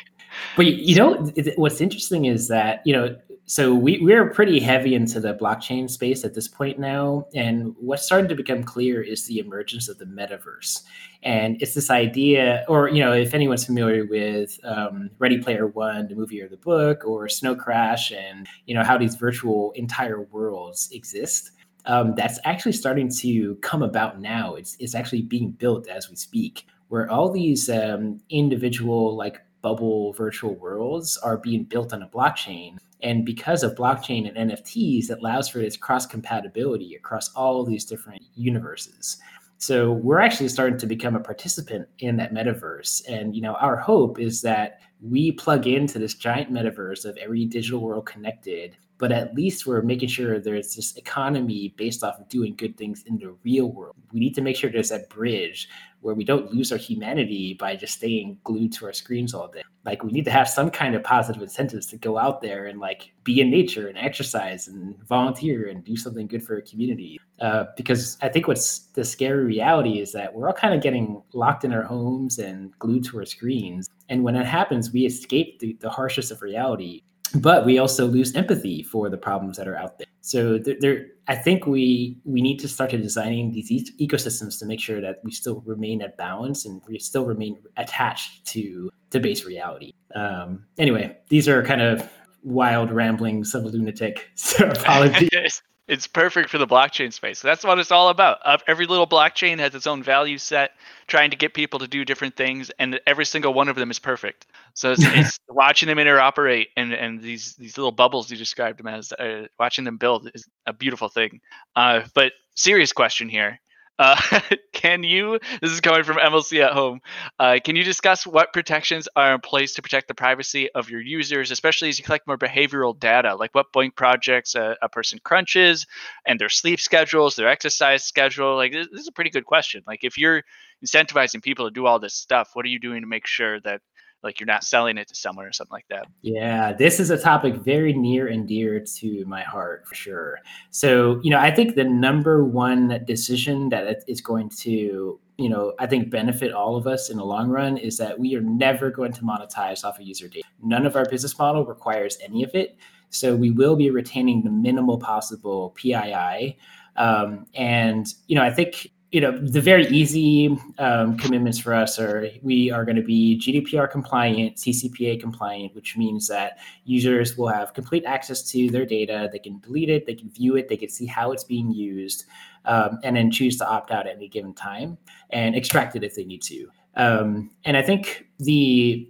but 0.56 0.68
you- 0.68 0.74
you 0.76 0.96
know, 0.96 1.32
what's 1.56 1.82
interesting 1.82 2.26
is 2.26 2.50
that 2.50 2.82
you 2.86 2.94
know, 2.94 3.16
so 3.50 3.74
we 3.74 3.98
we're 4.00 4.30
pretty 4.30 4.60
heavy 4.60 4.94
into 4.94 5.20
the 5.20 5.34
blockchain 5.34 5.90
space 5.90 6.24
at 6.24 6.36
this 6.36 6.48
point 6.48 6.78
now, 6.78 7.26
and 7.34 7.74
what's 7.80 8.06
starting 8.06 8.30
to 8.30 8.36
become 8.36 8.64
clear 8.64 9.02
is 9.02 9.26
the 9.26 9.40
emergence 9.40 9.90
of 9.90 9.98
the 9.98 10.06
metaverse, 10.06 10.84
and 11.24 11.60
it's 11.60 11.74
this 11.74 11.90
idea, 11.90 12.64
or 12.68 12.90
you 12.90 13.04
know, 13.04 13.12
if 13.12 13.34
anyone's 13.34 13.66
familiar 13.66 14.06
with 14.06 14.60
um, 14.64 15.10
Ready 15.18 15.40
Player 15.40 15.66
One, 15.66 16.08
the 16.08 16.16
movie 16.16 16.40
or 16.44 16.48
the 16.48 16.58
book, 16.58 17.04
or 17.06 17.28
Snow 17.28 17.56
Crash, 17.56 18.12
and 18.12 18.48
you 18.68 18.76
know 18.76 18.84
how 18.84 19.00
these 19.00 19.16
virtual 19.16 19.72
entire 19.72 20.22
worlds 20.22 20.90
exist. 20.92 21.52
um, 21.86 22.14
that's 22.16 22.40
actually 22.46 22.74
starting 22.74 23.10
to 23.10 23.56
come 23.56 23.82
about 23.82 24.20
now. 24.22 24.56
It's 24.56 24.76
it's 24.80 24.96
actually 24.96 25.24
being 25.24 25.52
built 25.52 25.88
as 25.88 26.10
we 26.10 26.16
speak, 26.16 26.68
where 26.90 27.10
all 27.10 27.32
these 27.32 27.70
um, 27.70 28.20
individual 28.30 29.16
like 29.16 29.42
bubble 29.62 30.14
virtual 30.14 30.56
worlds 30.56 31.18
are 31.18 31.38
being 31.38 31.64
built 31.64 31.94
on 31.94 32.04
a 32.04 32.08
blockchain. 32.08 32.78
And 33.02 33.26
because 33.26 33.64
of 33.64 33.76
blockchain 33.76 34.28
and 34.28 34.52
NFTs, 34.52 35.10
it 35.10 35.20
allows 35.20 35.48
for 35.48 35.60
this 35.60 35.78
cross 35.78 36.06
compatibility 36.06 36.96
across 36.96 37.34
all 37.34 37.64
these 37.64 37.86
different 37.86 38.22
universes. 38.36 39.18
So 39.58 39.92
we're 39.92 40.20
actually 40.20 40.50
starting 40.50 40.80
to 40.80 40.88
become 40.88 41.16
a 41.16 41.20
participant 41.20 41.88
in 42.00 42.16
that 42.18 42.34
metaverse. 42.34 43.02
And 43.10 43.36
you 43.36 43.42
know, 43.42 43.56
our 43.56 43.76
hope 43.76 44.20
is 44.20 44.42
that 44.42 44.80
we 45.02 45.32
plug 45.32 45.68
into 45.68 46.00
this 46.00 46.14
giant 46.14 46.52
metaverse 46.52 47.06
of 47.06 47.18
every 47.18 47.46
digital 47.46 47.80
world 47.80 48.06
connected 48.06 48.78
but 49.00 49.14
at 49.14 49.34
least 49.34 49.66
we're 49.66 49.82
making 49.82 50.10
sure 50.10 50.40
there's 50.40 50.76
this 50.76 50.96
economy 50.98 51.74
based 51.78 52.04
off 52.04 52.20
of 52.20 52.28
doing 52.28 52.54
good 52.56 52.78
things 52.78 53.04
in 53.08 53.18
the 53.18 53.34
real 53.44 53.72
world. 53.72 53.96
We 54.12 54.20
need 54.20 54.36
to 54.36 54.42
make 54.42 54.58
sure 54.58 54.70
there's 54.70 54.90
that 54.90 55.10
bridge 55.10 55.70
where 56.02 56.16
we 56.16 56.24
don't 56.24 56.54
lose 56.54 56.72
our 56.72 56.78
humanity 56.78 57.56
by 57.60 57.76
just 57.76 57.96
staying 57.96 58.38
glued 58.44 58.74
to 58.74 58.86
our 58.86 58.94
screens 58.94 59.34
all 59.34 59.48
day. 59.48 59.64
Like 59.86 60.04
we 60.04 60.12
need 60.12 60.26
to 60.26 60.32
have 60.32 60.48
some 60.48 60.70
kind 60.70 60.96
of 60.96 61.04
positive 61.04 61.42
incentives 61.42 61.88
to 61.88 61.98
go 61.98 62.18
out 62.18 62.42
there 62.42 62.68
and 62.68 62.80
like 62.80 63.12
be 63.24 63.40
in 63.40 63.50
nature 63.50 63.88
and 63.88 63.98
exercise 63.98 64.68
and 64.68 65.02
volunteer 65.08 65.70
and 65.70 65.84
do 65.84 65.96
something 65.96 66.28
good 66.28 66.44
for 66.44 66.58
a 66.58 66.62
community. 66.62 67.20
Uh, 67.40 67.66
because 67.78 68.18
I 68.22 68.28
think 68.28 68.48
what's 68.48 68.80
the 68.94 69.06
scary 69.06 69.46
reality 69.46 70.02
is 70.02 70.12
that 70.12 70.34
we're 70.34 70.48
all 70.48 70.54
kind 70.54 70.74
of 70.74 70.82
getting 70.82 71.22
locked 71.34 71.64
in 71.64 71.72
our 71.72 71.84
homes 71.84 72.38
and 72.38 72.78
glued 72.80 73.06
to 73.06 73.20
our 73.20 73.26
screens. 73.26 73.90
And 74.10 74.24
when 74.24 74.34
that 74.34 74.46
happens, 74.46 74.92
we 74.92 75.06
escape 75.06 75.60
the, 75.60 75.78
the 75.80 75.90
harshest 75.90 76.32
of 76.32 76.42
reality 76.42 77.04
but 77.36 77.66
we 77.66 77.78
also 77.78 78.06
lose 78.06 78.36
empathy 78.36 78.84
for 78.84 79.10
the 79.10 79.18
problems 79.18 79.58
that 79.58 79.68
are 79.68 79.76
out 79.76 79.98
there. 79.98 80.08
So 80.22 80.58
there, 80.58 80.76
there, 80.80 81.06
I 81.28 81.36
think 81.36 81.66
we 81.66 82.20
we 82.26 82.42
need 82.42 82.60
to 82.60 82.68
start 82.68 82.92
to 82.92 82.98
designing 82.98 83.52
these 83.52 83.72
e- 83.72 84.08
ecosystems 84.08 84.60
to 84.60 84.66
make 84.66 84.80
sure 84.80 85.02
that 85.02 85.20
we 85.24 85.32
still 85.32 85.62
remain 85.66 86.02
at 86.02 86.18
balance 86.18 86.66
and 86.66 86.82
we 86.88 87.00
still 87.00 87.26
remain 87.26 87.58
attached 87.78 88.46
to 88.48 88.90
to 89.12 89.20
base 89.20 89.46
reality. 89.46 89.94
Um, 90.16 90.66
anyway, 90.78 91.18
these 91.30 91.48
are 91.48 91.64
kind 91.64 91.82
of 91.82 92.08
wild 92.44 92.92
ramblings 92.92 93.54
of 93.56 93.64
a 93.64 93.68
lunatic. 93.68 94.30
So 94.36 94.68
apologies. 94.70 95.62
it's 95.90 96.06
perfect 96.06 96.50
for 96.50 96.60
the 96.60 96.68
blockchain 96.68 97.12
space. 97.12 97.42
That's 97.42 97.64
what 97.64 97.80
it's 97.80 97.92
all 97.92 98.10
about. 98.10 98.38
Uh, 98.46 98.60
every 98.68 98.86
little 98.86 99.08
blockchain 99.08 99.58
has 99.58 99.74
its 99.74 99.88
own 99.88 100.04
value 100.04 100.38
set, 100.38 100.72
trying 101.08 101.32
to 101.32 101.36
get 101.36 101.56
people 101.56 101.80
to 101.80 101.88
do 101.88 102.06
different 102.06 102.36
things, 102.36 102.70
and 102.78 103.02
every 103.08 103.26
single 103.26 103.56
one 103.56 103.68
of 103.68 103.76
them 103.76 103.90
is 103.90 103.98
perfect. 103.98 104.46
So 104.76 104.92
it's, 104.92 105.04
it's 105.06 105.40
watching 105.50 105.88
them 105.88 105.98
interoperate 105.98 106.68
and, 106.78 106.94
and 106.94 107.20
these 107.20 107.56
these 107.56 107.76
little 107.76 107.92
bubbles 107.92 108.30
you 108.30 108.38
described 108.38 108.78
them 108.78 108.88
as, 108.88 109.12
uh, 109.14 109.48
watching 109.60 109.84
them 109.84 109.98
build 109.98 110.30
is 110.36 110.48
a 110.68 110.74
beautiful 110.74 111.10
thing. 111.10 111.42
Uh, 111.76 112.02
but 112.14 112.34
serious 112.56 112.94
question 112.94 113.28
here: 113.28 113.60
uh, 114.00 114.16
can 114.74 115.04
you, 115.04 115.40
this 115.62 115.72
is 115.72 115.82
coming 115.82 116.04
from 116.04 116.18
MLC 116.18 116.64
at 116.64 116.72
home, 116.72 117.02
uh, 117.38 117.60
can 117.64 117.76
you 117.76 117.84
discuss 117.84 118.26
what 118.26 118.54
protections 118.54 119.08
are 119.16 119.36
in 119.36 119.42
place 119.42 119.76
to 119.76 119.82
protect 119.82 120.08
the 120.08 120.16
privacy 120.16 120.72
of 120.72 120.90
your 120.90 121.02
users, 121.02 121.52
especially 121.52 121.90
as 121.90 122.00
you 122.00 122.06
collect 122.06 122.26
more 122.26 122.38
behavioral 122.38 122.98
data, 122.98 123.36
like 123.36 123.54
what 123.54 123.72
BOINC 123.74 123.96
projects 123.96 124.56
a, 124.56 124.78
a 124.82 124.90
person 124.90 125.20
crunches 125.24 125.86
and 126.26 126.40
their 126.40 126.50
sleep 126.50 126.80
schedules, 126.80 127.36
their 127.36 127.50
exercise 127.50 128.04
schedule? 128.04 128.56
Like, 128.56 128.72
this, 128.72 128.88
this 128.92 129.02
is 129.02 129.08
a 129.08 129.14
pretty 129.14 129.30
good 129.30 129.46
question. 129.46 129.84
Like, 129.86 130.04
if 130.04 130.18
you're 130.18 130.44
incentivizing 130.84 131.44
people 131.44 131.68
to 131.68 131.72
do 131.72 131.86
all 131.86 132.00
this 132.00 132.14
stuff, 132.14 132.52
what 132.54 132.66
are 132.66 132.70
you 132.70 132.80
doing 132.80 133.02
to 133.02 133.08
make 133.08 133.28
sure 133.28 133.60
that 133.62 133.82
like 134.24 134.40
you're 134.40 134.48
not 134.48 134.64
selling 134.64 134.98
it 134.98 135.08
to 135.08 135.16
someone 135.16 135.46
or 135.46 135.52
something 135.52 135.74
like 135.74 135.88
that. 135.90 136.08
Yeah, 136.22 136.74
this 136.74 137.00
is 137.00 137.10
a 137.10 137.18
topic 137.18 137.56
very 137.56 137.94
near 137.94 138.28
and 138.28 138.48
dear 138.48 138.80
to 138.98 139.26
my 139.26 139.42
heart 139.42 139.88
for 139.88 139.96
sure. 139.96 140.40
So, 140.72 141.20
you 141.24 141.32
know, 141.32 141.40
I 141.40 141.52
think 141.52 141.76
the 141.76 141.84
number 141.84 142.44
one 142.44 143.04
decision 143.06 143.70
that 143.70 144.04
is 144.08 144.22
going 144.22 144.50
to, 144.62 145.20
you 145.38 145.50
know, 145.50 145.74
I 145.80 145.88
think 145.88 146.10
benefit 146.10 146.52
all 146.52 146.76
of 146.76 146.86
us 146.86 147.10
in 147.10 147.18
the 147.18 147.26
long 147.26 147.50
run 147.50 147.78
is 147.78 147.98
that 147.98 148.20
we 148.20 148.36
are 148.36 148.42
never 148.42 148.92
going 148.92 149.14
to 149.14 149.22
monetize 149.22 149.86
off 149.86 150.00
of 150.00 150.06
user 150.06 150.28
data. 150.28 150.48
None 150.62 150.86
of 150.86 150.96
our 150.96 151.06
business 151.06 151.38
model 151.38 151.66
requires 151.66 152.18
any 152.22 152.44
of 152.44 152.54
it. 152.54 152.78
So 153.10 153.36
we 153.36 153.52
will 153.52 153.76
be 153.76 153.90
retaining 153.90 154.44
the 154.44 154.52
minimal 154.52 155.00
possible 155.00 155.72
PII. 155.72 156.58
Um, 156.96 157.46
and, 157.54 158.08
you 158.28 158.36
know, 158.36 158.44
I 158.44 158.52
think 158.52 158.92
you 159.12 159.20
know 159.20 159.36
the 159.38 159.62
very 159.62 159.88
easy 159.88 160.56
um, 160.78 161.18
commitments 161.18 161.58
for 161.58 161.74
us 161.74 161.98
are 161.98 162.30
we 162.44 162.70
are 162.70 162.86
going 162.86 162.96
to 162.96 163.02
be 163.02 163.42
gdpr 163.44 163.90
compliant 163.90 164.56
ccpa 164.56 165.20
compliant 165.20 165.74
which 165.74 165.98
means 165.98 166.28
that 166.28 166.60
users 166.86 167.36
will 167.38 167.48
have 167.48 167.74
complete 167.74 168.06
access 168.06 168.44
to 168.44 168.70
their 168.70 168.86
data. 168.86 169.28
They 169.32 169.40
can 169.40 169.60
delete 169.60 169.90
it 169.90 170.06
they 170.06 170.14
can 170.14 170.30
view 170.30 170.56
it 170.58 170.70
they 170.70 170.78
can 170.78 170.90
see 170.90 171.06
how 171.06 171.32
it's 171.32 171.44
being 171.44 171.72
used 171.72 172.26
um, 172.66 173.00
and 173.04 173.16
then 173.16 173.32
choose 173.32 173.58
to 173.58 173.68
opt 173.68 173.92
out 173.92 174.06
at 174.06 174.16
any 174.16 174.28
given 174.28 174.54
time 174.54 174.98
and 175.32 175.56
extract 175.56 175.96
it 175.96 176.04
if 176.04 176.16
they 176.16 176.26
need 176.26 176.44
to. 176.44 176.68
Um, 176.96 177.52
and 177.66 177.78
i 177.78 177.82
think 177.82 178.28
the 178.40 179.10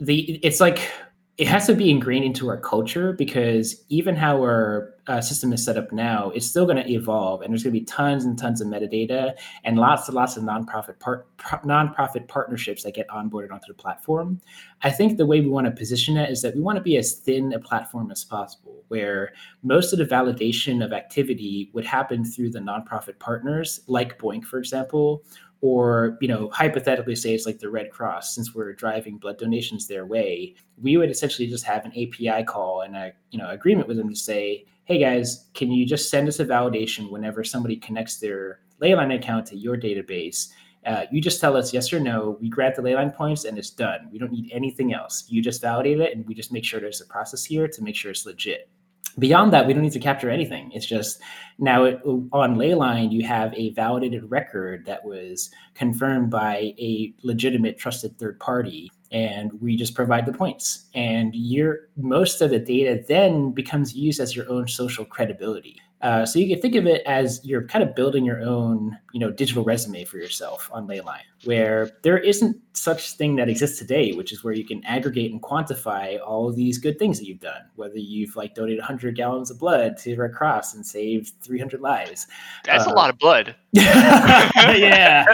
the 0.00 0.38
it's 0.42 0.60
like 0.60 0.90
it 1.38 1.46
has 1.46 1.68
to 1.68 1.74
be 1.74 1.88
ingrained 1.88 2.24
into 2.24 2.48
our 2.48 2.56
culture 2.56 3.12
because 3.12 3.84
even 3.88 4.16
how 4.16 4.38
our 4.38 4.92
uh, 5.06 5.20
system 5.20 5.52
is 5.52 5.64
set 5.64 5.76
up 5.76 5.92
now, 5.92 6.30
it's 6.30 6.44
still 6.44 6.66
going 6.66 6.76
to 6.76 6.90
evolve, 6.90 7.42
and 7.42 7.52
there's 7.52 7.62
going 7.62 7.72
to 7.72 7.78
be 7.78 7.86
tons 7.86 8.24
and 8.24 8.36
tons 8.36 8.60
of 8.60 8.66
metadata 8.66 9.34
and 9.62 9.78
lots 9.78 10.08
and 10.08 10.16
lots 10.16 10.36
of 10.36 10.42
nonprofit 10.42 10.98
part 10.98 11.28
nonprofit 11.64 12.26
partnerships 12.26 12.82
that 12.82 12.92
get 12.92 13.06
onboarded 13.08 13.52
onto 13.52 13.68
the 13.68 13.74
platform. 13.74 14.40
I 14.82 14.90
think 14.90 15.16
the 15.16 15.26
way 15.26 15.40
we 15.40 15.48
want 15.48 15.66
to 15.66 15.70
position 15.70 16.16
it 16.16 16.28
is 16.28 16.42
that 16.42 16.56
we 16.56 16.60
want 16.60 16.76
to 16.76 16.82
be 16.82 16.96
as 16.96 17.14
thin 17.14 17.52
a 17.52 17.60
platform 17.60 18.10
as 18.10 18.24
possible, 18.24 18.82
where 18.88 19.32
most 19.62 19.92
of 19.92 20.00
the 20.00 20.06
validation 20.06 20.84
of 20.84 20.92
activity 20.92 21.70
would 21.72 21.86
happen 21.86 22.24
through 22.24 22.50
the 22.50 22.58
nonprofit 22.58 23.20
partners, 23.20 23.80
like 23.86 24.18
BOINC, 24.18 24.44
for 24.44 24.58
example, 24.58 25.22
or 25.60 26.16
you 26.20 26.28
know 26.28 26.48
hypothetically 26.50 27.16
say 27.16 27.34
it's 27.34 27.46
like 27.46 27.58
the 27.58 27.68
red 27.68 27.90
cross 27.90 28.34
since 28.34 28.54
we're 28.54 28.72
driving 28.72 29.18
blood 29.18 29.38
donations 29.38 29.88
their 29.88 30.06
way 30.06 30.54
we 30.80 30.96
would 30.96 31.10
essentially 31.10 31.48
just 31.48 31.64
have 31.64 31.84
an 31.84 31.90
api 31.92 32.44
call 32.44 32.82
and 32.82 32.94
a 32.96 33.12
you 33.30 33.38
know 33.38 33.48
agreement 33.50 33.88
with 33.88 33.96
them 33.96 34.08
to 34.08 34.14
say 34.14 34.64
hey 34.84 34.98
guys 34.98 35.48
can 35.54 35.70
you 35.70 35.84
just 35.84 36.10
send 36.10 36.28
us 36.28 36.38
a 36.38 36.44
validation 36.44 37.10
whenever 37.10 37.42
somebody 37.42 37.76
connects 37.76 38.18
their 38.18 38.60
leyline 38.80 39.14
account 39.14 39.46
to 39.46 39.56
your 39.56 39.76
database? 39.76 40.48
Uh, 40.86 41.04
you 41.10 41.20
just 41.20 41.40
tell 41.40 41.56
us 41.56 41.74
yes 41.74 41.92
or 41.92 42.00
no 42.00 42.38
we 42.40 42.48
grant 42.48 42.74
the 42.76 42.82
leyline 42.82 43.14
points 43.14 43.44
and 43.44 43.58
it's 43.58 43.70
done. 43.70 44.08
We 44.12 44.18
don't 44.18 44.32
need 44.32 44.50
anything 44.52 44.94
else. 44.94 45.26
You 45.28 45.42
just 45.42 45.60
validate 45.60 46.00
it 46.00 46.16
and 46.16 46.26
we 46.26 46.34
just 46.34 46.52
make 46.52 46.64
sure 46.64 46.80
there's 46.80 47.00
a 47.00 47.06
process 47.06 47.44
here 47.44 47.68
to 47.68 47.82
make 47.82 47.96
sure 47.96 48.10
it's 48.10 48.24
legit 48.24 48.70
Beyond 49.18 49.52
that, 49.52 49.66
we 49.66 49.72
don't 49.72 49.82
need 49.82 49.92
to 49.92 50.00
capture 50.00 50.30
anything. 50.30 50.70
It's 50.72 50.86
just 50.86 51.20
now 51.58 51.84
it, 51.84 52.00
on 52.04 52.56
Leyline, 52.56 53.10
you 53.10 53.26
have 53.26 53.52
a 53.54 53.70
validated 53.70 54.30
record 54.30 54.86
that 54.86 55.04
was 55.04 55.50
confirmed 55.74 56.30
by 56.30 56.74
a 56.78 57.12
legitimate, 57.22 57.78
trusted 57.78 58.16
third 58.18 58.38
party, 58.38 58.92
and 59.10 59.52
we 59.60 59.76
just 59.76 59.94
provide 59.94 60.26
the 60.26 60.32
points. 60.32 60.86
And 60.94 61.34
your 61.34 61.88
most 61.96 62.40
of 62.42 62.50
the 62.50 62.58
data 62.58 63.02
then 63.08 63.50
becomes 63.50 63.94
used 63.94 64.20
as 64.20 64.36
your 64.36 64.48
own 64.50 64.68
social 64.68 65.04
credibility. 65.04 65.80
Uh, 66.00 66.24
so 66.24 66.38
you 66.38 66.48
can 66.48 66.60
think 66.60 66.76
of 66.76 66.86
it 66.86 67.02
as 67.06 67.40
you're 67.44 67.66
kind 67.66 67.82
of 67.82 67.94
building 67.94 68.24
your 68.24 68.40
own, 68.40 68.96
you 69.12 69.18
know, 69.18 69.30
digital 69.30 69.64
resume 69.64 70.04
for 70.04 70.16
yourself 70.18 70.70
on 70.72 70.86
Leyline, 70.86 71.22
where 71.44 71.90
there 72.02 72.18
isn't 72.18 72.56
such 72.72 73.14
thing 73.14 73.34
that 73.36 73.48
exists 73.48 73.78
today, 73.78 74.12
which 74.12 74.32
is 74.32 74.44
where 74.44 74.54
you 74.54 74.64
can 74.64 74.84
aggregate 74.84 75.32
and 75.32 75.42
quantify 75.42 76.18
all 76.24 76.48
of 76.48 76.54
these 76.54 76.78
good 76.78 76.98
things 77.00 77.18
that 77.18 77.26
you've 77.26 77.40
done, 77.40 77.62
whether 77.74 77.98
you've 77.98 78.36
like 78.36 78.54
donated 78.54 78.78
100 78.78 79.16
gallons 79.16 79.50
of 79.50 79.58
blood 79.58 79.96
to 79.98 80.14
Red 80.14 80.32
Cross 80.32 80.74
and 80.74 80.86
saved 80.86 81.32
300 81.42 81.80
lives. 81.80 82.28
That's 82.64 82.86
uh, 82.86 82.92
a 82.92 82.94
lot 82.94 83.10
of 83.10 83.18
blood. 83.18 83.56
yeah, 83.72 85.24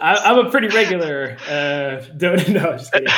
I, 0.00 0.20
am 0.24 0.46
a 0.46 0.50
pretty 0.50 0.68
regular 0.68 1.36
uh, 1.48 2.04
donor. 2.16 2.38
No, 2.48 2.70
I'm 2.70 2.78
just 2.78 2.92
kidding. 2.92 3.08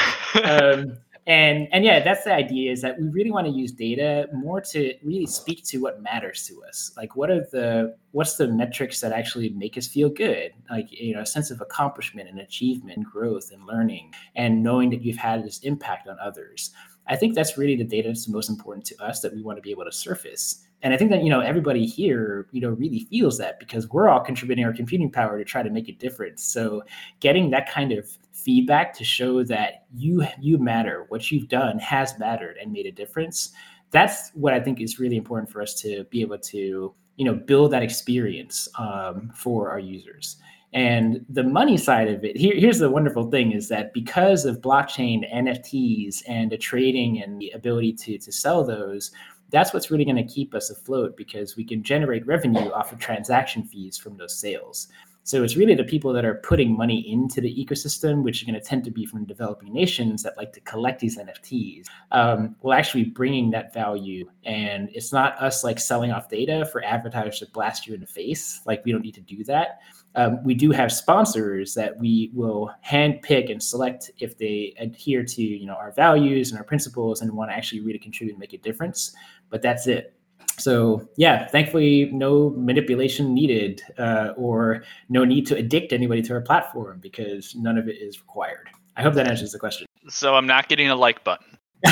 Um, 0.45 0.99
and 1.27 1.69
and 1.73 1.85
yeah 1.85 2.01
that's 2.01 2.25
the 2.25 2.33
idea 2.33 2.73
is 2.73 2.81
that 2.83 2.99
we 2.99 3.09
really 3.09 3.31
want 3.31 3.47
to 3.47 3.53
use 3.53 3.73
data 3.73 4.27
more 4.33 4.61
to 4.61 4.95
really 5.03 5.27
speak 5.27 5.65
to 5.65 5.79
what 5.79 6.03
matters 6.03 6.47
to 6.47 6.63
us. 6.65 6.93
Like 6.97 7.17
what 7.17 7.31
are 7.31 7.41
the 7.53 7.97
what's 8.13 8.37
the 8.37 8.49
metrics 8.49 9.01
that 9.01 9.13
actually 9.13 9.51
make 9.51 9.77
us 9.77 9.87
feel 9.87 10.09
good? 10.09 10.53
Like 10.71 10.89
you 10.91 11.15
know 11.15 11.21
a 11.21 11.27
sense 11.27 11.51
of 11.51 11.61
accomplishment 11.61 12.29
and 12.29 12.41
achievement 12.41 12.97
and 12.97 13.07
growth 13.07 13.51
and 13.53 13.65
learning 13.67 14.15
and 14.35 14.63
knowing 14.63 14.91
that 14.91 15.03
you've 15.03 15.17
had 15.17 15.45
this 15.45 15.59
impact 15.61 16.09
on 16.09 16.17
others. 16.21 16.71
I 17.07 17.17
think 17.17 17.35
that's 17.35 17.59
really 17.59 17.77
the 17.77 17.85
data 17.85 18.09
that's 18.09 18.29
most 18.29 18.49
important 18.49 18.87
to 18.87 19.05
us 19.05 19.21
that 19.21 19.35
we 19.35 19.43
want 19.43 19.59
to 19.59 19.63
be 19.63 19.71
able 19.71 19.85
to 19.85 19.93
surface 19.93 20.65
and 20.83 20.95
i 20.95 20.97
think 20.97 21.11
that 21.11 21.23
you 21.23 21.31
know 21.31 21.41
everybody 21.41 21.87
here 21.87 22.47
you 22.53 22.61
know 22.61 22.71
really 22.71 23.07
feels 23.11 23.39
that 23.39 23.59
because 23.59 23.89
we're 23.89 24.09
all 24.09 24.21
contributing 24.21 24.65
our 24.65 24.73
computing 24.73 25.11
power 25.11 25.39
to 25.39 25.45
try 25.45 25.63
to 25.63 25.71
make 25.71 25.89
a 25.89 25.93
difference. 25.93 26.43
So 26.43 26.83
getting 27.21 27.51
that 27.51 27.71
kind 27.71 27.93
of 27.93 28.09
feedback 28.33 28.95
to 28.95 29.05
show 29.05 29.43
that 29.45 29.85
you 29.95 30.27
you 30.41 30.59
matter 30.59 31.07
what 31.09 31.31
you've 31.31 31.49
done 31.49 31.79
has 31.79 32.19
mattered 32.19 32.57
and 32.61 32.73
made 32.73 32.87
a 32.87 32.93
difference 32.93 33.51
that's 33.91 34.31
what 34.35 34.55
i 34.55 34.61
think 34.61 34.81
is 34.81 34.99
really 34.99 35.17
important 35.17 35.51
for 35.51 35.61
us 35.61 35.75
to 35.75 36.05
be 36.05 36.23
able 36.23 36.39
to 36.39 36.95
you 37.21 37.27
know 37.27 37.35
build 37.35 37.71
that 37.71 37.83
experience 37.83 38.67
um, 38.79 39.31
for 39.35 39.71
our 39.71 39.79
users. 39.79 40.39
And 40.73 41.23
the 41.29 41.43
money 41.43 41.77
side 41.77 42.09
of 42.09 42.25
it 42.25 42.35
here, 42.35 42.55
here's 42.57 42.79
the 42.79 42.89
wonderful 42.89 43.31
thing 43.31 43.53
is 43.53 43.69
that 43.69 43.93
because 43.93 44.47
of 44.47 44.63
blockchain 44.63 45.31
nfts 45.31 46.23
and 46.27 46.51
the 46.51 46.57
trading 46.57 47.23
and 47.23 47.39
the 47.39 47.51
ability 47.51 47.93
to 47.93 48.17
to 48.17 48.33
sell 48.33 48.65
those 48.65 49.11
that's 49.51 49.73
what's 49.73 49.91
really 49.91 50.05
going 50.05 50.17
to 50.17 50.25
keep 50.25 50.55
us 50.55 50.71
afloat 50.71 51.17
because 51.17 51.57
we 51.57 51.65
can 51.65 51.83
generate 51.83 52.27
revenue 52.27 52.71
off 52.73 52.93
of 52.93 52.99
transaction 52.99 53.65
fees 53.65 53.99
from 53.99 54.17
those 54.17 54.39
sales. 54.39 54.89
So 55.23 55.45
it's 55.45 55.57
really 55.57 55.75
the 55.75 55.85
people 55.85 56.13
that 56.15 56.25
are 56.25 56.37
putting 56.37 56.77
money 56.77 57.13
into 57.13 57.41
the 57.41 57.55
ecosystem, 57.55 58.23
which 58.23 58.43
are 58.43 58.47
going 58.47 58.61
to 58.61 58.67
tend 58.67 58.85
to 58.85 58.91
be 58.91 59.05
from 59.05 59.25
developing 59.27 59.73
nations 59.73 60.23
that 60.23 60.37
like 60.37 60.53
to 60.55 60.61
collect 60.61 60.99
these 60.99 61.19
NFTs, 61.19 61.87
um, 62.11 62.57
will 62.63 62.73
actually 62.73 63.05
be 63.05 63.11
bringing 63.11 63.51
that 63.51 63.73
value. 63.75 64.29
And 64.45 64.89
it's 64.93 65.13
not 65.13 65.41
us 65.41 65.63
like 65.63 65.79
selling 65.79 66.11
off 66.11 66.29
data 66.29 66.67
for 66.73 66.83
advertisers 66.83 67.41
to 67.41 67.47
blast 67.53 67.87
you 67.87 67.95
in 67.95 68.01
the 68.01 68.07
face. 68.07 68.61
Like 68.67 68.83
we 68.85 68.93
don't 68.93 69.03
need 69.03 69.15
to 69.15 69.21
do 69.21 69.45
that. 69.45 69.81
Um, 70.17 70.43
we 70.43 70.55
do 70.55 70.73
have 70.73 70.91
sponsors 70.91 71.75
that 71.75 71.97
we 71.97 72.33
will 72.35 72.75
hand 72.81 73.23
pick 73.23 73.49
and 73.49 73.63
select 73.63 74.11
if 74.19 74.37
they 74.37 74.75
adhere 74.79 75.23
to 75.23 75.43
you 75.43 75.67
know 75.67 75.75
our 75.75 75.93
values 75.93 76.51
and 76.51 76.59
our 76.59 76.65
principles 76.65 77.21
and 77.21 77.31
want 77.33 77.51
to 77.51 77.57
actually 77.57 77.81
really 77.81 77.99
contribute 77.99 78.33
and 78.33 78.41
make 78.41 78.53
a 78.53 78.59
difference. 78.59 79.15
But 79.51 79.63
that's 79.63 79.87
it 79.87 80.15
so 80.61 81.09
yeah, 81.17 81.47
thankfully, 81.49 82.11
no 82.13 82.51
manipulation 82.51 83.35
needed 83.35 83.83
uh, 83.99 84.33
or 84.37 84.85
no 85.09 85.25
need 85.25 85.47
to 85.47 85.59
addict 85.59 85.93
anybody 85.93 86.23
to 86.23 86.35
our 86.35 86.41
platform 86.41 87.01
because 87.01 87.55
none 87.55 87.79
of 87.79 87.89
it 87.89 87.97
is 87.97 88.21
required. 88.21 88.69
I 88.97 89.03
hope 89.03 89.15
that 89.15 89.27
answers 89.27 89.53
the 89.53 89.59
question. 89.59 89.87
So 90.09 90.35
I'm 90.35 90.47
not 90.47 90.69
getting 90.69 90.91
a 90.91 90.97
like 90.97 91.25
button. 91.25 91.57
uh, 91.87 91.91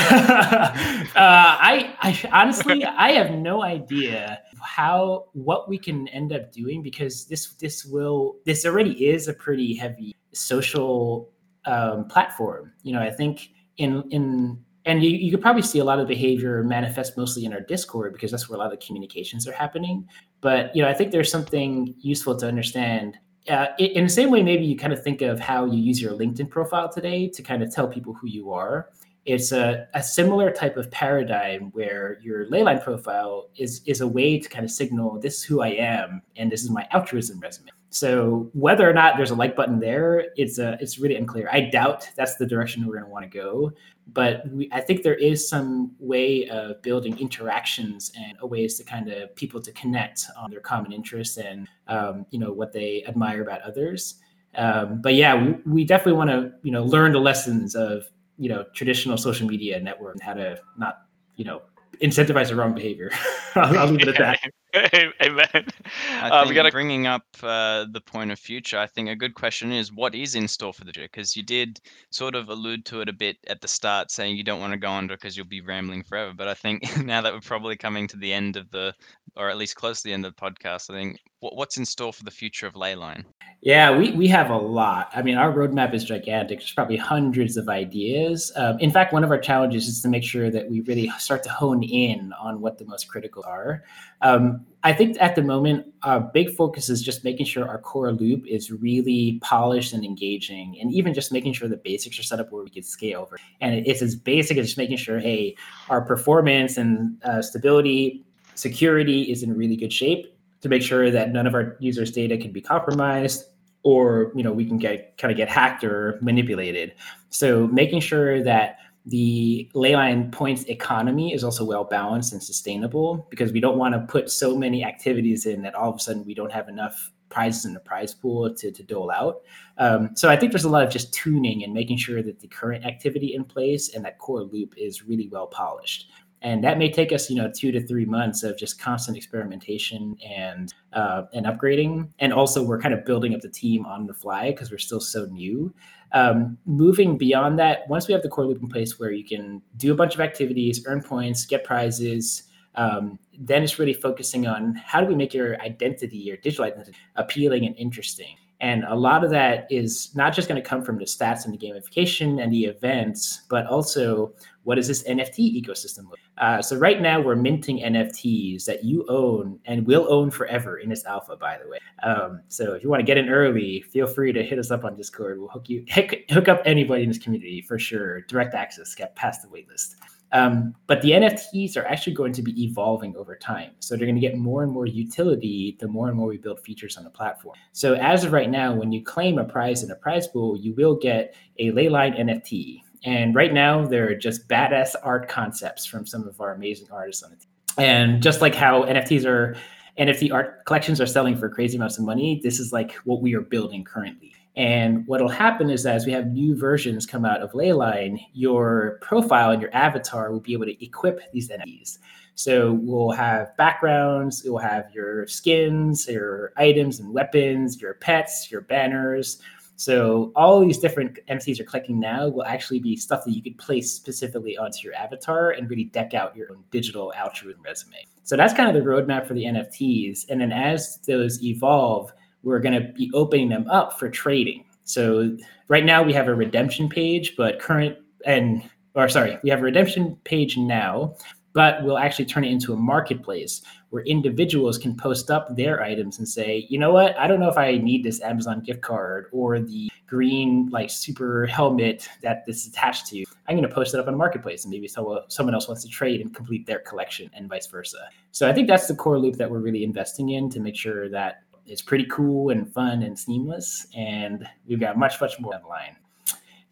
I, 1.17 1.95
I 2.01 2.29
honestly, 2.31 2.85
I 2.99 3.13
have 3.13 3.31
no 3.31 3.63
idea 3.63 4.43
how 4.61 5.27
what 5.33 5.69
we 5.69 5.79
can 5.79 6.09
end 6.09 6.33
up 6.33 6.53
doing 6.53 6.83
because 6.83 7.27
this 7.27 7.55
this 7.55 7.85
will 7.87 8.37
this 8.45 8.67
already 8.67 9.07
is 9.07 9.29
a 9.29 9.33
pretty 9.33 9.75
heavy 9.75 10.15
social 10.35 11.31
um, 11.65 12.07
platform. 12.09 12.73
You 12.83 12.93
know, 12.93 13.01
I 13.01 13.11
think 13.11 13.49
in 13.79 14.05
in 14.11 14.63
and 14.89 15.05
you, 15.05 15.11
you 15.11 15.31
could 15.31 15.43
probably 15.43 15.63
see 15.63 15.79
a 15.79 15.85
lot 15.85 16.01
of 16.01 16.09
behavior 16.09 16.65
manifest 16.65 17.17
mostly 17.17 17.45
in 17.45 17.53
our 17.53 17.61
discord 17.61 18.15
because 18.15 18.31
that's 18.31 18.49
where 18.49 18.57
a 18.57 18.59
lot 18.59 18.73
of 18.73 18.81
the 18.81 18.85
communications 18.85 19.47
are 19.47 19.53
happening. 19.53 20.09
But 20.41 20.75
you 20.75 20.83
know 20.83 20.89
i 20.89 20.95
think 20.95 21.13
there's 21.13 21.31
something 21.31 21.95
useful 22.01 22.37
to 22.37 22.47
understand 22.47 23.19
uh, 23.49 23.69
in 23.79 24.05
the 24.05 24.11
same 24.11 24.31
way 24.31 24.43
maybe 24.43 24.65
you 24.65 24.77
kind 24.77 24.93
of 24.93 25.03
think 25.03 25.23
of 25.23 25.41
how 25.41 25.65
you 25.65 25.79
use 25.79 26.01
your 26.03 26.13
linkedin 26.13 26.49
profile 26.49 26.89
today 26.91 27.29
to 27.29 27.43
kind 27.43 27.63
of 27.63 27.75
tell 27.75 27.89
people 27.89 28.13
who 28.13 28.27
you 28.27 28.53
are. 28.53 28.91
It's 29.25 29.53
a, 29.53 29.87
a 29.95 30.03
similar 30.03 30.51
type 30.51 30.77
of 30.77 30.91
paradigm 30.91 31.71
where 31.73 32.19
your 32.23 32.47
leyline 32.47 32.83
profile 32.83 33.51
is 33.57 33.83
is 33.87 34.01
a 34.01 34.09
way 34.09 34.39
to 34.39 34.49
kind 34.49 34.65
of 34.65 34.71
signal 34.71 35.19
this 35.21 35.39
is 35.39 35.45
who 35.45 35.61
i 35.61 35.69
am 35.69 36.23
and 36.37 36.51
this 36.51 36.63
is 36.63 36.71
my 36.71 36.87
altruism 36.93 37.41
resume 37.41 37.71
so 37.91 38.51
whether 38.53 38.89
or 38.89 38.93
not 38.93 39.17
there's 39.17 39.31
a 39.31 39.35
like 39.35 39.57
button 39.57 39.81
there, 39.81 40.27
it's 40.37 40.59
a 40.59 40.77
it's 40.81 40.99
really 40.99 41.17
unclear. 41.17 41.49
I 41.51 41.61
doubt 41.61 42.09
that's 42.17 42.37
the 42.37 42.47
direction 42.47 42.87
we're 42.87 42.95
going 42.95 43.07
to 43.07 43.11
want 43.11 43.25
to 43.25 43.31
go 43.31 43.73
but 44.13 44.49
we, 44.51 44.69
I 44.73 44.81
think 44.81 45.03
there 45.03 45.15
is 45.15 45.49
some 45.49 45.93
way 45.99 46.49
of 46.49 46.81
building 46.83 47.19
interactions 47.19 48.11
and 48.17 48.39
ways 48.51 48.77
to 48.79 48.85
kind 48.85 49.11
of 49.11 49.35
people 49.37 49.61
to 49.61 49.73
connect 49.73 50.25
on 50.37 50.51
their 50.51 50.61
common 50.61 50.93
interests 50.93 51.37
and 51.37 51.69
um, 51.89 52.27
you 52.31 52.39
know 52.39 52.53
what 52.53 52.73
they 52.73 53.05
admire 53.07 53.43
about 53.43 53.61
others. 53.63 54.15
Um, 54.55 55.03
but 55.03 55.15
yeah, 55.15 55.35
we, 55.35 55.57
we 55.67 55.85
definitely 55.85 56.15
want 56.15 56.31
to 56.31 56.53
you 56.63 56.73
know 56.73 56.85
learn 56.85 57.13
the 57.13 57.21
lessons 57.21 57.75
of 57.75 58.05
you 58.39 58.49
know 58.49 58.65
traditional 58.75 59.19
social 59.19 59.47
media 59.47 59.79
network 59.81 60.15
and 60.15 60.23
how 60.23 60.35
to 60.35 60.59
not 60.79 61.03
you 61.37 61.45
know 61.45 61.63
incentivize 62.03 62.49
the 62.49 62.57
wrong 62.57 62.75
behavior. 62.75 63.11
I'll, 63.55 63.79
I'll 63.79 63.87
leave 63.89 64.03
it 64.03 64.09
at 64.09 64.19
that. 64.19 64.41
Amen. 65.23 65.49
I 65.53 66.29
uh, 66.29 66.41
think 66.41 66.49
we 66.51 66.55
gotta... 66.55 66.71
bringing 66.71 67.07
up 67.07 67.23
uh, 67.43 67.87
the 67.91 68.03
point 68.05 68.31
of 68.31 68.39
future, 68.39 68.79
I 68.79 68.87
think 68.87 69.09
a 69.09 69.17
good 69.17 69.35
question 69.35 69.73
is 69.73 69.93
what 69.93 70.15
is 70.15 70.35
in 70.35 70.47
store 70.47 70.75
for 70.75 70.85
the 70.85 70.93
future? 70.93 71.09
Because 71.11 71.37
you 71.37 71.43
did 71.43 71.81
sort 72.11 72.35
of 72.35 72.51
allude 72.51 72.85
to 72.87 73.01
it 73.01 73.09
a 73.09 73.13
bit 73.13 73.39
at 73.47 73.63
the 73.63 73.69
start, 73.69 74.11
saying 74.11 74.37
you 74.37 74.45
don't 74.45 74.61
want 74.61 74.73
to 74.73 74.79
go 74.79 74.91
under 74.91 75.15
because 75.15 75.37
you'll 75.37 75.47
be 75.47 75.63
rambling 75.63 76.03
forever. 76.03 76.33
But 76.37 76.49
I 76.49 76.55
think 76.55 76.83
now 77.05 77.23
that 77.23 77.33
we're 77.33 77.41
probably 77.41 77.77
coming 77.77 78.07
to 78.09 78.19
the 78.19 78.33
end 78.33 78.57
of 78.57 78.71
the, 78.71 78.95
or 79.37 79.49
at 79.49 79.57
least 79.57 79.77
close 79.77 80.03
to 80.03 80.09
the 80.09 80.13
end 80.13 80.27
of 80.27 80.35
the 80.37 80.41
podcast, 80.41 80.91
I 80.91 80.95
think 80.95 81.19
what, 81.41 81.57
what's 81.57 81.79
in 81.79 81.87
store 81.87 82.13
for 82.13 82.25
the 82.25 82.31
future 82.31 82.67
of 82.67 82.75
Leyline? 82.75 83.25
Yeah, 83.61 83.97
we, 83.97 84.13
we 84.13 84.29
have 84.29 84.51
a 84.51 84.57
lot. 84.57 85.11
I 85.15 85.23
mean, 85.23 85.37
our 85.37 85.53
roadmap 85.53 85.95
is 85.95 86.05
gigantic. 86.05 86.61
There's 86.61 86.73
probably 86.73 86.97
hundreds 86.97 87.57
of 87.57 87.69
ideas. 87.69 88.53
Um, 88.55 88.79
in 88.79 88.91
fact, 88.91 89.13
one 89.13 89.25
of 89.25 89.31
our 89.31 89.39
challenges 89.39 89.89
is 89.89 90.01
to 90.03 90.09
make 90.09 90.23
sure 90.25 90.51
that 90.51 90.71
we 90.71 90.81
really 90.83 91.09
start 91.19 91.43
to 91.45 91.51
hone 91.51 91.83
in 91.83 92.33
on 92.41 92.61
what 92.61 92.79
the 92.79 92.85
most 92.85 93.09
critical 93.09 93.43
are. 93.47 93.83
Um, 94.21 94.67
I 94.89 94.95
think 94.95 95.19
at 95.21 95.35
the 95.35 95.43
moment, 95.43 95.85
our 96.03 96.19
big 96.19 96.57
focus 96.57 96.89
is 96.89 97.03
just 97.03 97.23
making 97.23 97.45
sure 97.45 97.69
our 97.69 97.77
core 97.77 98.11
loop 98.11 98.47
is 98.47 98.71
really 98.71 99.39
polished 99.43 99.93
and 99.93 100.03
engaging, 100.03 100.79
and 100.81 100.91
even 100.95 101.13
just 101.13 101.31
making 101.31 101.53
sure 101.53 101.69
the 101.69 101.77
basics 101.77 102.19
are 102.19 102.23
set 102.23 102.41
up 102.41 102.51
where 102.51 102.65
we 102.65 102.71
can 102.71 102.83
scale 102.83 103.21
over. 103.21 103.37
And 103.61 103.87
it's 103.87 104.01
as 104.01 104.17
basic 104.17 104.57
as 104.57 104.65
just 104.65 104.79
making 104.79 104.97
sure, 104.97 105.19
hey, 105.19 105.57
our 105.91 106.01
performance 106.01 106.79
and 106.79 107.23
uh, 107.23 107.43
stability, 107.43 108.25
security 108.55 109.25
is 109.25 109.43
in 109.43 109.55
really 109.55 109.77
good 109.77 109.93
shape 109.93 110.35
to 110.63 110.71
make 110.71 110.81
sure 110.81 111.11
that 111.11 111.33
none 111.33 111.47
of 111.47 111.53
our 111.53 111.77
users' 111.81 112.11
data 112.11 112.39
can 112.39 112.51
be 112.51 112.63
compromised 112.63 113.45
or 113.83 114.33
you 114.35 114.43
know 114.43 114.53
we 114.53 114.65
can 114.65 114.79
get 114.79 115.19
kind 115.19 115.31
of 115.31 115.37
get 115.37 115.51
hacked 115.51 115.85
or 115.85 116.19
manipulated. 116.23 116.95
So 117.29 117.67
making 117.67 118.01
sure 118.01 118.43
that 118.43 118.79
the 119.09 119.71
Leyline 119.75 120.31
points 120.31 120.65
economy 120.65 121.33
is 121.33 121.43
also 121.43 121.65
well 121.65 121.85
balanced 121.85 122.33
and 122.33 122.43
sustainable 122.43 123.27
because 123.31 123.53
we 123.53 123.61
don't 123.61 123.79
want 123.79 123.95
to 123.95 124.01
put 124.01 124.31
so 124.31 124.57
many 124.57 124.85
activities 124.85 125.47
in 125.47 125.63
that 125.63 125.75
all 125.75 125.91
of 125.91 125.97
a 125.97 125.99
sudden 125.99 126.25
we 126.25 126.35
don't 126.35 126.53
have 126.53 126.69
enough 126.69 127.11
prizes 127.31 127.65
in 127.65 127.75
the 127.75 127.81
prize 127.81 128.15
pool 128.15 128.55
to, 128.55 128.71
to 128.71 128.83
dole 128.83 129.11
out. 129.11 129.43
Um, 129.79 130.11
so 130.15 130.29
I 130.29 130.37
think 130.37 130.53
there's 130.53 130.65
a 130.65 130.69
lot 130.69 130.83
of 130.83 130.91
just 130.91 131.13
tuning 131.13 131.65
and 131.65 131.73
making 131.73 131.97
sure 131.99 132.23
that 132.23 132.41
the 132.41 132.49
current 132.49 132.85
activity 132.85 133.35
in 133.35 133.45
place 133.45 133.95
and 133.95 134.05
that 134.05 134.19
core 134.19 134.43
loop 134.43 134.75
is 134.77 135.03
really 135.03 135.29
well 135.29 135.47
polished 135.47 136.11
and 136.43 136.63
that 136.63 136.79
may 136.79 136.91
take 136.91 137.13
us 137.13 137.29
you 137.29 137.37
know 137.37 137.51
two 137.55 137.73
to 137.73 137.85
three 137.87 138.05
months 138.05 138.43
of 138.43 138.57
just 138.57 138.81
constant 138.81 139.17
experimentation 139.17 140.17
and 140.27 140.73
uh, 140.93 141.23
and 141.33 141.47
upgrading. 141.47 142.09
And 142.19 142.33
also 142.33 142.63
we're 142.63 142.81
kind 142.81 142.95
of 142.95 143.05
building 143.05 143.35
up 143.35 143.41
the 143.41 143.49
team 143.49 143.87
on 143.87 144.07
the 144.07 144.15
fly 144.15 144.51
because 144.51 144.71
we're 144.71 144.79
still 144.79 145.01
so 145.01 145.27
new. 145.27 145.75
Um, 146.13 146.57
moving 146.65 147.19
beyond 147.19 147.59
that 147.59 147.89
once 147.89 148.09
we 148.09 148.15
have 148.15 148.23
the 148.23 148.31
core 148.31 148.47
loop 148.47 148.63
in 148.63 148.69
place 148.69 148.99
where 148.99 149.11
you 149.11 149.25
can 149.25 149.61
do 149.77 149.93
a 149.93 149.95
bunch 149.95 150.15
of 150.15 150.21
activities 150.23 150.83
earn 150.87 151.03
points 151.03 151.45
get 151.45 151.65
prizes 151.65 152.45
um, 152.77 153.19
then 153.39 153.63
it's 153.63 153.79
really 153.79 153.93
focusing 153.93 154.47
on 154.47 154.75
how 154.77 155.03
do 155.03 155.07
we 155.07 155.15
make 155.15 155.35
your 155.35 155.61
identity 155.61 156.17
your 156.17 156.39
digital 156.39 156.65
identity 156.65 156.97
appealing 157.17 157.67
and 157.67 157.77
interesting 157.77 158.37
and 158.61 158.85
a 158.85 158.95
lot 158.95 159.23
of 159.23 159.31
that 159.31 159.67
is 159.71 160.15
not 160.17 160.35
just 160.35 160.49
going 160.49 160.61
to 160.61 160.69
come 160.69 160.83
from 160.83 160.99
the 160.99 161.05
stats 161.05 161.45
and 161.45 161.55
the 161.55 161.59
gamification 161.59 162.43
and 162.43 162.53
the 162.53 162.65
events, 162.65 163.43
but 163.49 163.67
also 163.67 164.33
what 164.65 164.79
is 164.79 164.89
this 164.89 165.03
NFT 165.05 165.63
ecosystem? 165.65 166.07
Uh, 166.37 166.61
so 166.61 166.77
right 166.77 167.01
now 167.01 167.21
we're 167.21 167.37
minting 167.37 167.79
NFTs 167.79 168.65
that 168.65 168.85
you 168.85 169.07
own 169.09 169.59
and 169.65 169.87
will 169.87 170.07
own 170.13 170.31
forever 170.31 170.79
in 170.79 170.89
this 170.89 171.07
alpha, 171.07 171.37
by 171.37 171.57
the 171.57 171.69
way. 171.71 171.79
Um, 172.03 172.43
so 172.49 172.75
if 172.75 172.83
you 172.83 172.91
want 172.91 173.01
to 173.01 173.07
get 173.07 173.17
in 173.17 173.29
early, 173.29 173.81
feel 173.83 174.07
free 174.07 174.33
to 174.33 174.43
hit 174.43 174.59
us 174.59 174.71
up 174.71 174.85
on 174.85 174.97
Discord. 174.97 175.39
We'll 175.39 175.49
hook 175.49 175.69
you 175.69 175.85
hook, 175.91 176.15
hook 176.31 176.49
up 176.49 176.61
anybody 176.65 177.05
in 177.05 177.09
this 177.09 177.19
community 177.19 177.63
for 177.63 177.79
sure. 177.79 178.23
Direct 178.23 178.55
access, 178.55 178.95
get 178.95 179.15
past 179.15 179.43
the 179.43 179.49
waitlist. 179.49 179.95
Um, 180.33 180.75
but 180.87 181.01
the 181.03 181.13
NFTs 181.13 181.77
are 181.77 181.87
actually 181.87 182.15
going 182.15 182.33
to 182.35 182.43
be 182.43 182.63
evolving 182.63 183.17
over 183.17 183.35
time. 183.35 183.71
So 183.81 183.97
they're 183.97 184.07
going 184.07 184.15
to 184.15 184.21
get 184.21 184.37
more 184.37 184.63
and 184.63 184.71
more 184.71 184.87
utility 184.87 185.77
the 185.81 185.89
more 185.89 186.09
and 186.09 186.17
more 186.17 186.29
we 186.29 186.37
build 186.37 186.61
features 186.61 186.97
on 186.97 187.05
the 187.05 187.11
platform. 187.11 187.57
So 187.73 187.95
as 187.95 188.25
of 188.25 188.33
right 188.33 188.51
now, 188.51 188.75
when 188.75 188.93
you 188.93 189.03
claim 189.03 189.39
a 189.39 189.45
prize 189.45 189.83
in 189.83 189.91
a 189.91 189.97
prize 189.97 190.29
pool, 190.29 190.57
you 190.57 190.75
will 190.75 190.97
get 190.97 191.35
a 191.59 191.71
Leyline 191.71 192.19
NFT. 192.19 192.83
And 193.05 193.35
right 193.35 193.53
now, 193.53 193.87
they're 193.87 194.17
just 194.17 194.49
badass 194.49 194.95
art 195.03 195.29
concepts 195.29 195.87
from 195.87 196.05
some 196.05 196.27
of 196.27 196.41
our 196.41 196.53
amazing 196.53 196.89
artists 196.91 197.23
on 197.23 197.31
the 197.31 197.37
team. 197.37 197.49
And 197.79 198.23
just 198.23 198.41
like 198.41 198.55
how 198.55 198.83
NFTs 198.83 199.25
are, 199.25 199.57
NFT 199.99 200.33
art 200.33 200.65
collections 200.67 201.01
are 201.01 201.07
selling 201.07 201.37
for 201.37 201.49
crazy 201.49 201.77
amounts 201.77 201.99
of 201.99 202.05
money, 202.05 202.41
this 202.43 202.61
is 202.61 202.73
like 202.73 202.95
what 203.05 203.23
we 203.23 203.35
are 203.35 203.41
building 203.41 203.85
currently. 203.85 204.33
And 204.59 205.07
what'll 205.07 205.29
happen 205.29 205.71
is 205.71 205.85
that 205.85 205.95
as 205.95 206.05
we 206.05 206.11
have 206.11 206.27
new 206.27 206.57
versions 206.57 207.07
come 207.07 207.25
out 207.25 207.43
of 207.43 207.53
Leyline, 207.53 208.19
your 208.33 208.99
profile 209.01 209.53
and 209.53 209.63
your 209.63 209.73
avatar 209.73 210.33
will 210.33 210.41
be 210.41 210.53
able 210.53 210.65
to 210.65 210.85
equip 210.85 211.21
these 211.31 211.49
NFTs. 211.49 211.99
So 212.35 212.73
we'll 212.73 213.13
have 213.13 213.57
backgrounds, 213.57 214.45
it 214.45 214.51
will 214.51 214.59
have 214.59 214.91
your 214.93 215.29
skins, 215.29 216.09
your 216.09 216.53
items 216.57 216.99
and 216.99 217.15
weapons, 217.15 217.81
your 217.81 217.95
pets, 217.95 218.51
your 218.51 218.63
banners. 218.63 219.41
So 219.77 220.33
all 220.35 220.59
these 220.59 220.79
different 220.79 221.21
NFTs 221.29 221.59
you're 221.59 221.67
collecting 221.67 222.01
now 222.01 222.27
will 222.27 222.45
actually 222.45 222.81
be 222.81 222.97
stuff 222.97 223.25
that 223.27 223.33
you 223.33 223.43
could 223.43 223.59
place 223.59 223.93
specifically 223.93 224.59
onto 224.59 224.81
your 224.83 224.95
avatar 224.95 225.51
and 225.51 225.71
really 225.71 225.85
deck 225.85 226.15
out 226.15 226.35
your 226.35 226.51
own 226.51 226.65
digital 226.73 227.13
altruism 227.15 227.63
resume. 227.63 228.05
So 228.25 228.37
that's 228.37 228.55
kind 228.55 228.69
of 228.69 228.75
the 228.75 228.91
roadmap 228.91 229.29
for 229.29 229.35
the 229.35 229.45
NFTs. 229.45 230.29
And 230.29 230.41
then 230.41 230.51
as 230.51 230.99
those 231.07 231.41
evolve, 231.45 232.13
we're 232.49 232.59
going 232.61 232.83
to 232.83 232.93
be 232.93 233.11
opening 233.15 233.49
them 233.49 233.69
up 233.71 233.99
for 233.99 234.09
trading. 234.09 234.65
So 234.85 235.37
right 235.69 235.85
now 235.85 236.03
we 236.03 236.13
have 236.15 236.29
a 236.29 236.35
redemption 236.35 236.89
page, 236.89 237.37
but 237.37 237.61
current 237.61 237.97
and 238.25 238.63
or 238.95 239.09
sorry, 239.09 239.39
we 239.43 239.51
have 239.51 239.61
a 239.61 239.63
redemption 239.63 240.19
page 240.25 240.57
now, 240.57 241.15
but 241.53 241.85
we'll 241.85 241.99
actually 241.99 242.25
turn 242.25 242.45
it 242.45 242.51
into 242.51 242.73
a 242.73 242.77
marketplace 242.77 243.63
where 243.91 244.03
individuals 244.05 244.77
can 244.77 244.97
post 244.97 245.31
up 245.31 245.55
their 245.57 245.83
items 245.83 246.19
and 246.19 246.29
say, 246.29 246.67
you 246.69 246.79
know 246.79 246.91
what, 246.91 247.17
I 247.19 247.27
don't 247.27 247.41
know 247.41 247.49
if 247.49 247.57
I 247.57 247.79
need 247.79 248.05
this 248.05 248.21
Amazon 248.21 248.61
gift 248.61 248.83
card 248.83 249.27
or 249.33 249.61
the 249.61 249.91
green 250.07 250.69
like 250.71 250.91
super 250.91 251.47
helmet 251.47 252.09
that 252.23 252.45
this 252.47 252.63
is 252.63 252.69
attached 252.69 253.07
to. 253.09 253.25
I'm 253.47 253.57
going 253.57 253.69
to 253.69 253.75
post 253.75 253.95
it 253.95 254.01
up 254.01 254.09
on 254.09 254.15
a 254.15 254.17
marketplace, 254.17 254.65
and 254.65 254.71
maybe 254.71 254.89
someone 254.89 255.55
else 255.55 255.69
wants 255.69 255.83
to 255.85 255.89
trade 255.89 256.21
and 256.21 256.35
complete 256.35 256.67
their 256.67 256.81
collection, 256.81 257.31
and 257.33 257.49
vice 257.49 257.67
versa. 257.67 258.09
So 258.33 258.49
I 258.49 258.53
think 258.53 258.69
that's 258.69 258.89
the 258.89 258.95
core 258.95 259.19
loop 259.19 259.37
that 259.37 259.51
we're 259.51 259.61
really 259.61 259.85
investing 259.85 260.31
in 260.31 260.51
to 260.51 260.61
make 260.61 260.77
sure 260.77 261.09
that 261.09 261.43
it's 261.69 261.83
pretty 261.83 262.07
cool 262.11 262.51
and 262.51 262.73
fun 262.73 263.03
and 263.03 263.19
seamless, 263.19 263.87
and 263.97 264.47
we've 264.67 264.81
got 264.81 264.99
much 264.99 265.21
much 265.21 265.39
more 265.39 265.55
online. 265.55 265.97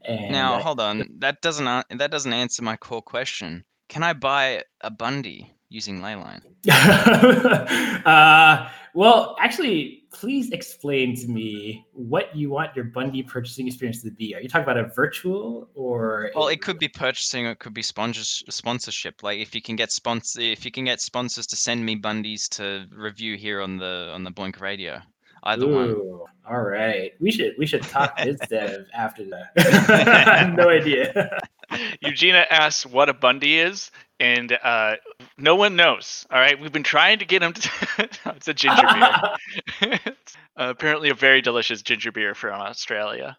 And 0.05 0.33
now 0.33 0.55
I- 0.55 0.61
hold 0.63 0.81
on, 0.81 1.09
that 1.19 1.43
doesn't 1.43 1.65
that 1.99 2.11
doesn't 2.11 2.33
answer 2.33 2.63
my 2.63 2.77
core 2.77 3.03
question. 3.03 3.65
Can 3.89 4.03
I 4.03 4.13
buy 4.15 4.65
a 4.81 4.91
Bundy 4.91 5.55
using 5.69 6.01
Leyline? 6.01 6.43
uh, 8.07 8.69
well, 8.95 9.37
actually, 9.41 10.05
please 10.21 10.51
explain 10.51 11.15
to 11.15 11.29
me 11.29 11.87
what 11.93 12.35
you 12.35 12.49
want 12.51 12.75
your 12.75 12.87
Bundy 12.87 13.23
purchasing 13.23 13.67
experience 13.67 14.03
to 14.03 14.11
be. 14.11 14.35
Are 14.35 14.41
you 14.41 14.49
talking 14.49 14.65
about 14.65 14.79
a 14.79 14.89
virtual 14.89 15.69
or? 15.75 16.31
Well, 16.35 16.49
a- 16.49 16.53
it 16.53 16.63
could 16.63 16.79
be 16.79 16.89
purchasing, 16.89 17.47
or 17.47 17.51
it 17.51 17.59
could 17.59 17.75
be 17.75 17.83
sponsors 17.83 18.43
sponsorship. 18.49 19.23
Like 19.23 19.39
if 19.41 19.55
you 19.55 19.61
can 19.61 19.77
get 19.77 19.93
sponsor, 19.93 20.41
if 20.41 20.65
you 20.65 20.71
can 20.71 20.85
get 20.87 21.01
sponsors 21.01 21.47
to 21.49 21.57
send 21.57 21.85
me 21.85 21.97
Bundies 21.97 22.49
to 22.51 22.87
review 22.91 23.37
here 23.37 23.61
on 23.61 23.77
the 23.77 24.11
on 24.15 24.25
the 24.25 24.31
BOINC 24.31 24.61
Radio, 24.61 25.01
either 25.45 25.67
one. 25.67 25.91
Ooh, 25.91 26.25
All 26.49 26.63
right, 26.63 27.13
we 27.21 27.31
should 27.31 27.55
we 27.59 27.67
should 27.67 27.83
talk 27.83 28.17
biz 28.25 28.41
dev 28.49 28.87
after 28.95 29.25
that. 29.25 29.53
I 30.29 30.39
have 30.39 30.55
no 30.55 30.71
idea. 30.71 31.39
Eugenia 32.01 32.47
asks 32.51 32.87
what 32.87 33.09
a 33.09 33.15
Bundy 33.15 33.59
is, 33.59 33.91
and 34.21 34.59
uh, 34.63 34.97
no 35.39 35.55
one 35.55 35.77
knows. 35.77 36.27
All 36.31 36.39
right, 36.39 36.59
we've 36.59 36.73
been 36.73 36.83
trying 36.83 37.19
to 37.19 37.25
get 37.25 37.43
him 37.43 37.53
to. 37.53 37.71
it's 38.27 38.49
a 38.49 38.55
ginger 38.55 38.83
beer. 39.81 40.01
Uh, 40.59 40.71
apparently, 40.71 41.11
a 41.11 41.15
very 41.15 41.43
delicious 41.43 41.83
ginger 41.83 42.11
beer 42.11 42.35
from 42.35 42.59
Australia. 42.59 43.37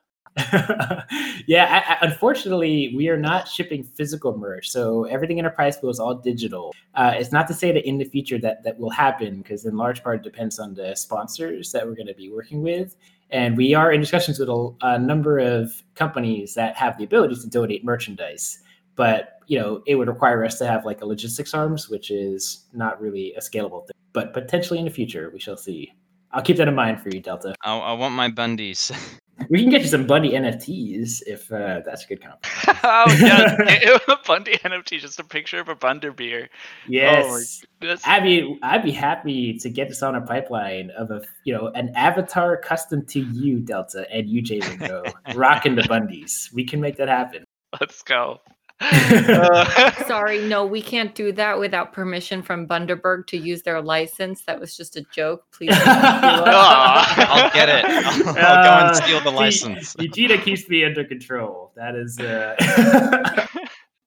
yeah, 1.47 1.84
I, 1.84 1.93
I, 1.93 1.97
unfortunately, 2.01 2.93
we 2.95 3.09
are 3.09 3.17
not 3.17 3.47
shipping 3.47 3.84
physical 3.84 4.38
merch, 4.38 4.69
so 4.69 5.05
everything 5.05 5.39
in 5.39 5.45
our 5.45 5.51
price 5.51 5.78
pool 5.78 5.89
is 5.89 5.99
all 5.99 6.13
digital. 6.13 6.75
Uh, 6.93 7.13
it's 7.15 7.32
not 7.32 7.47
to 7.47 7.55
say 7.55 7.71
that 7.71 7.88
in 7.88 7.97
the 7.97 8.05
future 8.05 8.38
that 8.38 8.63
that 8.63 8.78
will 8.78 8.91
happen, 8.91 9.39
because 9.39 9.65
in 9.65 9.75
large 9.75 10.03
part 10.03 10.17
it 10.17 10.23
depends 10.23 10.59
on 10.59 10.75
the 10.75 10.93
sponsors 10.93 11.71
that 11.71 11.88
we're 11.88 11.95
going 11.95 12.05
to 12.05 12.13
be 12.13 12.30
working 12.30 12.61
with, 12.61 12.95
and 13.32 13.57
we 13.57 13.73
are 13.73 13.91
in 13.91 13.99
discussions 13.99 14.38
with 14.38 14.49
a, 14.49 14.75
a 14.82 14.99
number 14.99 15.39
of 15.39 15.82
companies 15.95 16.53
that 16.53 16.75
have 16.78 16.99
the 16.99 17.03
ability 17.03 17.34
to 17.34 17.49
donate 17.49 17.84
merchandise. 17.84 18.59
But 18.95 19.36
you 19.48 19.58
know, 19.58 19.82
it 19.88 19.95
would 19.95 20.08
require 20.08 20.45
us 20.45 20.58
to 20.60 20.68
have 20.68 20.86
like 20.86 21.02
a 21.02 21.06
logistics 21.06 21.54
arms, 21.54 21.89
which 21.89 22.12
is 22.12 22.66
not 22.74 23.02
really 23.02 23.34
a 23.36 23.39
scalable 23.39 23.88
thing. 23.88 23.95
But 24.14 24.34
potentially 24.34 24.80
in 24.80 24.86
the 24.86 24.91
future, 24.91 25.30
we 25.34 25.39
shall 25.39 25.58
see. 25.58 25.93
I'll 26.32 26.41
keep 26.41 26.58
that 26.58 26.68
in 26.68 26.76
mind 26.76 27.02
for 27.02 27.10
you, 27.10 27.22
Delta. 27.22 27.56
I, 27.64 27.78
I 27.78 27.93
want 27.93 28.14
my 28.14 28.30
Bundies. 28.30 28.91
We 29.50 29.62
can 29.62 29.70
get 29.70 29.82
you 29.82 29.88
some 29.88 30.08
Bundy 30.08 30.32
NFTs 30.32 31.22
if 31.28 31.52
uh, 31.52 31.82
that's 31.86 32.04
a 32.04 32.08
good 32.08 32.22
comp. 32.22 32.43
oh 32.84 33.16
yeah, 33.20 33.98
Bundy 34.28 34.58
NFT, 34.58 35.00
just 35.00 35.20
a 35.20 35.24
picture 35.24 35.60
of 35.60 35.70
a 35.70 35.76
Bunder 35.76 36.12
beer. 36.12 36.50
Yes, 36.88 37.64
That's, 37.80 38.02
I 38.06 38.20
mean, 38.20 38.60
I'd 38.64 38.84
be 38.84 38.91
happy 38.91 39.58
to 39.60 39.70
get 39.70 39.89
this 39.89 40.02
on 40.02 40.16
a 40.16 40.22
pipeline 40.22 40.89
of 40.98 41.12
a 41.12 41.22
you 41.43 41.54
know 41.54 41.68
an 41.76 41.91
avatar 41.95 42.58
custom 42.58 43.06
to 43.06 43.20
you, 43.20 43.60
Delta, 43.60 44.08
and 44.12 44.28
you, 44.28 44.41
Jay 44.41 44.60
Ringo, 44.60 45.04
rocking 45.36 45.76
the 45.76 45.84
Bundies. 45.84 46.52
We 46.52 46.66
can 46.66 46.82
make 46.82 46.98
that 46.98 47.08
happen. 47.08 47.43
let's 47.80 48.02
go. 48.02 48.41
Uh, 48.80 49.91
Sorry, 50.07 50.47
no, 50.47 50.65
we 50.65 50.82
can't 50.82 51.15
do 51.15 51.32
that 51.34 51.57
without 51.59 51.93
permission 51.93 52.41
from 52.41 52.67
Bundaberg 52.67 53.28
to 53.28 53.38
use 53.38 53.61
their 53.63 53.82
license. 53.82 54.43
That 54.43 54.59
was 54.59 54.75
just 54.78 54.95
a 54.95 55.03
joke. 55.13 55.45
Please. 55.51 55.69
don't 55.69 55.84
do. 55.84 55.86
I'll 55.89 57.51
get 57.51 57.69
it. 57.69 57.86
I'll, 57.86 58.38
I'll 58.38 58.63
go 58.63 58.88
and 58.88 58.95
steal 58.95 59.19
the 59.21 59.30
Uh, 59.30 59.34
license. 59.34 59.95
Eugenia 59.99 60.38
keeps 60.38 60.67
me 60.69 60.86
under 60.86 61.03
control. 61.03 61.71
That 61.75 61.95
is. 61.95 62.19
Uh... 62.19 62.55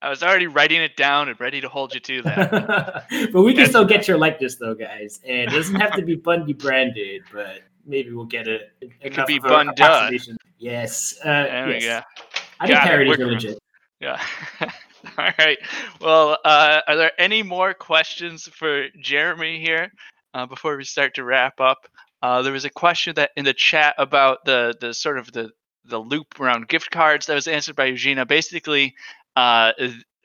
I 0.02 0.08
was 0.08 0.22
already 0.22 0.46
writing 0.46 0.80
it 0.80 0.96
down 0.96 1.28
and 1.28 1.38
ready 1.38 1.60
to 1.60 1.68
hold 1.68 1.92
you 1.92 2.00
to 2.00 2.22
that. 2.22 3.04
but 3.32 3.42
we 3.42 3.52
can 3.52 3.66
still 3.68 3.84
get 3.84 4.08
your 4.08 4.16
likeness 4.16 4.56
though, 4.56 4.74
guys. 4.74 5.20
And 5.26 5.42
it 5.42 5.50
doesn't 5.50 5.74
have 5.74 5.92
to 5.92 6.02
be 6.02 6.14
Bundy 6.14 6.54
branded, 6.54 7.22
but 7.32 7.60
maybe 7.84 8.10
we'll 8.12 8.24
get 8.24 8.48
it. 8.48 8.72
It 8.80 9.12
could 9.14 9.26
be 9.26 9.38
Bunda. 9.38 10.10
Yes. 10.58 11.18
Uh, 11.22 11.24
There 11.44 11.66
we 11.66 11.72
yes. 11.74 11.84
go. 11.84 12.00
I 12.60 12.66
think 12.66 12.76
Got 12.78 12.86
it. 12.86 12.88
parodies 12.90 13.18
We're 13.18 13.26
legit. 13.26 13.58
Yeah. 14.01 14.20
All 15.18 15.30
right. 15.38 15.59
Well, 16.01 16.38
uh, 16.44 16.80
are 16.86 16.96
there 16.96 17.12
any 17.18 17.42
more 17.42 17.74
questions 17.74 18.48
for 18.48 18.86
Jeremy 19.01 19.61
here 19.61 19.92
uh, 20.34 20.46
before 20.46 20.76
we 20.76 20.84
start 20.84 21.14
to 21.14 21.24
wrap 21.24 21.61
up? 21.61 21.86
Uh, 22.22 22.42
there 22.42 22.53
was 22.53 22.64
a 22.64 22.70
question 22.70 23.14
that 23.16 23.30
in 23.36 23.44
the 23.44 23.55
chat 23.55 23.94
about 23.98 24.44
the 24.44 24.74
the 24.80 24.92
sort 24.92 25.18
of 25.18 25.32
the 25.32 25.51
the 25.86 25.98
loop 25.98 26.38
around 26.38 26.68
gift 26.68 26.90
cards 26.90 27.26
that 27.26 27.34
was 27.34 27.48
answered 27.48 27.76
by 27.76 27.86
Eugenia. 27.86 28.26
Basically, 28.26 28.94
uh, 29.36 29.72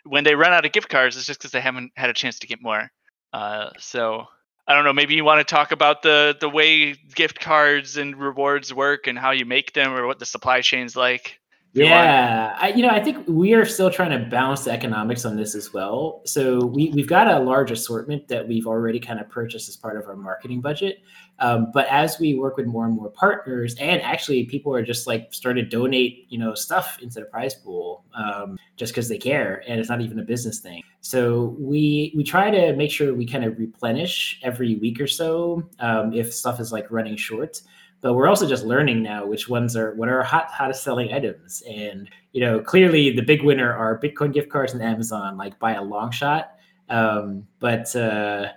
when 0.04 0.24
they 0.24 0.36
run 0.36 0.54
out 0.54 0.66
of 0.66 0.72
gift 0.72 0.90
cards, 0.90 1.16
it's 1.16 1.26
just 1.26 1.40
because 1.40 1.52
they 1.52 1.62
haven't 1.62 1.92
had 1.96 2.10
a 2.10 2.14
chance 2.14 2.40
to 2.40 2.48
get 2.48 2.62
more. 2.62 2.90
Uh, 3.32 3.70
so 3.80 4.26
I 4.68 4.76
don't 4.76 4.84
know. 4.84 4.94
Maybe 4.94 5.16
you 5.16 5.24
want 5.24 5.46
to 5.46 5.54
talk 5.56 5.72
about 5.72 6.02
the 6.02 6.36
the 6.40 6.50
way 6.50 6.94
gift 7.16 7.40
cards 7.40 7.98
and 7.98 8.16
rewards 8.18 8.74
work 8.74 9.08
and 9.08 9.18
how 9.18 9.32
you 9.32 9.46
make 9.46 9.74
them, 9.74 9.94
or 9.94 10.06
what 10.06 10.20
the 10.20 10.26
supply 10.26 10.62
chain's 10.62 10.96
like. 10.96 11.40
Yeah, 11.76 12.56
I, 12.58 12.70
you 12.70 12.84
know, 12.84 12.90
I 12.90 13.04
think 13.04 13.28
we 13.28 13.54
are 13.54 13.66
still 13.66 13.92
trying 13.92 14.12
to 14.12 14.30
balance 14.30 14.64
the 14.64 14.72
economics 14.72 15.26
on 15.26 15.36
this 15.36 15.56
as 15.56 15.74
well. 15.74 16.22
So 16.26 16.66
we 16.66 16.90
we've 16.92 17.08
got 17.08 17.28
a 17.28 17.38
large 17.40 17.70
assortment 17.70 18.30
that 18.30 18.48
we've 18.48 18.66
already 18.66 18.98
kind 18.98 19.20
of 19.20 19.30
purchased 19.30 19.68
as 19.68 19.76
part 19.76 19.98
of 19.98 20.08
our 20.08 20.16
marketing 20.16 20.62
budget. 20.62 21.00
Um, 21.40 21.72
but 21.74 21.86
as 21.88 22.18
we 22.18 22.36
work 22.36 22.56
with 22.56 22.66
more 22.66 22.86
and 22.86 22.96
more 22.96 23.10
partners, 23.10 23.76
and 23.76 24.02
actually 24.02 24.46
people 24.46 24.74
are 24.74 24.84
just 24.84 25.06
like 25.06 25.34
starting 25.34 25.66
to 25.66 25.70
donate, 25.70 26.28
you 26.30 26.38
know, 26.38 26.54
stuff 26.54 26.98
into 27.02 27.20
the 27.20 27.26
prize 27.26 27.56
pool 27.56 28.06
um, 28.14 28.58
just 28.78 28.94
because 28.94 29.10
they 29.10 29.18
care, 29.18 29.62
and 29.68 29.78
it's 29.78 29.90
not 29.90 30.00
even 30.00 30.18
a 30.20 30.24
business 30.24 30.60
thing. 30.60 30.82
So 31.02 31.58
we 31.60 32.14
we 32.16 32.24
try 32.24 32.52
to 32.52 32.74
make 32.78 32.90
sure 32.90 33.14
we 33.14 33.26
kind 33.26 33.44
of 33.44 33.60
replenish 33.60 34.40
every 34.44 34.76
week 34.76 35.02
or 35.02 35.08
so 35.08 35.68
um, 35.80 36.14
if 36.14 36.34
stuff 36.34 36.62
is 36.62 36.72
like 36.72 36.90
running 36.90 37.18
short 37.18 37.62
but 38.06 38.14
we're 38.14 38.28
also 38.28 38.48
just 38.48 38.64
learning 38.64 39.02
now 39.02 39.26
which 39.26 39.50
ones 39.50 39.76
are 39.76 39.96
what 39.96 40.08
are 40.10 40.22
hot 40.22 40.52
hottest 40.52 40.84
selling 40.84 41.12
items. 41.12 41.64
And 41.68 42.08
you 42.34 42.42
know 42.42 42.60
clearly 42.60 43.10
the 43.10 43.24
big 43.24 43.42
winner 43.42 43.74
are 43.74 44.00
bitcoin 44.00 44.32
gift 44.32 44.52
cards 44.52 44.74
and 44.74 44.84
amazon 44.84 45.38
like 45.38 45.58
by 45.58 45.74
a 45.74 45.82
long 45.82 46.12
shot. 46.12 46.52
Um, 46.88 47.48
but 47.60 47.96
uh, 47.96 48.50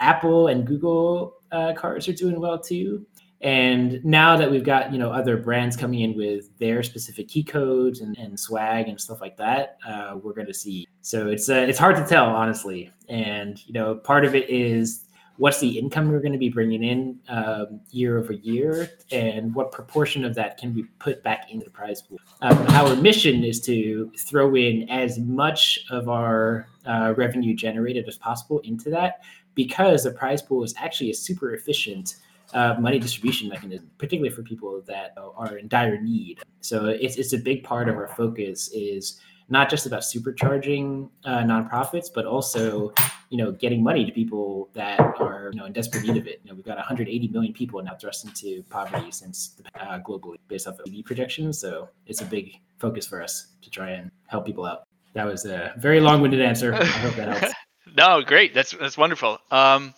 apple 0.00 0.48
and 0.48 0.66
google 0.66 1.34
uh, 1.52 1.74
cards 1.74 2.08
are 2.08 2.12
doing 2.12 2.40
well 2.40 2.58
too. 2.58 3.06
And 3.40 4.04
now 4.04 4.36
that 4.36 4.50
we've 4.50 4.64
got 4.64 4.92
you 4.92 4.98
know 4.98 5.12
other 5.12 5.36
brands 5.36 5.76
coming 5.76 6.00
in 6.00 6.16
with 6.16 6.50
their 6.58 6.82
specific 6.82 7.28
key 7.28 7.44
codes 7.44 8.00
and, 8.00 8.18
and 8.18 8.40
swag 8.40 8.88
and 8.88 9.00
stuff 9.00 9.20
like 9.20 9.36
that 9.36 9.78
uh, 9.86 10.16
we're 10.20 10.34
going 10.34 10.48
to 10.48 10.54
see. 10.54 10.88
So 11.02 11.28
it's 11.28 11.48
uh, 11.48 11.66
it's 11.68 11.78
hard 11.78 11.94
to 11.94 12.04
tell 12.04 12.26
honestly. 12.26 12.90
And 13.08 13.64
you 13.64 13.74
know 13.74 13.94
part 13.94 14.24
of 14.24 14.34
it 14.34 14.50
is 14.50 15.04
what's 15.38 15.60
the 15.60 15.78
income 15.78 16.10
we're 16.10 16.20
going 16.20 16.32
to 16.32 16.38
be 16.38 16.50
bringing 16.50 16.84
in 16.84 17.18
um, 17.28 17.80
year 17.90 18.18
over 18.18 18.32
year, 18.32 18.90
and 19.10 19.54
what 19.54 19.72
proportion 19.72 20.24
of 20.24 20.34
that 20.34 20.58
can 20.58 20.74
we 20.74 20.82
put 20.98 21.22
back 21.22 21.50
into 21.50 21.64
the 21.64 21.70
prize 21.70 22.02
pool. 22.02 22.18
Um, 22.42 22.58
our 22.68 22.94
mission 22.96 23.44
is 23.44 23.60
to 23.62 24.12
throw 24.18 24.54
in 24.54 24.88
as 24.90 25.18
much 25.18 25.80
of 25.90 26.08
our 26.08 26.66
uh, 26.86 27.14
revenue 27.16 27.54
generated 27.54 28.06
as 28.06 28.18
possible 28.18 28.58
into 28.60 28.90
that, 28.90 29.22
because 29.54 30.04
the 30.04 30.10
prize 30.10 30.42
pool 30.42 30.62
is 30.62 30.74
actually 30.76 31.10
a 31.10 31.14
super 31.14 31.54
efficient. 31.54 32.16
Uh, 32.54 32.74
money 32.80 32.98
distribution 32.98 33.46
mechanism, 33.46 33.90
particularly 33.98 34.34
for 34.34 34.42
people 34.42 34.80
that 34.86 35.12
are 35.36 35.58
in 35.58 35.68
dire 35.68 36.00
need. 36.00 36.40
So 36.62 36.86
it's, 36.86 37.16
it's 37.16 37.34
a 37.34 37.38
big 37.38 37.62
part 37.62 37.90
of 37.90 37.96
our 37.96 38.08
focus 38.16 38.70
is 38.72 39.20
not 39.48 39.70
just 39.70 39.86
about 39.86 40.00
supercharging 40.00 41.08
uh, 41.24 41.38
nonprofits, 41.38 42.08
but 42.12 42.26
also, 42.26 42.92
you 43.30 43.38
know, 43.38 43.50
getting 43.50 43.82
money 43.82 44.04
to 44.04 44.12
people 44.12 44.68
that 44.74 45.00
are, 45.00 45.50
you 45.52 45.58
know, 45.58 45.64
in 45.64 45.72
desperate 45.72 46.04
need 46.04 46.16
of 46.16 46.26
it. 46.26 46.40
You 46.44 46.50
know, 46.50 46.54
we've 46.54 46.64
got 46.64 46.76
180 46.76 47.28
million 47.28 47.52
people 47.52 47.82
now 47.82 47.94
thrust 47.94 48.24
into 48.26 48.62
poverty 48.64 49.10
since 49.10 49.60
uh, 49.80 49.98
globally, 50.00 50.36
based 50.48 50.66
off 50.66 50.78
of 50.78 50.86
EV 50.86 51.04
projections. 51.04 51.58
So 51.58 51.88
it's 52.06 52.20
a 52.20 52.26
big 52.26 52.52
focus 52.78 53.06
for 53.06 53.22
us 53.22 53.48
to 53.62 53.70
try 53.70 53.90
and 53.90 54.10
help 54.26 54.44
people 54.44 54.66
out. 54.66 54.84
That 55.14 55.24
was 55.24 55.46
a 55.46 55.72
very 55.78 56.00
long-winded 56.00 56.40
answer. 56.40 56.74
I 56.74 56.84
hope 56.84 57.14
that 57.14 57.38
helps. 57.38 57.54
no, 57.96 58.22
great. 58.22 58.52
That's 58.52 58.72
that's 58.72 58.98
wonderful. 58.98 59.38
Um, 59.50 59.94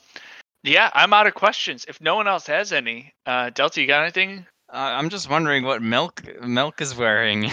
yeah, 0.62 0.90
I'm 0.94 1.12
out 1.12 1.26
of 1.26 1.34
questions. 1.34 1.84
If 1.88 2.00
no 2.00 2.14
one 2.14 2.28
else 2.28 2.46
has 2.46 2.72
any, 2.72 3.12
uh, 3.26 3.50
Delta, 3.50 3.80
you 3.80 3.86
got 3.86 4.02
anything? 4.02 4.46
Uh, 4.72 4.76
I'm 4.76 5.08
just 5.10 5.28
wondering 5.28 5.64
what 5.64 5.82
milk 5.82 6.22
milk 6.42 6.80
is 6.80 6.96
wearing. 6.96 7.44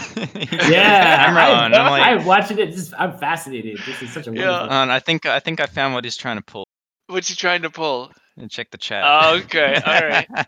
Yeah, 0.70 1.26
camera 1.26 1.44
I, 1.44 1.64
on. 1.66 1.74
I'm 1.74 1.92
like, 1.92 2.04
I'm 2.04 2.26
watching 2.26 2.60
it. 2.60 2.72
Just, 2.72 2.94
I'm 2.98 3.18
fascinated. 3.18 3.80
This 3.86 4.02
is 4.02 4.12
such 4.14 4.28
a 4.28 4.34
Yeah. 4.34 4.52
wonderful. 4.52 4.72
and 4.78 4.92
I 4.92 5.00
think 5.00 5.26
I 5.26 5.40
think 5.40 5.60
I 5.60 5.66
found 5.66 5.94
what 5.94 6.04
he's 6.04 6.18
trying 6.18 6.38
to 6.38 6.44
pull. 6.44 6.66
What's 7.08 7.30
he 7.30 7.36
trying 7.36 7.62
to 7.64 7.70
pull? 7.70 8.12
And 8.38 8.52
check 8.52 8.70
the 8.70 8.78
chat. 8.78 9.04
Oh, 9.06 9.38
okay, 9.38 9.82
all 9.86 10.08
right. 10.08 10.28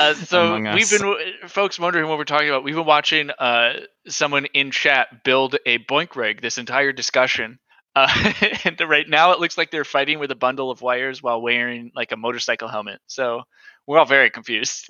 Uh, 0.00 0.14
so 0.14 0.54
Among 0.54 0.72
we've 0.74 0.90
Us. 0.90 0.98
been, 0.98 1.14
folks, 1.48 1.78
wondering 1.78 2.08
what 2.08 2.16
we're 2.16 2.24
talking 2.24 2.48
about. 2.48 2.64
We've 2.64 2.74
been 2.74 2.86
watching 2.86 3.28
uh, 3.38 3.74
someone 4.08 4.46
in 4.54 4.70
chat 4.70 5.22
build 5.22 5.56
a 5.66 5.78
BOINC 5.80 6.16
rig. 6.16 6.40
This 6.40 6.56
entire 6.56 6.92
discussion, 6.92 7.58
uh, 7.94 8.08
and 8.64 8.80
right 8.88 9.06
now 9.06 9.32
it 9.32 9.38
looks 9.38 9.58
like 9.58 9.70
they're 9.70 9.84
fighting 9.84 10.18
with 10.18 10.30
a 10.30 10.34
bundle 10.34 10.70
of 10.70 10.80
wires 10.80 11.22
while 11.22 11.42
wearing 11.42 11.92
like 11.94 12.10
a 12.10 12.16
motorcycle 12.16 12.68
helmet. 12.68 13.00
So 13.06 13.42
we're 13.86 13.98
all 13.98 14.06
very 14.06 14.30
confused. 14.30 14.86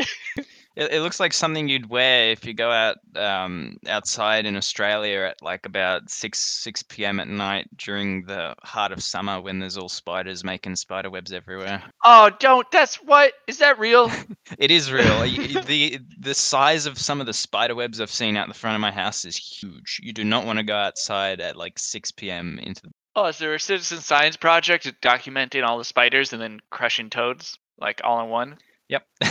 It, 0.75 0.93
it 0.93 1.01
looks 1.01 1.21
like 1.21 1.33
something 1.33 1.69
you'd 1.69 1.91
wear 1.91 2.31
if 2.31 2.45
you 2.45 2.55
go 2.55 2.71
out 2.71 2.97
um, 3.17 3.77
outside 3.87 4.47
in 4.47 4.57
Australia 4.57 5.21
at 5.21 5.43
like 5.43 5.67
about 5.67 6.11
six 6.11 6.39
six 6.41 6.83
p.m. 6.83 7.21
at 7.21 7.29
night 7.29 7.69
during 7.77 8.25
the 8.25 8.55
heart 8.63 8.93
of 8.93 9.03
summer 9.03 9.41
when 9.41 9.59
there's 9.59 9.77
all 9.77 9.89
spiders 9.89 10.45
making 10.45 10.77
spider 10.77 11.11
webs 11.11 11.33
everywhere. 11.33 11.83
Oh, 12.05 12.31
don't. 12.39 12.71
That's 12.71 12.97
what 12.97 13.35
is 13.47 13.59
that 13.59 13.79
real? 13.79 14.11
It 14.59 14.71
is 14.71 14.93
real. 14.93 15.23
The 15.67 15.99
The 16.19 16.35
size 16.35 16.87
of 16.87 16.99
some 16.99 17.21
of 17.21 17.27
the 17.27 17.33
spider 17.33 17.75
webs 17.75 18.01
I've 18.01 18.11
seen 18.11 18.37
out 18.37 18.49
the 18.49 18.55
front 18.55 18.75
of 18.75 18.81
my 18.81 18.91
house 18.91 19.25
is 19.25 19.37
huge. 19.37 20.01
You 20.03 20.13
do 20.13 20.25
not 20.25 20.45
want 20.45 20.59
to 20.59 20.65
go 20.65 20.77
outside 20.77 21.41
at 21.41 21.57
like 21.57 21.79
six 21.79 22.11
p.m. 22.11 22.59
into 22.59 22.83
the 22.83 22.91
Oh, 23.15 23.27
is 23.27 23.39
there 23.39 23.55
a 23.55 23.61
citizen 23.61 24.01
science 24.01 24.37
project 24.37 24.91
documenting 25.03 25.67
all 25.67 25.77
the 25.77 25.85
spiders 25.85 26.33
and 26.33 26.41
then 26.41 26.61
crushing 26.71 27.11
toads 27.11 27.59
like 27.79 28.01
all 28.03 28.23
in 28.23 28.31
one? 28.31 28.57
Yep. 28.93 29.07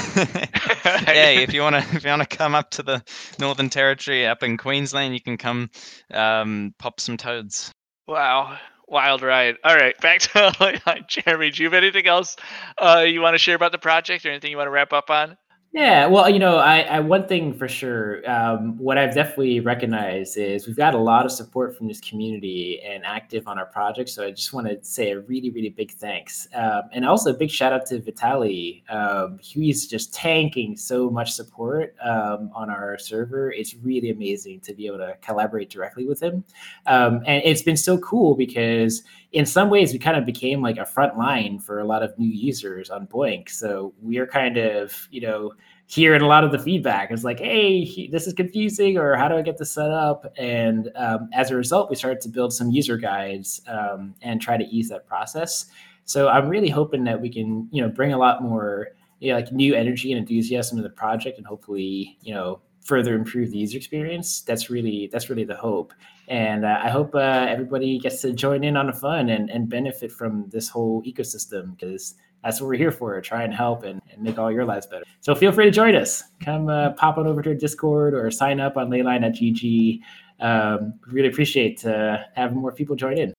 hey, 1.05 1.43
if 1.43 1.53
you 1.53 1.61
want 1.61 1.75
to, 1.75 1.95
if 1.95 2.03
you 2.03 2.09
want 2.09 2.27
to 2.27 2.37
come 2.37 2.55
up 2.55 2.71
to 2.71 2.81
the 2.81 3.03
Northern 3.37 3.69
Territory, 3.69 4.25
up 4.25 4.41
in 4.41 4.57
Queensland, 4.57 5.13
you 5.13 5.21
can 5.21 5.37
come 5.37 5.69
um, 6.11 6.73
pop 6.79 6.99
some 6.99 7.15
toads. 7.15 7.71
Wow. 8.07 8.57
Wild 8.87 9.21
ride. 9.21 9.57
All 9.63 9.75
right, 9.75 9.95
back 10.01 10.21
to 10.21 11.03
Jeremy. 11.07 11.51
Do 11.51 11.61
you 11.61 11.69
have 11.69 11.75
anything 11.75 12.07
else 12.07 12.35
uh, 12.79 13.05
you 13.07 13.21
want 13.21 13.35
to 13.35 13.37
share 13.37 13.55
about 13.55 13.71
the 13.71 13.77
project 13.77 14.25
or 14.25 14.29
anything 14.29 14.49
you 14.49 14.57
want 14.57 14.65
to 14.65 14.71
wrap 14.71 14.93
up 14.93 15.11
on? 15.11 15.37
Yeah, 15.73 16.07
well, 16.07 16.29
you 16.29 16.37
know, 16.37 16.57
I, 16.57 16.81
I 16.81 16.99
one 16.99 17.29
thing 17.29 17.53
for 17.53 17.69
sure, 17.69 18.29
um, 18.29 18.77
what 18.77 18.97
I've 18.97 19.15
definitely 19.15 19.61
recognized 19.61 20.37
is 20.37 20.67
we've 20.67 20.75
got 20.75 20.93
a 20.95 20.97
lot 20.97 21.25
of 21.25 21.31
support 21.31 21.77
from 21.77 21.87
this 21.87 22.01
community 22.01 22.81
and 22.81 23.05
active 23.05 23.47
on 23.47 23.57
our 23.57 23.67
project. 23.67 24.09
So 24.09 24.25
I 24.25 24.31
just 24.31 24.51
want 24.51 24.67
to 24.67 24.83
say 24.83 25.11
a 25.11 25.21
really, 25.21 25.49
really 25.49 25.69
big 25.69 25.91
thanks, 25.91 26.45
um, 26.55 26.81
and 26.91 27.05
also 27.05 27.29
a 27.29 27.33
big 27.33 27.49
shout 27.49 27.71
out 27.71 27.85
to 27.85 28.01
Vitali. 28.01 28.83
Um, 28.89 29.39
he's 29.41 29.87
just 29.87 30.13
tanking 30.13 30.75
so 30.75 31.09
much 31.09 31.31
support 31.31 31.95
um, 32.03 32.51
on 32.53 32.69
our 32.69 32.97
server. 32.97 33.53
It's 33.53 33.73
really 33.75 34.09
amazing 34.09 34.59
to 34.61 34.73
be 34.73 34.87
able 34.87 34.97
to 34.97 35.15
collaborate 35.21 35.69
directly 35.69 36.05
with 36.05 36.21
him, 36.21 36.43
um, 36.85 37.23
and 37.25 37.41
it's 37.45 37.61
been 37.61 37.77
so 37.77 37.97
cool 37.99 38.35
because 38.35 39.03
in 39.31 39.45
some 39.45 39.69
ways 39.69 39.93
we 39.93 39.99
kind 39.99 40.17
of 40.17 40.25
became 40.25 40.61
like 40.61 40.77
a 40.77 40.85
front 40.85 41.17
line 41.17 41.59
for 41.59 41.79
a 41.79 41.85
lot 41.85 42.03
of 42.03 42.17
new 42.19 42.29
users 42.29 42.89
on 42.89 43.07
BOINC. 43.07 43.49
So 43.49 43.93
we're 44.01 44.27
kind 44.27 44.57
of, 44.57 45.07
you 45.09 45.21
know, 45.21 45.53
hearing 45.87 46.21
a 46.21 46.27
lot 46.27 46.43
of 46.43 46.51
the 46.51 46.59
feedback. 46.59 47.11
It's 47.11 47.23
like, 47.23 47.39
hey, 47.39 48.07
this 48.07 48.27
is 48.27 48.33
confusing, 48.33 48.97
or 48.97 49.15
how 49.15 49.27
do 49.27 49.35
I 49.35 49.41
get 49.41 49.57
this 49.57 49.71
set 49.71 49.89
up? 49.89 50.25
And 50.37 50.89
um, 50.95 51.29
as 51.33 51.51
a 51.51 51.55
result, 51.55 51.89
we 51.89 51.95
started 51.95 52.21
to 52.21 52.29
build 52.29 52.53
some 52.53 52.71
user 52.71 52.97
guides 52.97 53.61
um, 53.67 54.15
and 54.21 54.41
try 54.41 54.57
to 54.57 54.65
ease 54.65 54.89
that 54.89 55.05
process. 55.07 55.65
So 56.05 56.27
I'm 56.27 56.49
really 56.49 56.69
hoping 56.69 57.03
that 57.05 57.21
we 57.21 57.29
can, 57.29 57.67
you 57.71 57.81
know, 57.81 57.89
bring 57.89 58.13
a 58.13 58.17
lot 58.17 58.41
more, 58.41 58.89
like 59.21 59.51
new 59.51 59.75
energy 59.75 60.11
and 60.11 60.19
enthusiasm 60.19 60.77
to 60.77 60.83
the 60.83 60.89
project, 60.89 61.37
and 61.37 61.45
hopefully, 61.45 62.17
you 62.21 62.33
know, 62.33 62.59
further 62.81 63.15
improve 63.15 63.51
the 63.51 63.57
user 63.57 63.77
experience. 63.77 64.41
That's 64.41 64.69
really 64.69 65.09
that's 65.11 65.29
really 65.29 65.45
the 65.45 65.55
hope 65.55 65.93
and 66.31 66.63
uh, 66.63 66.79
I 66.81 66.89
hope 66.89 67.13
uh, 67.13 67.45
everybody 67.49 67.99
gets 67.99 68.21
to 68.21 68.31
join 68.31 68.63
in 68.63 68.77
on 68.77 68.87
the 68.87 68.93
fun 68.93 69.27
and, 69.27 69.49
and 69.49 69.67
benefit 69.67 70.13
from 70.13 70.47
this 70.47 70.69
whole 70.69 71.03
ecosystem 71.03 71.75
because 71.75 72.15
that's 72.41 72.61
what 72.61 72.67
we're 72.67 72.77
here 72.77 72.91
for 72.91 73.19
try 73.19 73.43
and 73.43 73.53
help 73.53 73.83
and, 73.83 74.01
and 74.09 74.21
make 74.21 74.39
all 74.39 74.49
your 74.49 74.63
lives 74.63 74.87
better. 74.87 75.03
So 75.19 75.35
feel 75.35 75.51
free 75.51 75.65
to 75.65 75.71
join 75.71 75.93
us. 75.93 76.23
Come 76.41 76.69
uh, 76.69 76.91
pop 76.91 77.17
on 77.17 77.27
over 77.27 77.41
to 77.41 77.49
our 77.49 77.55
Discord 77.55 78.13
or 78.13 78.31
sign 78.31 78.61
up 78.61 78.77
on 78.77 78.89
leyline.gg. 78.89 79.99
Um, 80.39 80.93
really 81.05 81.27
appreciate 81.27 81.85
uh, 81.85 82.19
having 82.33 82.57
more 82.57 82.71
people 82.71 82.95
join 82.95 83.17
in. 83.17 83.33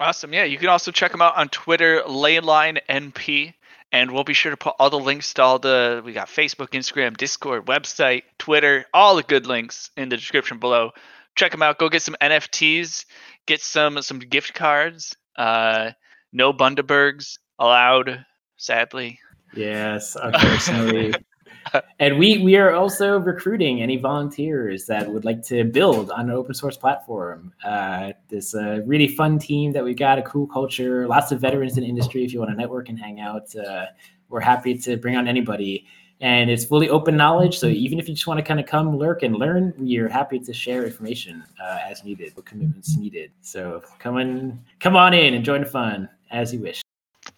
Awesome. 0.00 0.32
Yeah, 0.32 0.44
you 0.44 0.56
can 0.56 0.68
also 0.68 0.90
check 0.90 1.12
them 1.12 1.20
out 1.20 1.36
on 1.36 1.50
Twitter, 1.50 2.02
Leyline 2.06 2.78
NP, 2.88 3.52
and 3.92 4.10
we'll 4.10 4.24
be 4.24 4.34
sure 4.34 4.50
to 4.50 4.56
put 4.56 4.74
all 4.78 4.90
the 4.90 4.98
links 4.98 5.34
to 5.34 5.42
all 5.42 5.58
the 5.58 6.02
we 6.04 6.12
got 6.12 6.28
Facebook, 6.28 6.70
Instagram, 6.70 7.16
Discord, 7.16 7.66
website, 7.66 8.22
Twitter, 8.38 8.84
all 8.92 9.16
the 9.16 9.22
good 9.22 9.46
links 9.46 9.90
in 9.96 10.08
the 10.08 10.16
description 10.16 10.58
below. 10.58 10.90
Check 11.36 11.52
them 11.52 11.62
out. 11.62 11.78
Go 11.78 11.88
get 11.88 12.02
some 12.02 12.16
NFTs, 12.20 13.06
get 13.46 13.60
some 13.60 14.02
some 14.02 14.18
gift 14.18 14.54
cards. 14.54 15.16
Uh, 15.36 15.92
no 16.32 16.52
Bundabergs 16.52 17.38
allowed, 17.58 18.24
sadly. 18.56 19.20
Yes, 19.54 20.16
unfortunately. 20.20 21.14
and 21.98 22.18
we 22.18 22.38
we 22.38 22.56
are 22.56 22.72
also 22.72 23.18
recruiting 23.18 23.82
any 23.82 23.96
volunteers 23.96 24.86
that 24.86 25.10
would 25.10 25.24
like 25.24 25.42
to 25.46 25.64
build 25.64 26.10
on 26.10 26.30
an 26.30 26.36
open 26.36 26.54
source 26.54 26.76
platform. 26.76 27.52
Uh, 27.64 28.12
this 28.28 28.54
uh, 28.54 28.80
really 28.86 29.08
fun 29.08 29.38
team 29.38 29.72
that 29.72 29.84
we've 29.84 29.98
got, 29.98 30.18
a 30.18 30.22
cool 30.22 30.46
culture, 30.46 31.06
lots 31.06 31.32
of 31.32 31.40
veterans 31.40 31.76
in 31.76 31.84
industry. 31.84 32.24
If 32.24 32.32
you 32.32 32.38
want 32.38 32.50
to 32.50 32.56
network 32.56 32.88
and 32.88 32.98
hang 32.98 33.20
out, 33.20 33.54
uh, 33.56 33.86
we're 34.28 34.40
happy 34.40 34.76
to 34.78 34.96
bring 34.96 35.16
on 35.16 35.28
anybody. 35.28 35.86
And 36.20 36.50
it's 36.50 36.64
fully 36.64 36.88
open 36.88 37.16
knowledge. 37.16 37.58
So 37.58 37.68
even 37.68 38.00
if 38.00 38.08
you 38.08 38.14
just 38.14 38.26
want 38.26 38.38
to 38.38 38.44
kind 38.44 38.58
of 38.58 38.66
come 38.66 38.98
lurk 38.98 39.22
and 39.22 39.36
learn, 39.36 39.72
we 39.78 39.98
are 39.98 40.08
happy 40.08 40.40
to 40.40 40.52
share 40.52 40.84
information 40.84 41.44
uh, 41.62 41.78
as 41.88 42.02
needed, 42.02 42.34
what 42.34 42.44
commitments 42.44 42.96
needed. 42.96 43.30
So 43.40 43.82
come 44.00 44.16
on, 44.16 44.58
come 44.80 44.96
on 44.96 45.14
in 45.14 45.34
and 45.34 45.44
join 45.44 45.60
the 45.60 45.68
fun 45.68 46.08
as 46.32 46.52
you 46.52 46.60
wish. 46.60 46.82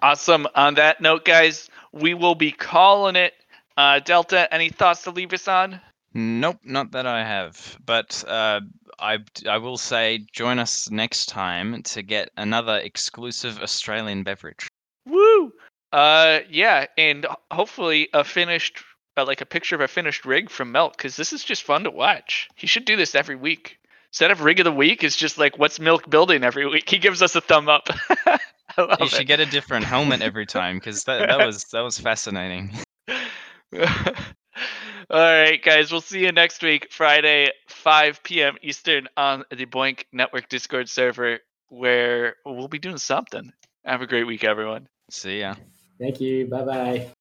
Awesome. 0.02 0.46
On 0.54 0.74
that 0.74 1.02
note, 1.02 1.26
guys, 1.26 1.68
we 1.92 2.14
will 2.14 2.34
be 2.34 2.52
calling 2.52 3.16
it. 3.16 3.34
Uh, 3.76 4.00
Delta, 4.00 4.52
any 4.52 4.68
thoughts 4.68 5.02
to 5.04 5.10
leave 5.10 5.32
us 5.32 5.48
on? 5.48 5.80
Nope, 6.12 6.58
not 6.64 6.90
that 6.92 7.06
I 7.06 7.24
have. 7.24 7.78
But 7.86 8.24
uh, 8.26 8.60
I 8.98 9.18
I 9.48 9.58
will 9.58 9.78
say, 9.78 10.26
join 10.32 10.58
us 10.58 10.90
next 10.90 11.26
time 11.26 11.82
to 11.84 12.02
get 12.02 12.30
another 12.36 12.78
exclusive 12.78 13.60
Australian 13.62 14.22
beverage. 14.24 14.66
Woo! 15.06 15.52
Uh, 15.92 16.40
yeah, 16.50 16.86
and 16.98 17.26
hopefully 17.50 18.08
a 18.12 18.22
finished, 18.24 18.78
uh, 19.16 19.24
like 19.24 19.40
a 19.40 19.46
picture 19.46 19.74
of 19.74 19.80
a 19.80 19.88
finished 19.88 20.24
rig 20.24 20.50
from 20.50 20.72
Milk, 20.72 20.96
because 20.96 21.16
this 21.16 21.32
is 21.32 21.42
just 21.44 21.62
fun 21.62 21.84
to 21.84 21.90
watch. 21.90 22.48
He 22.56 22.66
should 22.66 22.84
do 22.84 22.96
this 22.96 23.14
every 23.14 23.36
week. 23.36 23.78
Instead 24.12 24.30
of 24.32 24.42
rig 24.42 24.58
of 24.58 24.64
the 24.64 24.72
week, 24.72 25.04
it's 25.04 25.16
just 25.16 25.38
like 25.38 25.58
what's 25.58 25.78
Milk 25.78 26.10
building 26.10 26.42
every 26.42 26.66
week. 26.66 26.88
He 26.88 26.98
gives 26.98 27.22
us 27.22 27.36
a 27.36 27.40
thumb 27.40 27.68
up. 27.68 27.88
I 28.26 28.38
love 28.82 28.98
You 29.00 29.08
should 29.08 29.20
it. 29.22 29.24
get 29.26 29.40
a 29.40 29.46
different 29.46 29.84
helmet 29.84 30.22
every 30.22 30.46
time 30.46 30.76
because 30.76 31.04
that, 31.04 31.28
that 31.28 31.38
was 31.46 31.64
that 31.72 31.80
was 31.82 31.98
fascinating. 31.98 32.72
All 35.10 35.18
right, 35.18 35.62
guys. 35.62 35.90
We'll 35.90 36.00
see 36.00 36.20
you 36.20 36.32
next 36.32 36.62
week, 36.62 36.88
Friday, 36.90 37.50
5 37.68 38.22
p.m. 38.22 38.56
Eastern, 38.62 39.08
on 39.16 39.44
the 39.50 39.66
BOINC 39.66 40.04
Network 40.12 40.48
Discord 40.48 40.88
server, 40.88 41.38
where 41.68 42.36
we'll 42.44 42.68
be 42.68 42.78
doing 42.78 42.98
something. 42.98 43.52
Have 43.84 44.02
a 44.02 44.06
great 44.06 44.26
week, 44.26 44.44
everyone. 44.44 44.88
See 45.10 45.40
ya. 45.40 45.54
Thank 45.98 46.20
you. 46.20 46.46
Bye 46.46 46.64
bye. 46.64 47.12